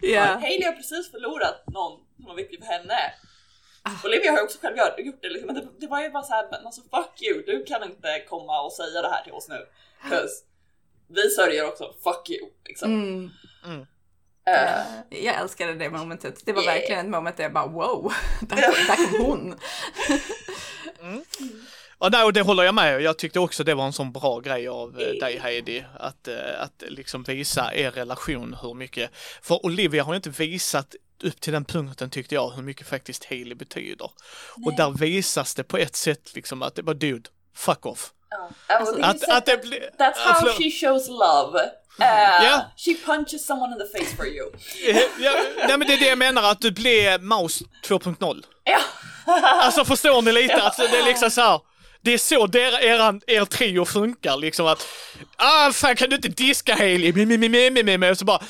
[0.00, 0.24] Ja.
[0.24, 2.98] Hailey har precis förlorat någon som var viktig för henne.
[4.04, 6.32] Olivia har ju också själv gjort- det liksom, men det, det var ju bara så
[6.34, 9.48] här, men alltså fuck you, du kan inte komma och säga det här till oss
[9.48, 9.66] nu.
[11.08, 12.48] vi sörjer också, fuck you.
[12.68, 12.92] Liksom.
[12.92, 13.30] Mm.
[13.70, 13.82] Eh,
[14.48, 14.80] Eh,
[15.10, 16.46] Jag älskade det momentet.
[16.46, 16.74] Det var Yeah.
[16.74, 19.54] verkligen ett moment där jag bara wow, där, kom- där kom hon.
[21.98, 24.40] Och, nej, och det håller jag med Jag tyckte också det var en sån bra
[24.40, 25.84] grej av eh, dig Heidi.
[25.98, 29.10] Att, eh, att liksom visa er relation hur mycket.
[29.42, 33.24] För Olivia har ju inte visat upp till den punkten tyckte jag hur mycket faktiskt
[33.24, 34.10] Hailey betyder.
[34.66, 38.10] Och där visas det på ett sätt liksom att det var dude, fuck off.
[38.30, 38.50] ja.
[38.76, 39.80] Alltså, Att, att det blir...
[39.98, 40.56] That's how förlåt.
[40.56, 41.58] she shows love.
[42.00, 42.72] Uh, Ja.
[42.76, 44.50] She punches someone in the face for you.
[44.88, 45.32] Eh, ja,
[45.68, 48.44] nej men det är det jag menar, att du blir Maus 2.0.
[48.64, 48.78] Ja.
[49.62, 50.54] Alltså förstår ni lite?
[50.62, 51.60] Alltså det är liksom så här.
[52.00, 54.86] Det är så der, eran, er trio funkar liksom att
[55.36, 58.10] ah fan kan du inte diska mi.
[58.10, 58.42] Och så bara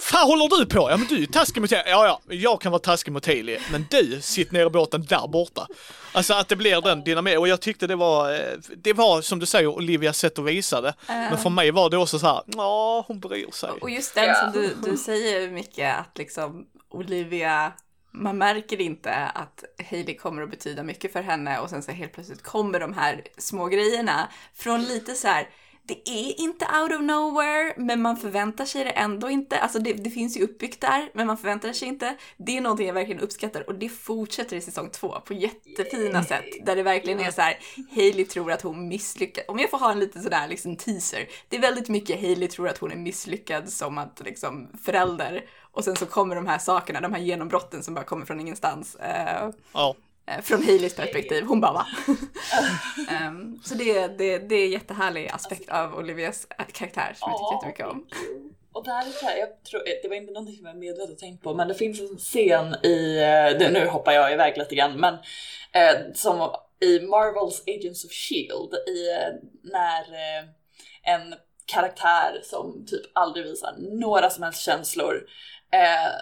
[0.00, 0.90] Fan håller du på?
[0.90, 1.90] Ja men du är taskig mot Hailey.
[1.92, 3.58] Ja ja, jag kan vara taskig mot Hailey.
[3.72, 5.66] Men du, sitt ner i båten där borta.
[6.12, 7.38] Alltså att det blir den dynamiken.
[7.40, 8.40] Och jag tyckte det var, eh,
[8.76, 10.94] det var som du säger Olivias sätt att visa det.
[11.06, 13.70] Men för mig var det också så här, ja hon bryr sig.
[13.70, 14.34] Och just den Ja.
[14.34, 17.72] som du, du säger mycket att liksom Olivia,
[18.12, 22.12] man märker inte att Hailey kommer att betyda mycket för henne och sen så helt
[22.12, 25.48] plötsligt kommer de här små grejerna från lite så här
[25.88, 29.58] det är inte out of nowhere, men man förväntar sig det ändå inte.
[29.58, 32.16] Alltså det, det, finns ju uppbyggt där, men man förväntar sig inte.
[32.36, 36.44] Det är någonting jag verkligen uppskattar och det fortsätter i säsong två på jättefina sätt.
[36.66, 37.58] Där det verkligen är så här,
[37.94, 39.44] Hailey tror att hon misslyckas.
[39.48, 41.28] Om jag får ha en liten sådär liksom teaser.
[41.48, 45.44] Det är väldigt mycket Hailey tror att hon är misslyckad som att liksom förälder.
[45.72, 48.96] Och sen så kommer de här sakerna, de här genombrotten som bara kommer från ingenstans.
[49.00, 49.88] Uh, ja.
[49.88, 49.94] Eh,
[50.42, 51.44] från Haileys perspektiv.
[51.44, 51.86] Hon bara va?
[53.28, 57.54] um, så det, det, det är en jättehärlig aspekt av Olivias karaktär som jag tycker
[57.54, 58.06] jättemycket om.
[58.72, 61.18] Och det här är så här, jag tror, det var inte någonting som jag medvetet
[61.18, 63.18] tänkt på, men det finns en scen i,
[63.60, 65.14] eh, nu hoppar jag iväg lite grann, men
[65.72, 66.50] eh, som
[66.80, 70.44] i Marvels Agents of Shield, i, eh, när eh,
[71.02, 71.34] en
[71.66, 75.26] karaktär som typ aldrig visar några som helst känslor
[75.72, 76.12] eh,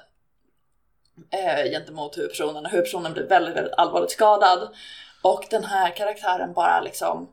[1.30, 4.74] eh, gentemot huvudpersonen och huvudpersonen blir väldigt, väldigt allvarligt skadad.
[5.22, 7.32] Och den här karaktären bara liksom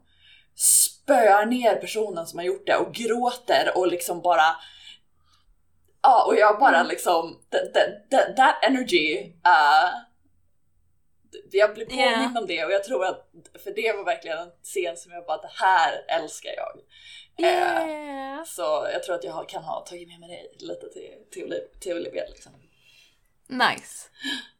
[0.55, 4.55] spöar ner personen som har gjort det och gråter och liksom bara
[6.05, 6.87] Ja, och jag bara mm.
[6.87, 7.73] liksom, that,
[8.09, 9.89] that, that energy, uh,
[11.51, 12.37] jag blir påmind yeah.
[12.37, 13.27] om det och jag tror att,
[13.63, 16.79] för det var verkligen en scen som jag bara, det här älskar jag.
[17.47, 18.39] Yeah.
[18.39, 21.59] Uh, så jag tror att jag kan ha tagit med mig det lite till, till,
[21.79, 22.51] till Olivia liksom.
[23.47, 24.09] Nice.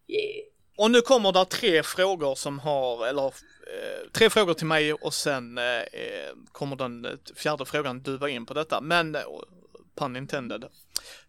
[0.08, 0.46] Yeah.
[0.78, 5.14] Och nu kommer det tre frågor som har, eller eh, tre frågor till mig och
[5.14, 8.82] sen eh, eh kommer den fjärde frågan duva in på detta.
[8.82, 9.18] Men,
[9.96, 10.66] pun intended.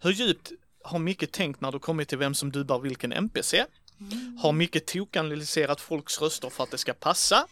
[0.00, 0.52] Hur djupt
[0.84, 3.64] har Micke tänkt när du kommit till vem som dubbar vilken NPC?
[4.00, 4.38] Mm.
[4.42, 7.46] Har Micke tokanalyserat folks röster för att det ska passa?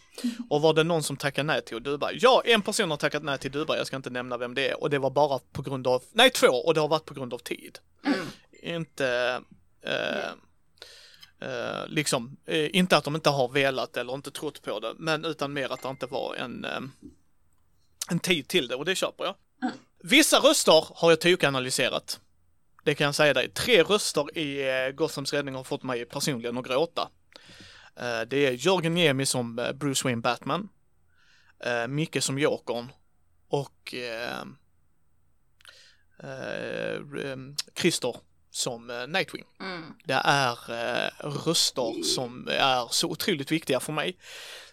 [0.51, 2.11] Och var det någon som tackade nej till att dubba?
[2.13, 4.69] Ja, en person har tackat nej till att dubba, jag ska inte nämna vem det
[4.69, 4.83] är.
[4.83, 7.35] Och det var bara på grund av, nej två, och det har varit på grund
[7.35, 7.79] av tid.
[8.05, 8.27] Mm.
[8.63, 9.41] Inte
[11.43, 15.25] Eh, liksom, eh, inte att de inte har velat eller inte trott på det, men
[15.25, 16.81] utan mer att det inte var en, eh,
[18.11, 19.35] en tid till det och det köper jag.
[19.63, 19.75] Mm.
[20.03, 22.21] Vissa röster har jag tokanalyserat.
[22.85, 23.51] Det kan jag säga dig.
[23.51, 27.09] Tre röster i eh, Gothams räddning har fått mig personligen att gråta.
[27.97, 30.69] Eh, det är Jörgen Niemi som Bruce Wayne Batman,
[31.89, 32.93] Micke som Jokern
[33.49, 33.95] och
[37.75, 38.17] Christer
[38.53, 39.45] som eh, Nightwing.
[39.61, 39.95] Mm.
[40.05, 44.17] Det är eh, röster som är så otroligt viktiga för mig.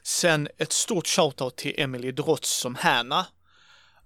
[0.03, 3.25] Sen ett stort shoutout till Emily Drotz som Hanna.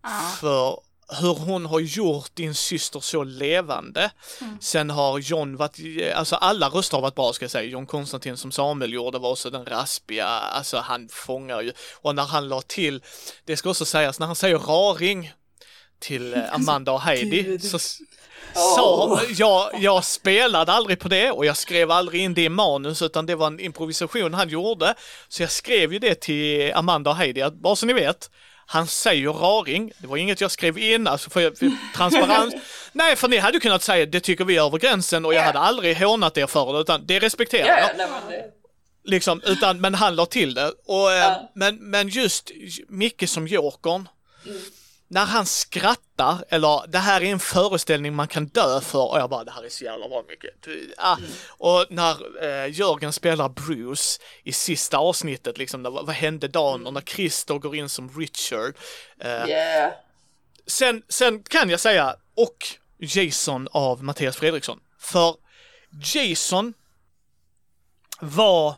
[0.01, 0.29] Ah.
[0.29, 0.79] För
[1.21, 4.11] hur hon har gjort din syster så levande.
[4.41, 4.57] Mm.
[4.61, 5.79] Sen har John varit,
[6.15, 7.69] alltså alla röster har varit bra ska jag säga.
[7.69, 11.71] John Konstantin som Samuel gjorde var också den raspiga, alltså han fångar ju.
[12.01, 13.03] Och när han la till,
[13.45, 15.31] det ska också sägas, när han säger raring
[15.99, 17.79] till eh, Amanda och Heidi så,
[18.55, 23.01] så jag, jag spelade aldrig på det och jag skrev aldrig in det i manus
[23.01, 24.93] utan det var en improvisation han gjorde.
[25.27, 28.29] Så jag skrev ju det till Amanda och Heidi, att, bara så ni vet,
[28.65, 32.53] han säger raring, det var inget jag skrev in, alltså för, för transparens.
[32.91, 35.59] Nej, för ni hade kunnat säga det tycker vi är över gränsen och jag hade
[35.59, 37.89] aldrig hånat er för det, utan det respekterar jag.
[39.05, 40.67] Liksom, utan, men han la till det.
[40.67, 41.51] Och, ja.
[41.55, 42.51] men, men just
[42.89, 44.09] Micke som jokern,
[44.45, 44.61] mm
[45.13, 49.29] när han skrattar, eller det här är en föreställning man kan dö för, och jag
[49.29, 50.67] bara det här är så jävla bra mycket.
[50.97, 51.17] Ah.
[51.17, 51.29] Mm.
[51.47, 56.87] Och när eh, Jörgen spelar Bruce i sista avsnittet, liksom, vad, vad hände dagen, mm.
[56.87, 58.75] och när Christer går in som Richard.
[59.19, 59.91] Eh, yeah.
[60.67, 62.57] sen, sen kan jag säga, och
[62.97, 64.79] Jason av Mattias Fredriksson.
[64.99, 65.35] För
[66.13, 66.73] Jason
[68.19, 68.75] var,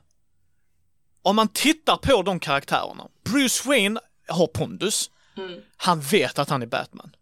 [1.21, 5.59] om man tittar på de karaktärerna, Bruce Wayne har pondus, Mm.
[5.77, 7.15] Han vet att han är Batman.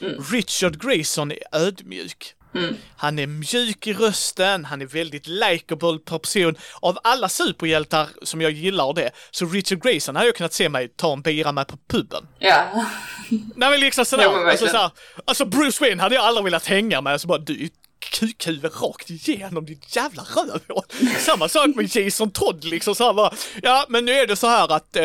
[0.00, 0.24] Mm.
[0.30, 2.34] Richard Grayson är ödmjuk.
[2.54, 2.76] Mm.
[2.96, 6.56] Han är mjuk i rösten, han är väldigt likeable person.
[6.80, 10.88] Av alla superhjältar som jag gillar det, så Richard Grayson hade jag kunnat se mig
[10.88, 12.28] ta en bira med på puben.
[12.38, 12.86] Ja.
[13.30, 14.90] Nej men liksom sådär, ja, alltså, sådär,
[15.24, 17.68] alltså Bruce Wayne hade jag aldrig velat hänga med, så bara du
[18.00, 20.84] kukhuvud rakt igenom ditt jävla rövhål.
[21.18, 24.46] Samma sak med Jason Todd liksom så här bara, ja men nu är det så
[24.46, 25.04] här att eh,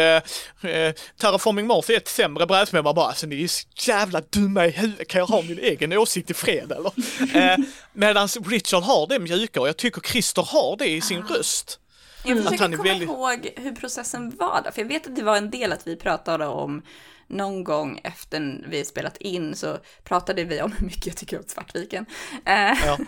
[0.71, 4.65] eh, Terraforming Mars är ett sämre brädspel, man bara alltså ni är så jävla dumma
[4.65, 6.91] i huvudet, kan jag ha min egen åsikt i fred eller?
[7.35, 7.57] Eh,
[7.93, 11.79] Medan Richard har det mjuka och jag tycker Christer har det i sin röst.
[12.23, 13.09] Jag försöker komma väldigt...
[13.09, 15.95] ihåg hur processen var där, för jag vet att det var en del att vi
[15.95, 16.81] pratade om
[17.29, 21.43] någon gång efter vi spelat in så pratade vi om hur mycket jag tycker om
[21.47, 22.05] Svartviken.
[22.45, 22.97] Eh, ja.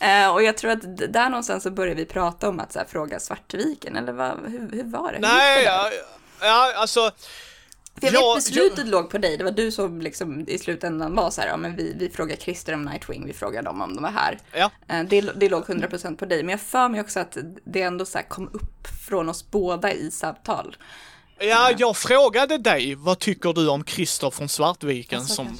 [0.00, 2.86] Eh, och jag tror att där någonstans så började vi prata om att så här,
[2.86, 5.18] fråga Svartviken, eller vad, hur, hur var det?
[5.18, 5.90] Nej, ja,
[6.40, 7.12] ja, alltså
[8.00, 8.88] för jag vet ja, beslutet jag...
[8.88, 11.76] låg på dig, det var du som liksom i slutändan var så här, ja men
[11.76, 14.38] vi, vi frågar Christer om Nightwing, vi frågar dem om de var här.
[14.52, 14.70] Ja.
[14.88, 18.04] Eh, det, det låg 100% på dig, men jag för mig också att det ändå
[18.04, 20.76] så kom upp från oss båda i samtal.
[21.38, 25.58] Ja, jag frågade dig, vad tycker du om Christer från Svartviken som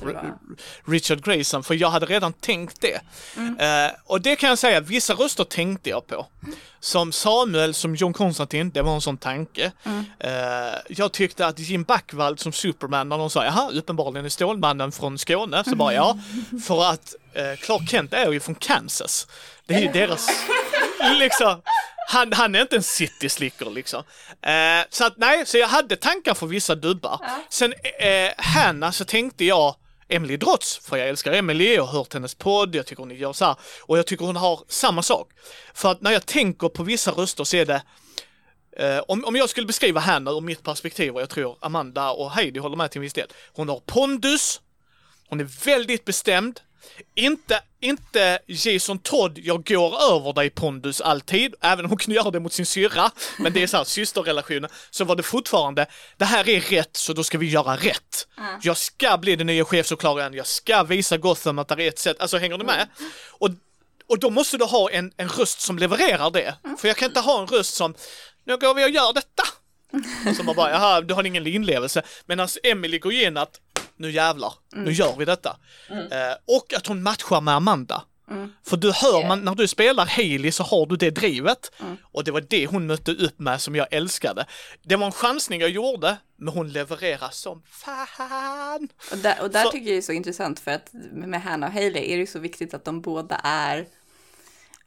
[0.84, 1.64] Richard Grayson?
[1.64, 3.00] För jag hade redan tänkt det.
[3.36, 3.58] Mm.
[3.58, 6.26] Eh, och det kan jag säga, vissa röster tänkte jag på.
[6.80, 9.72] Som Samuel, som John Konstantin, det var en sån tanke.
[9.84, 10.04] Mm.
[10.18, 14.92] Eh, jag tyckte att Jim Backvald som Superman, när de sa jaha, uppenbarligen är Stålmannen
[14.92, 16.18] från Skåne, så bara ja,
[16.66, 19.26] för att eh, Clark Kent är ju från Kansas.
[19.66, 20.28] Det är ju deras,
[21.18, 21.62] liksom,
[22.08, 24.02] han, han är inte en city slicker liksom.
[24.42, 27.20] Eh, så att nej, så jag hade tankar för vissa dubbar.
[27.48, 29.76] Sen eh, Hanna så tänkte jag
[30.08, 33.32] Emily Drotz, för jag älskar Emily, jag har hört hennes podd, jag tycker hon gör
[33.32, 35.30] så här, och jag tycker hon har samma sak.
[35.74, 37.82] För att när jag tänker på vissa röster så är det
[38.78, 42.30] Eh, om, om jag skulle beskriva henne ur mitt perspektiv, och jag tror Amanda och
[42.30, 43.28] Heidi håller med till en viss del.
[43.52, 44.60] Hon har pondus,
[45.28, 46.60] hon är väldigt bestämd.
[47.14, 52.30] Inte, inte Jason Todd, jag går över dig pondus alltid, även om hon kunde göra
[52.30, 53.10] det mot sin syrra.
[53.38, 54.70] Men det är så här systerrelationer.
[54.90, 55.86] Så var det fortfarande,
[56.16, 58.28] det här är rätt så då ska vi göra rätt.
[58.62, 62.20] Jag ska bli den nya chefsåklagaren, jag ska visa Gotham att det är ett sätt,
[62.20, 62.88] alltså hänger ni med?
[63.30, 63.50] Och
[64.08, 66.54] och då måste du ha en, en röst som levererar det.
[66.78, 67.94] För jag kan inte ha en röst som,
[68.44, 69.42] nu går vi och gör detta.
[70.36, 72.02] Så man bara, jaha, du har ingen inlevelse.
[72.26, 73.60] Medan Emily går in att,
[73.96, 75.56] nu jävlar, nu gör vi detta.
[75.90, 78.02] Eh, och att hon matchar med Amanda.
[78.66, 81.72] För du hör, man, när du spelar Hailey så har du det drivet.
[82.12, 84.46] Och det var det hon mötte upp med som jag älskade.
[84.82, 88.88] Det var en chansning jag gjorde, men hon levererar som fan.
[89.12, 91.68] Och där, och där Så- tycker jag det är så intressant för att med Hannah
[91.68, 93.86] och Hailey är det så viktigt att de båda är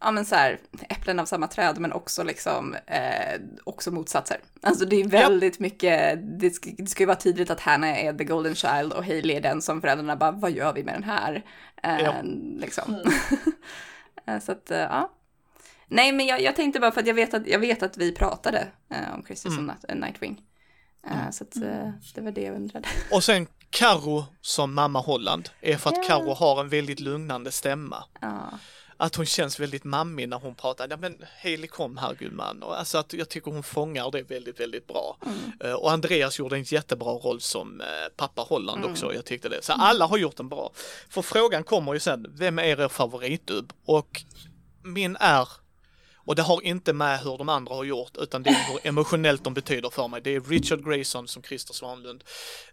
[0.01, 0.59] ja men så här,
[0.89, 4.38] äpplen av samma träd men också liksom, eh, också motsatser.
[4.61, 8.13] Alltså det är väldigt mycket, det ska, det ska ju vara tydligt att Hannah är
[8.13, 11.03] the golden child och Hailey är den som föräldrarna bara, vad gör vi med den
[11.03, 11.45] här?
[11.84, 12.13] Eh, Ja.
[12.59, 13.03] Liksom.
[14.27, 15.11] Eh, så att, eh, ja.
[15.88, 18.11] Nej men jag, jag tänkte bara för att jag vet att, jag vet att vi
[18.11, 20.41] pratade eh, om Christer som Night- Nightwing.
[21.07, 22.88] Eh, Så att eh, det var det jag undrade.
[23.11, 26.03] Och sen Karo som mamma Holland är för att Ja.
[26.03, 28.03] Karo har en väldigt lugnande stämma.
[28.21, 28.49] Ja.
[29.01, 30.88] Att hon känns väldigt mammig när hon pratar.
[30.89, 32.63] Ja men Hailey kom här gumman.
[32.63, 35.17] Och alltså att jag tycker hon fångar det väldigt, väldigt bra.
[35.63, 39.13] Eh, och Andreas gjorde en jättebra roll som eh, pappa Holland också.
[39.13, 39.63] Jag tyckte det.
[39.63, 40.71] Så alla har gjort en bra.
[41.09, 43.73] För frågan kommer ju sen, vem är er favoritdubb?
[43.85, 44.23] Och
[44.84, 45.47] min är
[46.30, 49.43] och det har inte med hur de andra har gjort utan det är hur emotionellt
[49.43, 50.22] de betyder för mig.
[50.22, 52.23] Det är Richard Grayson som Christer Svanlund.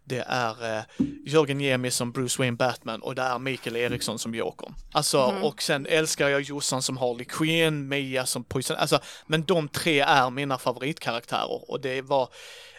[0.05, 0.83] Det är eh,
[1.27, 4.69] Jörgen Niemi som Bruce Wayne Batman och det är Mikael Eriksson som Joker.
[4.93, 9.69] Alltså och sen älskar jag Jossan som Harley Quinn, Mia som Poison, alltså men de
[9.69, 12.29] tre är mina favoritkaraktärer och det var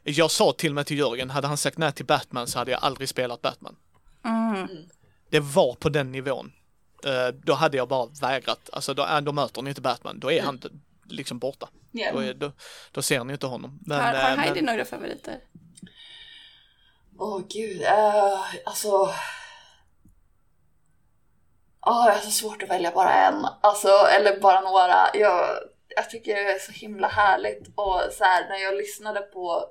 [0.03, 2.71] jag sa till och med till Jörgen, hade han sagt nej till Batman så hade
[2.71, 3.75] jag aldrig spelat Batman.
[5.29, 6.51] Det var på den nivån.
[7.05, 10.31] Eh, då hade jag bara vägrat, alltså då, äh, då möter ni inte Batman, då
[10.31, 10.69] är han inte
[11.09, 11.69] liksom borta.
[11.91, 12.11] Ja.
[12.11, 12.51] Då, är, då,
[12.91, 13.79] då ser ni inte honom.
[13.85, 15.39] Men, har, har eh, Heidi men, några favoriter?
[17.19, 19.09] Åh gud, uh, alltså...
[21.81, 23.45] Ja, det är så svårt att välja bara en.
[23.61, 24.95] Alltså, eller bara några.
[25.13, 25.57] Jag,
[25.95, 29.65] jag tycker det är så himla härligt och så här, när jag lyssnade på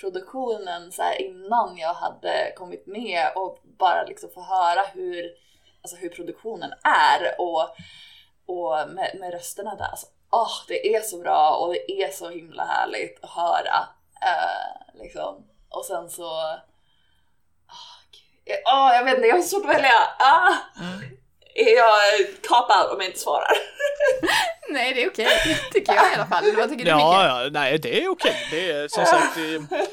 [0.00, 5.24] produktionen så här, innan jag hade kommit med och bara liksom få höra hur,
[5.82, 7.62] alltså, hur produktionen är och,
[8.46, 9.84] och med, med rösterna där.
[9.84, 13.88] Alltså, åh, det är så bra och det är så himla härligt att höra.
[14.22, 15.44] eh, liksom.
[15.68, 16.24] Och sen så
[17.70, 18.56] Ah, gud.
[18.64, 19.92] Ah, jag vet inte, jag har så svårt att välja.
[20.18, 20.52] Ah.
[21.54, 22.00] Är jag
[22.48, 23.52] cop-out om jag inte svarar?
[24.70, 26.56] Nej, det är okej, tycker jag i alla fall.
[26.56, 27.02] Vad tycker du Micke?
[27.02, 28.36] ja, ja, nej det är okej.
[28.50, 29.42] Det är som sagt, eh,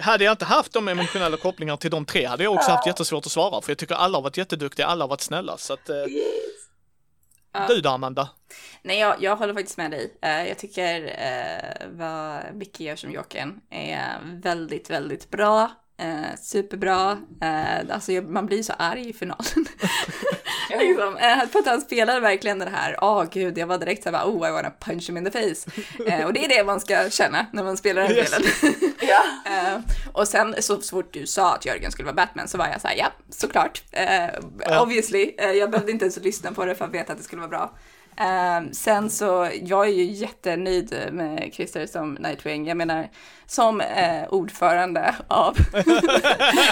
[0.00, 3.26] hade jag inte haft de emotionella kopplingar till de tre hade jag också haft jättesvårt
[3.26, 5.88] att svara för jag tycker alla har varit jätteduktiga, alla har varit snälla så att
[5.88, 5.96] eh,
[7.68, 8.28] du då Amanda?
[8.82, 10.16] Nej, jag, jag håller faktiskt med dig.
[10.22, 15.70] Eh, jag tycker eh, vad Micke gör som Jokern är väldigt, väldigt bra.
[15.98, 17.18] Eh, superbra.
[17.90, 19.44] Alltså man blir så arg i finalen.
[20.78, 24.10] liksom, eh, för att han spelar verkligen det här, åh gud, jag var direkt så
[24.10, 25.70] här, bara, oh I wanna punch him in the face.
[26.06, 28.30] Eh, och det är det man ska känna när man spelar den Yes.
[28.30, 28.48] delen.
[29.00, 29.22] Ja.
[29.52, 29.78] Eh,
[30.12, 32.88] och sen så fort du sa att Jörgen skulle vara Batman så var jag så
[32.88, 33.82] här, ja, såklart.
[33.92, 34.24] Eh,
[34.60, 34.82] Ja.
[34.82, 35.34] Obviously.
[35.38, 37.50] Eh, jag behövde inte ens lyssna på det för att veta att det skulle vara
[37.50, 37.72] bra.
[38.16, 42.66] Eh, sen så, jag är ju jättenöjd med Christer som Nightwing.
[42.66, 43.08] Jag menar,
[43.46, 45.54] som eh, ordförande av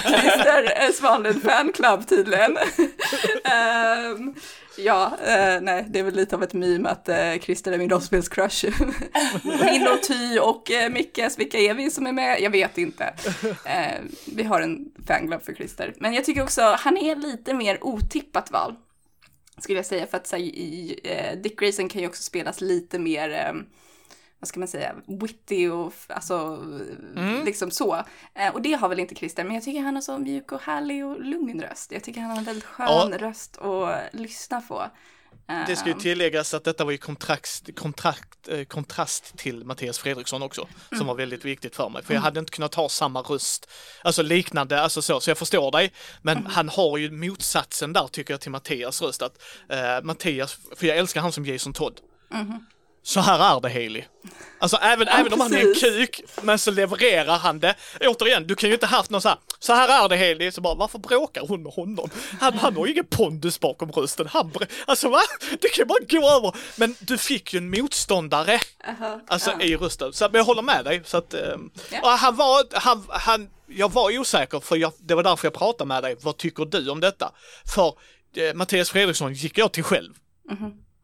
[0.03, 2.57] Christer Svanlund Fan Club tydligen.
[3.43, 4.35] Ehm,
[4.77, 7.89] ja, eh, nej, det är väl lite av ett meme att eh, Christer är min
[7.89, 8.65] rollspelscrush.
[9.43, 12.41] min och Ty och eh, Mickes, vilka är vi som är med?
[12.41, 13.13] Jag vet inte.
[13.65, 15.93] Eh, vi har en fanclub för Christer.
[15.97, 18.75] Men jag tycker också, han är lite mer otippat val.
[19.63, 20.45] Skulle jag säga, för att så, här,
[21.03, 23.53] eh, Dick Grayson kan ju också spelas lite mer, eh,
[24.39, 26.63] vad ska man säga, witty och alltså
[27.45, 27.95] liksom så.
[28.33, 30.61] Eh, och det har väl inte Christer, men jag tycker han har så mjuk och
[30.61, 31.91] härlig och lugn röst.
[31.91, 33.17] Jag tycker han har en väldigt skön Ja.
[33.17, 34.83] röst att lyssna på.
[35.67, 39.97] Det ska ju Ehm, tilläggas att detta var ju kontrakt, kontrakt, eh, kontrast till Mattias
[39.99, 40.97] Fredriksson också, Mm.
[40.97, 42.03] som var väldigt viktigt för mig.
[42.03, 43.69] För jag hade inte kunnat ha samma röst,
[44.03, 45.93] alltså liknande, alltså så, så jag förstår dig.
[46.21, 46.51] Men Mm.
[46.51, 50.97] han har ju motsatsen där tycker jag till Mattias röst, att eh, Mattias, för jag
[50.97, 51.99] älskar han som Jason Todd.
[53.03, 54.03] Så här är det Haley.
[54.59, 57.75] Alltså även, även om han är en kuk, men så levererar han det.
[58.01, 60.61] Återigen, du kan ju inte haft någon så här, så här är det Haley, så
[60.61, 62.09] bara varför bråkar hon med honom?
[62.39, 64.27] Han, han har ju ingen pondus bakom rösten.
[64.27, 64.51] Han,
[64.85, 65.19] alltså va?
[65.61, 66.55] Det kan ju bara gå över.
[66.77, 69.61] Men du fick ju en motståndare, aha, alltså ja.
[69.61, 70.13] i rösten.
[70.13, 71.01] Så men jag håller med dig.
[71.05, 71.41] Så att, eh,
[71.91, 71.99] Ja.
[72.01, 75.87] och han var, han, han, jag var osäker för jag, det var därför jag pratade
[75.87, 76.15] med dig.
[76.21, 77.31] Vad tycker du om detta?
[77.75, 77.93] För
[78.35, 80.13] eh, Mattias Fredriksson gick jag till själv.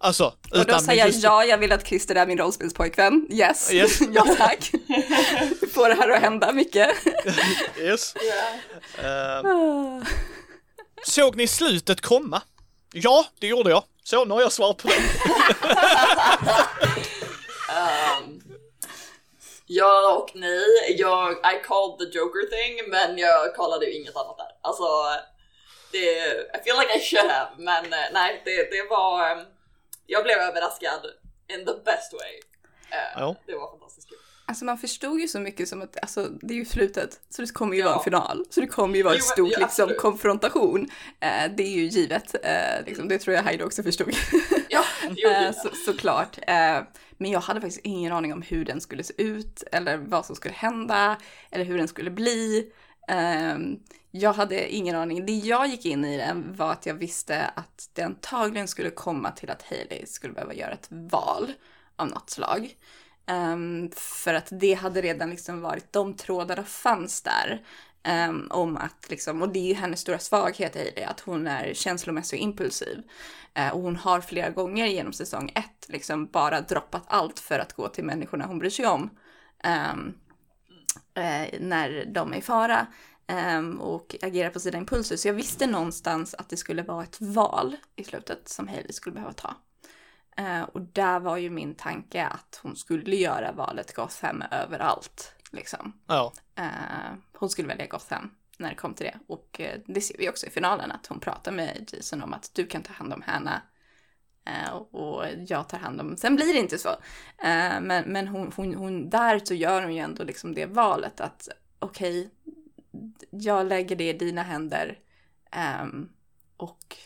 [0.02, 0.34] Alltså.
[0.52, 3.28] Och då säger jag ja, jag vill att Christer är min rollspelspojkvän.
[3.32, 4.00] Yes, Yes.
[4.14, 4.72] ja tack.
[5.74, 6.90] Får det här att hända mycket.
[7.80, 8.14] Yes.
[8.16, 9.04] Ja.
[9.04, 10.02] Eh, Ah.
[11.06, 12.42] Såg ni slutet komma?
[12.94, 13.84] Ja, det gjorde jag.
[14.04, 14.96] Så, nu har jag svar på det.
[17.70, 18.42] Um,
[19.66, 20.96] ja och nej.
[20.98, 24.48] Jag, I called the Joker thing, men jag kollade ju inget annat där.
[24.62, 24.84] Alltså,
[25.92, 25.98] det,
[26.58, 29.46] I feel like I should have, men eh, nej, det, det var, um,
[30.10, 31.06] jag blev överraskad
[31.53, 32.34] in the best way.
[32.91, 33.36] Eh, Ja.
[33.45, 34.18] Det var fantastiskt kul.
[34.45, 37.53] Alltså man förstod ju så mycket som att, alltså det är ju slutet, så det
[37.53, 37.98] kommer ju vara Ja.
[37.98, 38.45] en final.
[38.49, 40.90] Så det kommer ju vara en Jo, stor ja, liksom, konfrontation.
[41.19, 44.14] Eh, det är ju givet, eh, liksom, det tror jag Heidi också förstod.
[44.69, 45.56] Ja, Eh, jag.
[45.56, 46.38] så, såklart.
[46.48, 46.81] Eh,
[47.18, 50.36] men jag hade faktiskt ingen aning om hur den skulle se ut, eller vad som
[50.36, 51.18] skulle hända,
[51.52, 52.72] eller hur den skulle bli.
[53.07, 53.80] Ehm,
[54.11, 55.26] jag hade ingen aning.
[55.26, 59.31] Det jag gick in i den var att jag visste att det antagligen skulle komma
[59.31, 61.53] till att Hailey skulle behöva göra ett val
[61.95, 62.76] av något slag.
[63.31, 67.61] Um, för att det hade redan liksom varit, de trådarna fanns där.
[68.30, 71.73] Um, om att liksom, och det är ju hennes stora svaghet Hailey, att hon är
[71.73, 72.98] känslomässig och impulsiv.
[73.60, 77.73] Uh, och hon har flera gånger genom säsong ett liksom bara droppat allt för att
[77.73, 79.10] gå till människorna hon bryr sig om.
[79.64, 80.14] Um,
[81.18, 82.88] uh, när de är i fara
[83.30, 85.18] ehm, och agerar på sina impulser.
[85.18, 89.14] Så jag visste någonstans att det skulle vara ett val i slutet som Hailey skulle
[89.14, 89.56] behöva ta.
[90.40, 95.34] Eh, och där var ju min tanke att hon skulle göra valet Gotham överallt.
[95.52, 95.94] Liksom.
[96.08, 99.20] Ja, Eh, hon skulle välja Gotham när det kom till det.
[99.28, 102.52] Och eh, det ser vi också i finalen att hon pratar med Jason om att
[102.54, 103.62] du kan ta hand om Hanna.
[104.92, 106.90] Och jag tar hand om, sen blir det inte så.
[107.82, 111.50] Men men hon, hon, hon, där så gör hon ju ändå liksom det valet att
[111.80, 112.30] okej,
[113.30, 115.00] jag lägger det i dina händer.
[115.52, 116.10] Ehm,
[116.58, 116.98] och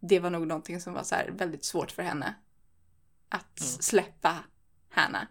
[0.00, 2.34] det var nog någonting som var så väldigt svårt för henne.
[3.28, 3.68] Att Mm.
[3.80, 4.36] släppa
[4.90, 5.26] Hanna.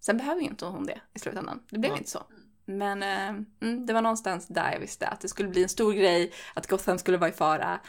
[0.00, 1.62] Sen behöver ju inte hon det i slutändan.
[1.70, 1.98] Det blev Nej.
[1.98, 2.22] inte så.
[2.64, 6.32] Men mm, det var någonstans där jag visste att det skulle bli en stor grej,
[6.54, 7.80] att Gotham skulle vara i fara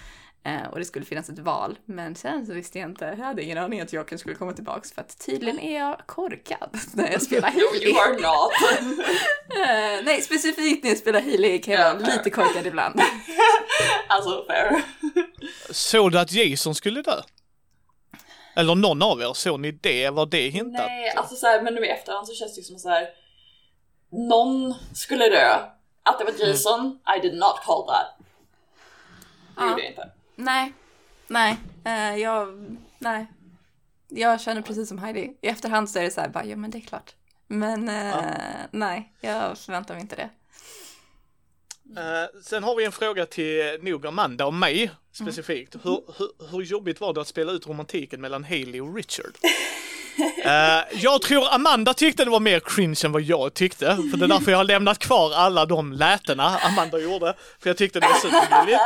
[0.71, 1.77] och det skulle finnas ett val.
[1.85, 4.91] Men sen så visste jag inte, jag hade ingen aning att Jokern skulle komma tillbaks
[4.91, 8.51] för att tydligen är jag korkad när jag spelar No, you are not.
[9.51, 13.01] Eh, nej, specifikt när jag spelar Hailey kan jag vara lite korkad ibland.
[14.07, 14.81] alltså fair.
[15.69, 17.21] såg du att Jason skulle dö?
[18.55, 20.09] Eller någon av er, såg ni det?
[20.09, 20.85] Var det hintat?
[20.87, 23.07] Nej, alltså så här, men nu i efterhand så känns det ju som så här.
[24.09, 25.57] Någon skulle dö.
[26.03, 28.17] Att det var Jason, I did not call that.
[29.57, 30.09] Det gjorde jag inte.
[30.41, 30.73] Nej,
[31.27, 32.67] nej, eh, jag,
[32.99, 33.25] nej.
[34.07, 35.37] Jag känner precis som Heidi.
[35.41, 37.15] I efterhand så är det så här, bara, ja men det är klart.
[37.47, 38.15] Men eh,
[38.71, 40.29] nej, jag förväntar mig inte det.
[42.01, 45.75] Eh, sen har vi en fråga till nog Amanda och mig specifikt.
[45.75, 49.35] Hur, hur, hur jobbigt var det att spela ut romantiken mellan Haley och Richard?
[50.45, 53.85] Eh, jag tror Amanda tyckte det var mer cringe än vad jag tyckte.
[54.11, 57.33] För det är därför jag har lämnat kvar alla de lätena Amanda gjorde.
[57.61, 58.81] För jag tyckte det var supergulligt.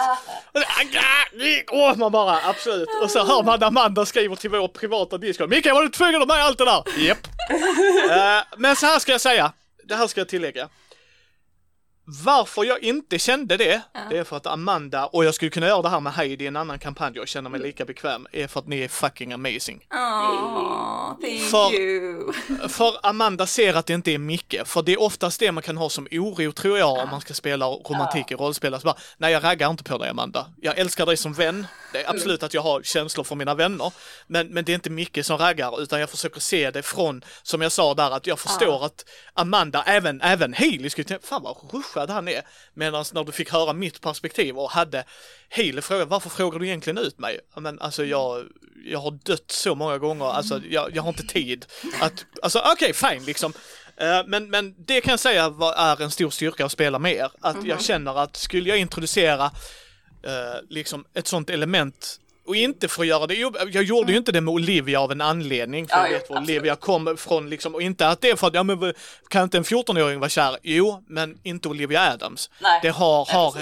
[1.71, 2.89] Och man bara absolut.
[3.03, 5.49] Och så hör man Amanda skriver till vår privata Discord.
[5.49, 6.83] Mikael var du tvungen att med allt det där?
[6.97, 7.27] Japp.
[8.09, 9.51] Eh, men så här ska jag säga.
[9.83, 10.69] Det här ska jag tillägga.
[12.07, 15.81] Varför jag inte kände det, det är för att Amanda, och jag skulle kunna göra
[15.81, 18.59] det här med Heidi i en annan kampanj och känna mig lika bekväm, är för
[18.59, 19.85] att ni är fucking amazing.
[19.93, 22.33] Åh, thank För- you.
[22.69, 25.77] För Amanda ser att det inte är Micke, för det är oftast det man kan
[25.77, 28.73] ha som oro tror jag om man ska spela romantik i rollspel.
[28.73, 30.47] Alltså bara, nej jag raggar inte på dig Amanda.
[30.61, 31.67] Jag älskar dig som vän.
[31.93, 33.93] Det är absolut att jag har känslor för mina vänner.
[34.27, 37.61] Men, men det är inte Micke som raggar utan jag försöker se det från, som
[37.61, 41.57] jag sa där, att jag förstår att Amanda, även, även Hailey skulle tänka, fan vad
[41.95, 42.41] bitchad han är.
[42.73, 45.03] Medan när du fick höra mitt perspektiv och hade
[45.49, 47.39] Haley fråga varför frågar du egentligen ut mig?
[47.55, 48.45] Men alltså jag,
[48.85, 51.65] jag har dött så många gånger, alltså jag, jag har inte tid
[52.01, 53.53] att, alltså okej okay, fine liksom.
[53.97, 55.45] Eh, men, men det kan jag säga
[55.77, 57.31] är en stor styrka att spela med er.
[57.41, 63.01] Att jag känner att skulle jag introducera uh, liksom ett sånt element och inte för
[63.01, 63.35] att göra det,
[63.71, 66.75] jag gjorde ju inte det med Olivia av en anledning, för jag vet var Olivia
[66.75, 68.93] kommer ifrån liksom, och inte att det är för att, ja men
[69.27, 70.57] kan inte en 14-åring vara kär?
[70.61, 72.49] Jo, men inte Olivia Adams.
[72.59, 72.79] Nej.
[72.81, 73.57] Det har, har,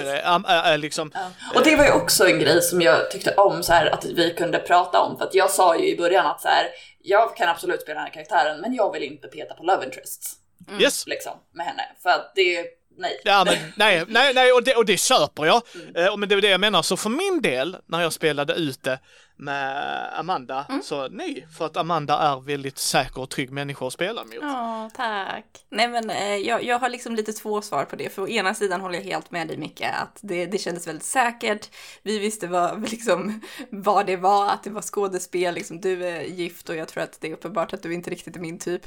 [0.50, 1.10] äh, äh, liksom.
[1.14, 1.30] Ja.
[1.54, 4.34] Och det var ju också en grej som jag tyckte om så här, att vi
[4.34, 6.68] kunde prata om, för att jag sa ju i början att så här,
[7.02, 10.36] jag kan absolut spela den här karaktären, men jag vill inte peta på love interests.
[10.68, 10.80] Mm.
[10.80, 11.06] Yes.
[11.06, 11.82] Liksom, med henne.
[12.02, 12.66] För att det
[12.96, 13.20] nej.
[13.24, 15.62] Ja, men, nej, nej, nej, och det, och det köper jag.
[15.74, 15.96] Mm.
[15.96, 18.98] Eh, men det är det jag menar, så för min del, när jag spelade ute
[19.36, 20.82] med Amanda, mm.
[20.82, 24.34] så nej, för att Amanda är väldigt säker och trygg människa att spela mot.
[24.40, 25.44] Ja, tack.
[25.70, 28.54] Nej, men eh, jag, jag har liksom lite två svar på det, för å ena
[28.54, 31.70] sidan håller jag helt med dig Micke, att det, det kändes väldigt säkert.
[32.02, 33.40] Vi visste vad, liksom,
[33.70, 37.20] vad det var, att det var skådespel, liksom, du är gift och jag tror att
[37.20, 38.86] det är uppenbart att du inte riktigt är min typ.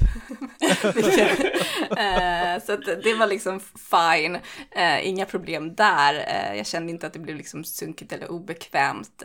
[1.90, 3.60] eh, så att det var liksom
[3.90, 4.38] fine,
[4.70, 6.14] eh, inga problem där.
[6.54, 9.22] Jag kände inte att det blev liksom sunkigt eller obekvämt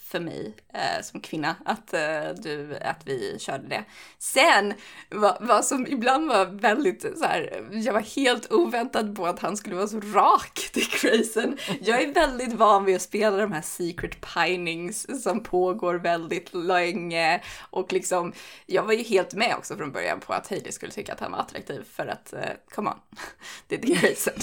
[0.00, 3.84] för mig eh, som kvinna att, eh, du, att vi körde det.
[4.18, 4.74] Sen,
[5.10, 9.56] vad, va som ibland var väldigt så här, jag var helt oväntad på att han
[9.56, 11.56] skulle vara så rak, Dick Grayson.
[11.80, 17.42] Jag är väldigt van vid att spela de här secret pinings som pågår väldigt länge
[17.70, 18.32] och liksom,
[18.66, 21.32] jag var ju helt med också från början på att Hailey skulle tycka att han
[21.32, 22.40] var attraktiv för att, eh,
[22.74, 22.96] come on,
[23.68, 24.34] det är Dick Grayson.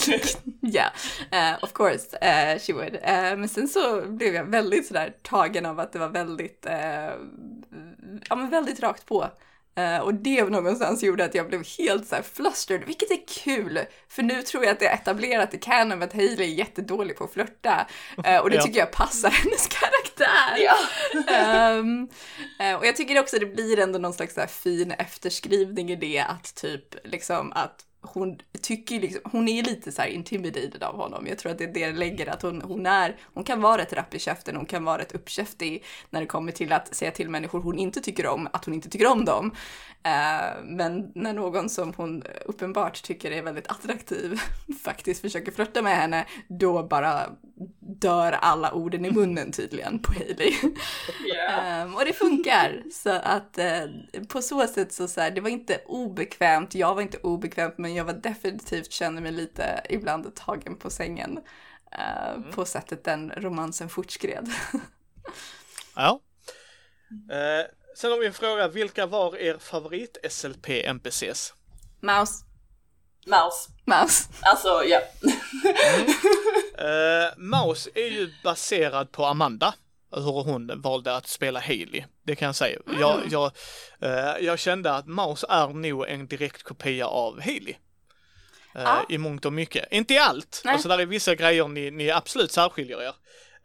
[0.61, 0.91] yeah,
[1.33, 2.93] uh, of course uh, she would.
[2.93, 6.65] Uh, men sen så blev jag väldigt sådär tagen av att det var väldigt,
[8.29, 9.29] ja men väldigt rakt på.
[9.79, 13.79] Uh, och det någonstans gjorde att jag blev helt så här flustered, vilket är kul.
[14.09, 17.23] För nu tror jag att det är etablerat i canon att Hailey är jättedålig på
[17.23, 17.87] att flörta.
[18.27, 20.57] Uh, och det tycker jag passar hennes karaktär.
[20.57, 21.71] Ja.
[21.71, 22.09] um,
[22.77, 25.95] och jag tycker också att det blir ändå någon slags så här fin efterskrivning i
[25.95, 30.95] det att typ liksom att hon tycker liksom, hon är lite så här intimidated av
[30.95, 31.27] honom.
[31.27, 33.93] Jag tror att det är det lägger, att hon, hon är, hon kan vara rätt
[33.93, 37.29] rapp i käften, hon kan vara rätt uppkäftig när det kommer till att säga till
[37.29, 39.51] människor hon inte tycker om, att hon inte tycker om dem.
[40.05, 44.39] Uh, men när någon som hon uppenbart tycker är väldigt attraktiv
[44.83, 47.29] faktiskt försöker flörta med henne, då bara
[47.79, 50.53] dör alla orden i munnen tydligen på Hailey.
[51.35, 51.85] Yeah.
[51.87, 52.83] um, och det funkar.
[52.91, 57.01] Så att uh, på så sätt så, så här, det var inte obekvämt, jag var
[57.01, 61.39] inte obekvämt, men jag var definitivt, kände mig lite ibland tagen på sängen.
[61.97, 62.51] Uh, mm.
[62.51, 64.49] På sättet den romansen fortskred.
[65.95, 66.19] ja.
[67.11, 67.65] Uh,
[67.97, 71.53] sen har vi en fråga, vilka var er favorit SLP NPCs?
[72.01, 72.43] Mouse.
[73.25, 73.69] Mouse.
[73.85, 74.29] Mouse.
[74.41, 75.01] Alltså, ja.
[75.21, 76.07] mm.
[76.89, 79.73] uh, Mouse är ju baserad på Amanda
[80.11, 82.03] hur hon valde att spela Haley.
[82.23, 82.79] Det kan jag säga.
[82.87, 82.99] Mm.
[82.99, 83.51] Jag, jag,
[84.03, 87.75] uh, jag kände att Mouse är nog en direkt kopia av Haley.
[88.77, 89.05] Uh, ah.
[89.09, 89.87] I mångt och mycket.
[89.91, 90.61] Inte i allt.
[90.65, 90.73] Nej.
[90.73, 93.13] Alltså där är vissa grejer ni, ni absolut särskiljer er.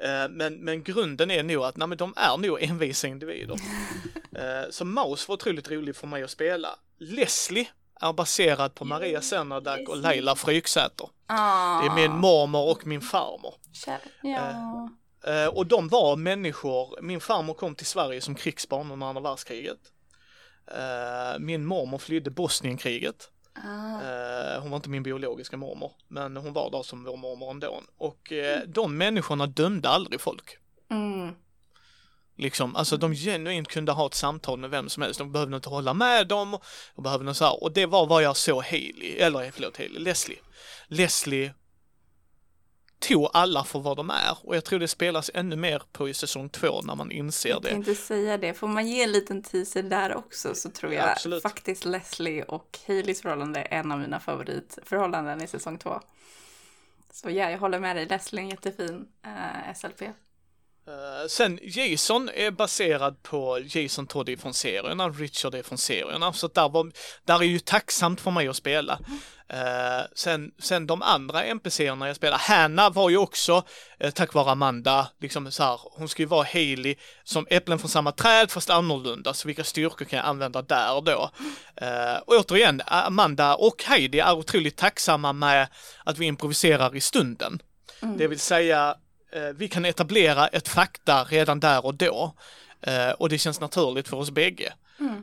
[0.04, 3.54] Uh, men, men grunden är nog att nej, men de är nog envisa individer.
[3.54, 6.68] uh, så Mouse var otroligt rolig för mig att spela.
[6.98, 7.68] Leslie
[8.00, 11.08] är baserad på Maria Senardak och Leila Fryksäter.
[11.26, 11.80] Ah.
[11.80, 13.54] Det är min mormor och min farmor.
[14.22, 15.48] Ja.
[15.52, 19.78] Och de var människor, min farmor kom till Sverige som krigsbarn under andra världskriget.
[21.38, 23.30] Min mormor flydde Bosnienkriget.
[23.54, 24.00] Ah.
[24.58, 27.82] Hon var inte min biologiska mormor, men hon var där som vår mormor ändå.
[27.96, 28.72] Och mm.
[28.72, 30.56] de människorna dömde aldrig folk.
[30.90, 31.34] Mm.
[32.36, 35.68] Liksom, alltså de genuint kunde ha ett samtal med vem som helst, de behövde inte
[35.68, 36.58] hålla med dem,
[36.94, 37.62] och behövde så här.
[37.62, 40.38] och det var vad jag såg Haley, eller förlåt Haley, Leslie.
[40.88, 41.54] Leslie
[43.00, 46.14] tog alla för vad de är och jag tror det spelas ännu mer på i
[46.14, 47.54] säsong två när man inser det.
[47.54, 51.16] Jag tänkte säga det, får man ge en liten teaser där också så tror jag
[51.24, 56.00] ja, faktiskt Leslie och Haleys förhållande är en av mina favoritförhållanden i säsong två.
[57.12, 60.02] Så ja, jag håller med dig, Leslie är en jättefin uh, SLP.
[60.02, 66.48] Uh, sen Jason är baserad på Jason Toddy från serierna, Richard är från serierna, så
[66.48, 66.92] där, var,
[67.24, 68.98] där är ju tacksamt för mig att spela.
[69.52, 73.64] Uh, sen, sen de andra NPCerna jag spelar, Hanna var ju också,
[74.04, 76.94] uh, tack vare Amanda, liksom så här, hon ska ju vara Haley
[77.24, 81.30] som äpplen från samma träd fast annorlunda, så vilka styrkor kan jag använda där då?
[81.82, 85.68] Uh, och återigen, Amanda och Heidi är otroligt tacksamma med
[86.04, 87.62] att vi improviserar i stunden.
[88.02, 88.16] Mm.
[88.18, 88.96] Det vill säga,
[89.32, 92.34] Eh, vi kan etablera ett fakta redan där och då.
[92.80, 94.72] Eh, och det känns naturligt för oss bägge.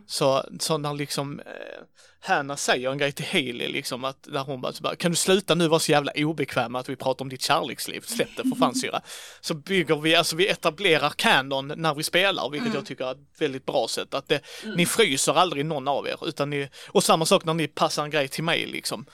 [0.08, 1.84] Så, så när liksom eh,
[2.28, 5.18] Hanna säger en grej till Hailey liksom att där hon bara, så bara kan du
[5.18, 8.44] sluta nu vara så jävla obekväm med att vi pratar om ditt kärleksliv, släpp det
[8.44, 9.02] för fan syra.
[9.42, 13.42] Så bygger vi, alltså vi etablerar canon när vi spelar, vilket jag tycker är ett
[13.42, 14.14] väldigt bra sätt.
[14.14, 14.42] Att det,
[14.76, 18.10] ni fryser aldrig någon av er, utan ni, och samma sak när ni passar en
[18.10, 19.06] grej till mig liksom.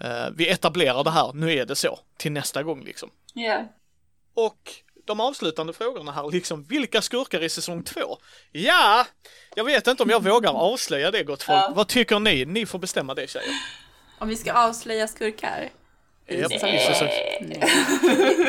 [0.00, 3.10] Eh, vi etablerar det här, nu är det så, till nästa gång liksom.
[3.34, 3.64] Ja.
[4.34, 4.72] Och
[5.10, 8.18] de avslutande frågorna här, liksom vilka skurkar i säsong två?
[8.52, 9.06] Ja,
[9.54, 11.58] jag vet inte om jag vågar avslöja det gott folk.
[11.58, 11.72] Ja.
[11.76, 12.44] Vad tycker ni?
[12.44, 13.48] Ni får bestämma det tjejer.
[14.18, 15.70] Om vi ska avslöja skurkar.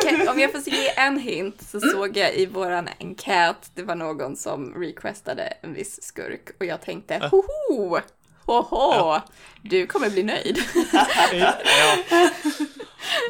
[0.02, 3.96] Kan- Om jag får ge en hint så såg jag i våran enkät, det var
[3.96, 8.00] någon som requestade en viss skurk och jag tänkte hoho,
[8.46, 9.20] hoho,
[9.62, 10.58] du kommer bli nöjd.
[11.34, 11.54] Ja.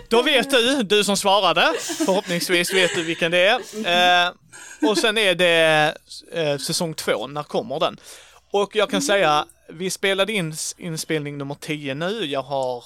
[0.09, 1.73] Då vet du, du som svarade,
[2.05, 4.25] förhoppningsvis vet du vilken det är.
[4.27, 4.31] Eh,
[4.89, 5.95] och sen är det
[6.31, 7.97] eh, säsong två, när kommer den?
[8.51, 12.83] Och jag kan säga, vi spelade in inspelning nummer 10 nu, jag har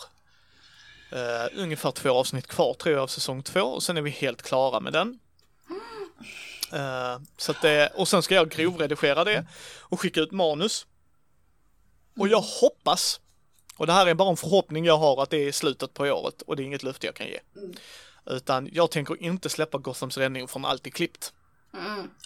[1.12, 4.42] eh, ungefär två avsnitt kvar tror jag av säsong två och sen är vi helt
[4.42, 5.20] klara med den.
[6.74, 9.46] Eh, så att det, och sen ska jag grovredigera det
[9.82, 10.86] och skicka ut manus.
[12.20, 13.20] Och jag hoppas
[13.78, 16.42] och det här är bara en förhoppning jag har att det är slutet på året
[16.42, 17.40] och det är inget löfte jag kan ge.
[18.26, 21.34] Utan jag tänker inte släppa Gothams räddning från allt är klippt.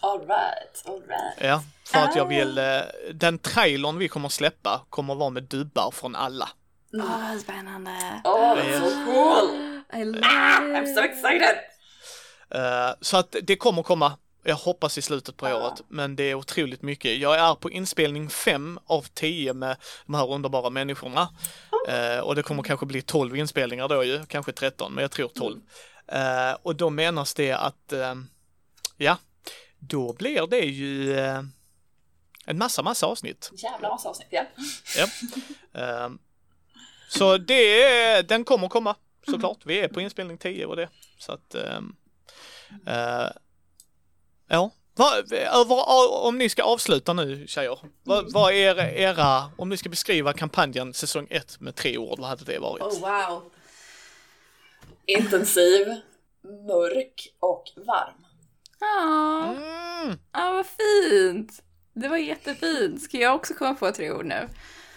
[0.01, 1.37] Alright, alright.
[1.41, 2.79] Ja, för att jag vill, eh,
[3.13, 6.49] den trailern vi kommer släppa kommer vara med dubbar från alla.
[6.93, 8.21] Åh, spännande.
[8.23, 9.81] Oh, that's so cool!
[10.01, 10.95] I love I'm it.
[10.95, 11.57] so excited!
[12.49, 16.35] Eh, så att det kommer komma, jag hoppas i slutet på året, men det är
[16.35, 17.17] otroligt mycket.
[17.17, 21.29] Jag är på inspelning 5 av 10 med de här underbara människorna.
[21.87, 25.27] Eh, och det kommer kanske bli 12 inspelningar då ju, kanske 13, men jag tror
[25.27, 25.61] 12.
[26.07, 28.15] Eh, och då menas det att, eh,
[28.97, 29.17] ja,
[29.79, 31.41] då blir det ju eh,
[32.45, 33.51] en massa, massa avsnitt.
[33.53, 34.45] Jävla massa avsnitt, ja.
[34.97, 35.07] Ja.
[35.81, 36.09] Eh,
[37.09, 38.95] så det, är- den kommer komma
[39.29, 39.57] såklart.
[39.65, 40.89] Vi är på inspelning 10 och det.
[41.17, 41.95] Så att, ehm,
[42.87, 43.27] eh,
[44.49, 44.71] ja.
[45.51, 45.89] Över,
[46.25, 50.93] om ni ska avsluta nu tjejer, vad, vad är era, om ni ska beskriva kampanjen
[50.93, 52.83] säsong 1 med tre ord, vad hade det varit?
[52.83, 53.51] Oh wow.
[55.05, 55.87] Intensiv,
[56.67, 58.25] mörk och varm.
[58.79, 59.55] Ja,
[60.03, 61.63] Mm, ah, vad fint.
[61.93, 63.01] Det var jättefint.
[63.01, 64.49] Ska jag också komma på tre ord nu?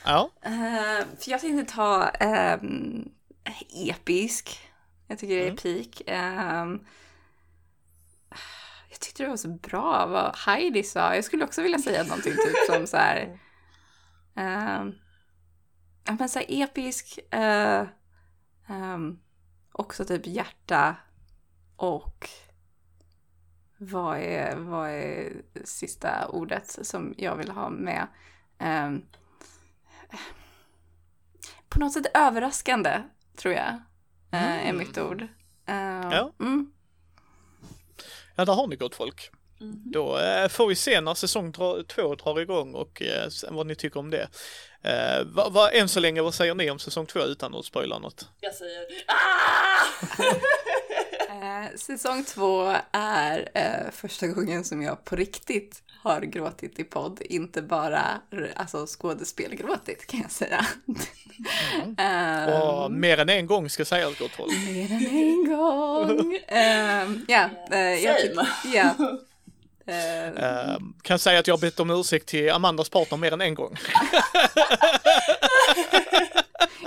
[0.05, 3.09] ja, Eh, för jag tänkte ta ehm,
[3.89, 4.61] episk.
[5.09, 6.03] Jag tycker det är epik.
[6.07, 6.81] Ehm, jag
[9.03, 11.15] tyckte det var så bra vad Heidi sa.
[11.15, 13.39] Jag skulle också vilja säga någonting typ som så här.
[14.35, 14.95] ehm,
[16.05, 17.19] ja men så här episk.
[17.31, 17.87] eh,
[18.69, 19.19] ehm,
[19.73, 20.97] också typ hjärta.
[21.77, 22.29] Och
[23.79, 25.33] vad är, vad är
[25.65, 28.07] sista ordet som jag vill ha med?
[28.59, 29.03] Ehm,
[31.69, 33.03] på något sätt överraskande,
[33.37, 33.69] tror jag,
[34.31, 35.23] eh, är mitt ord.
[35.67, 35.77] Eh,
[36.11, 36.33] Ja.
[36.41, 36.73] Mm.
[38.37, 39.31] Ja, där har ni gott folk.
[39.93, 43.75] Då eh, får vi se när säsong dra- två drar igång och eh, vad ni
[43.75, 44.29] tycker om det.
[44.83, 47.99] Eh, vad, vad, än så länge, vad säger ni om säsong två utan att spoila
[47.99, 48.27] något?
[48.41, 50.25] Jag säger ah!
[51.43, 57.21] Eh, säsong två är eh, första gången som jag på riktigt har gråtit i podd,
[57.25, 58.21] inte bara
[58.57, 60.67] alltså, skådespelgråtit kan jag säga.
[61.99, 64.53] Eh, Och mer än en gång ska sägas gott folk.
[64.53, 66.39] Mer än en gång.
[66.49, 68.49] Ehm, ja, eh, jag tycker...
[68.75, 68.95] Ja.
[69.87, 73.55] Eh, kan säga att jag har bett om ursäkt till Amandas partner mer än en
[73.55, 73.77] gång.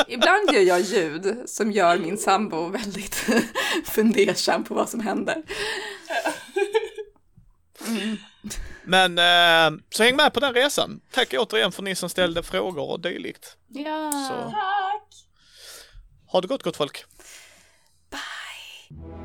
[0.08, 3.16] ibland gör jag ljud som gör min sambo väldigt
[3.86, 5.44] fundersam på vad som händer.
[8.86, 11.00] Men eh, så häng med på den resan.
[11.12, 13.58] Tack återigen för ni som ställde frågor och dylikt.
[13.68, 14.52] Ja, så.
[14.52, 15.28] tack!
[16.28, 17.06] Ha det gott gott folk!
[18.10, 19.25] Bye!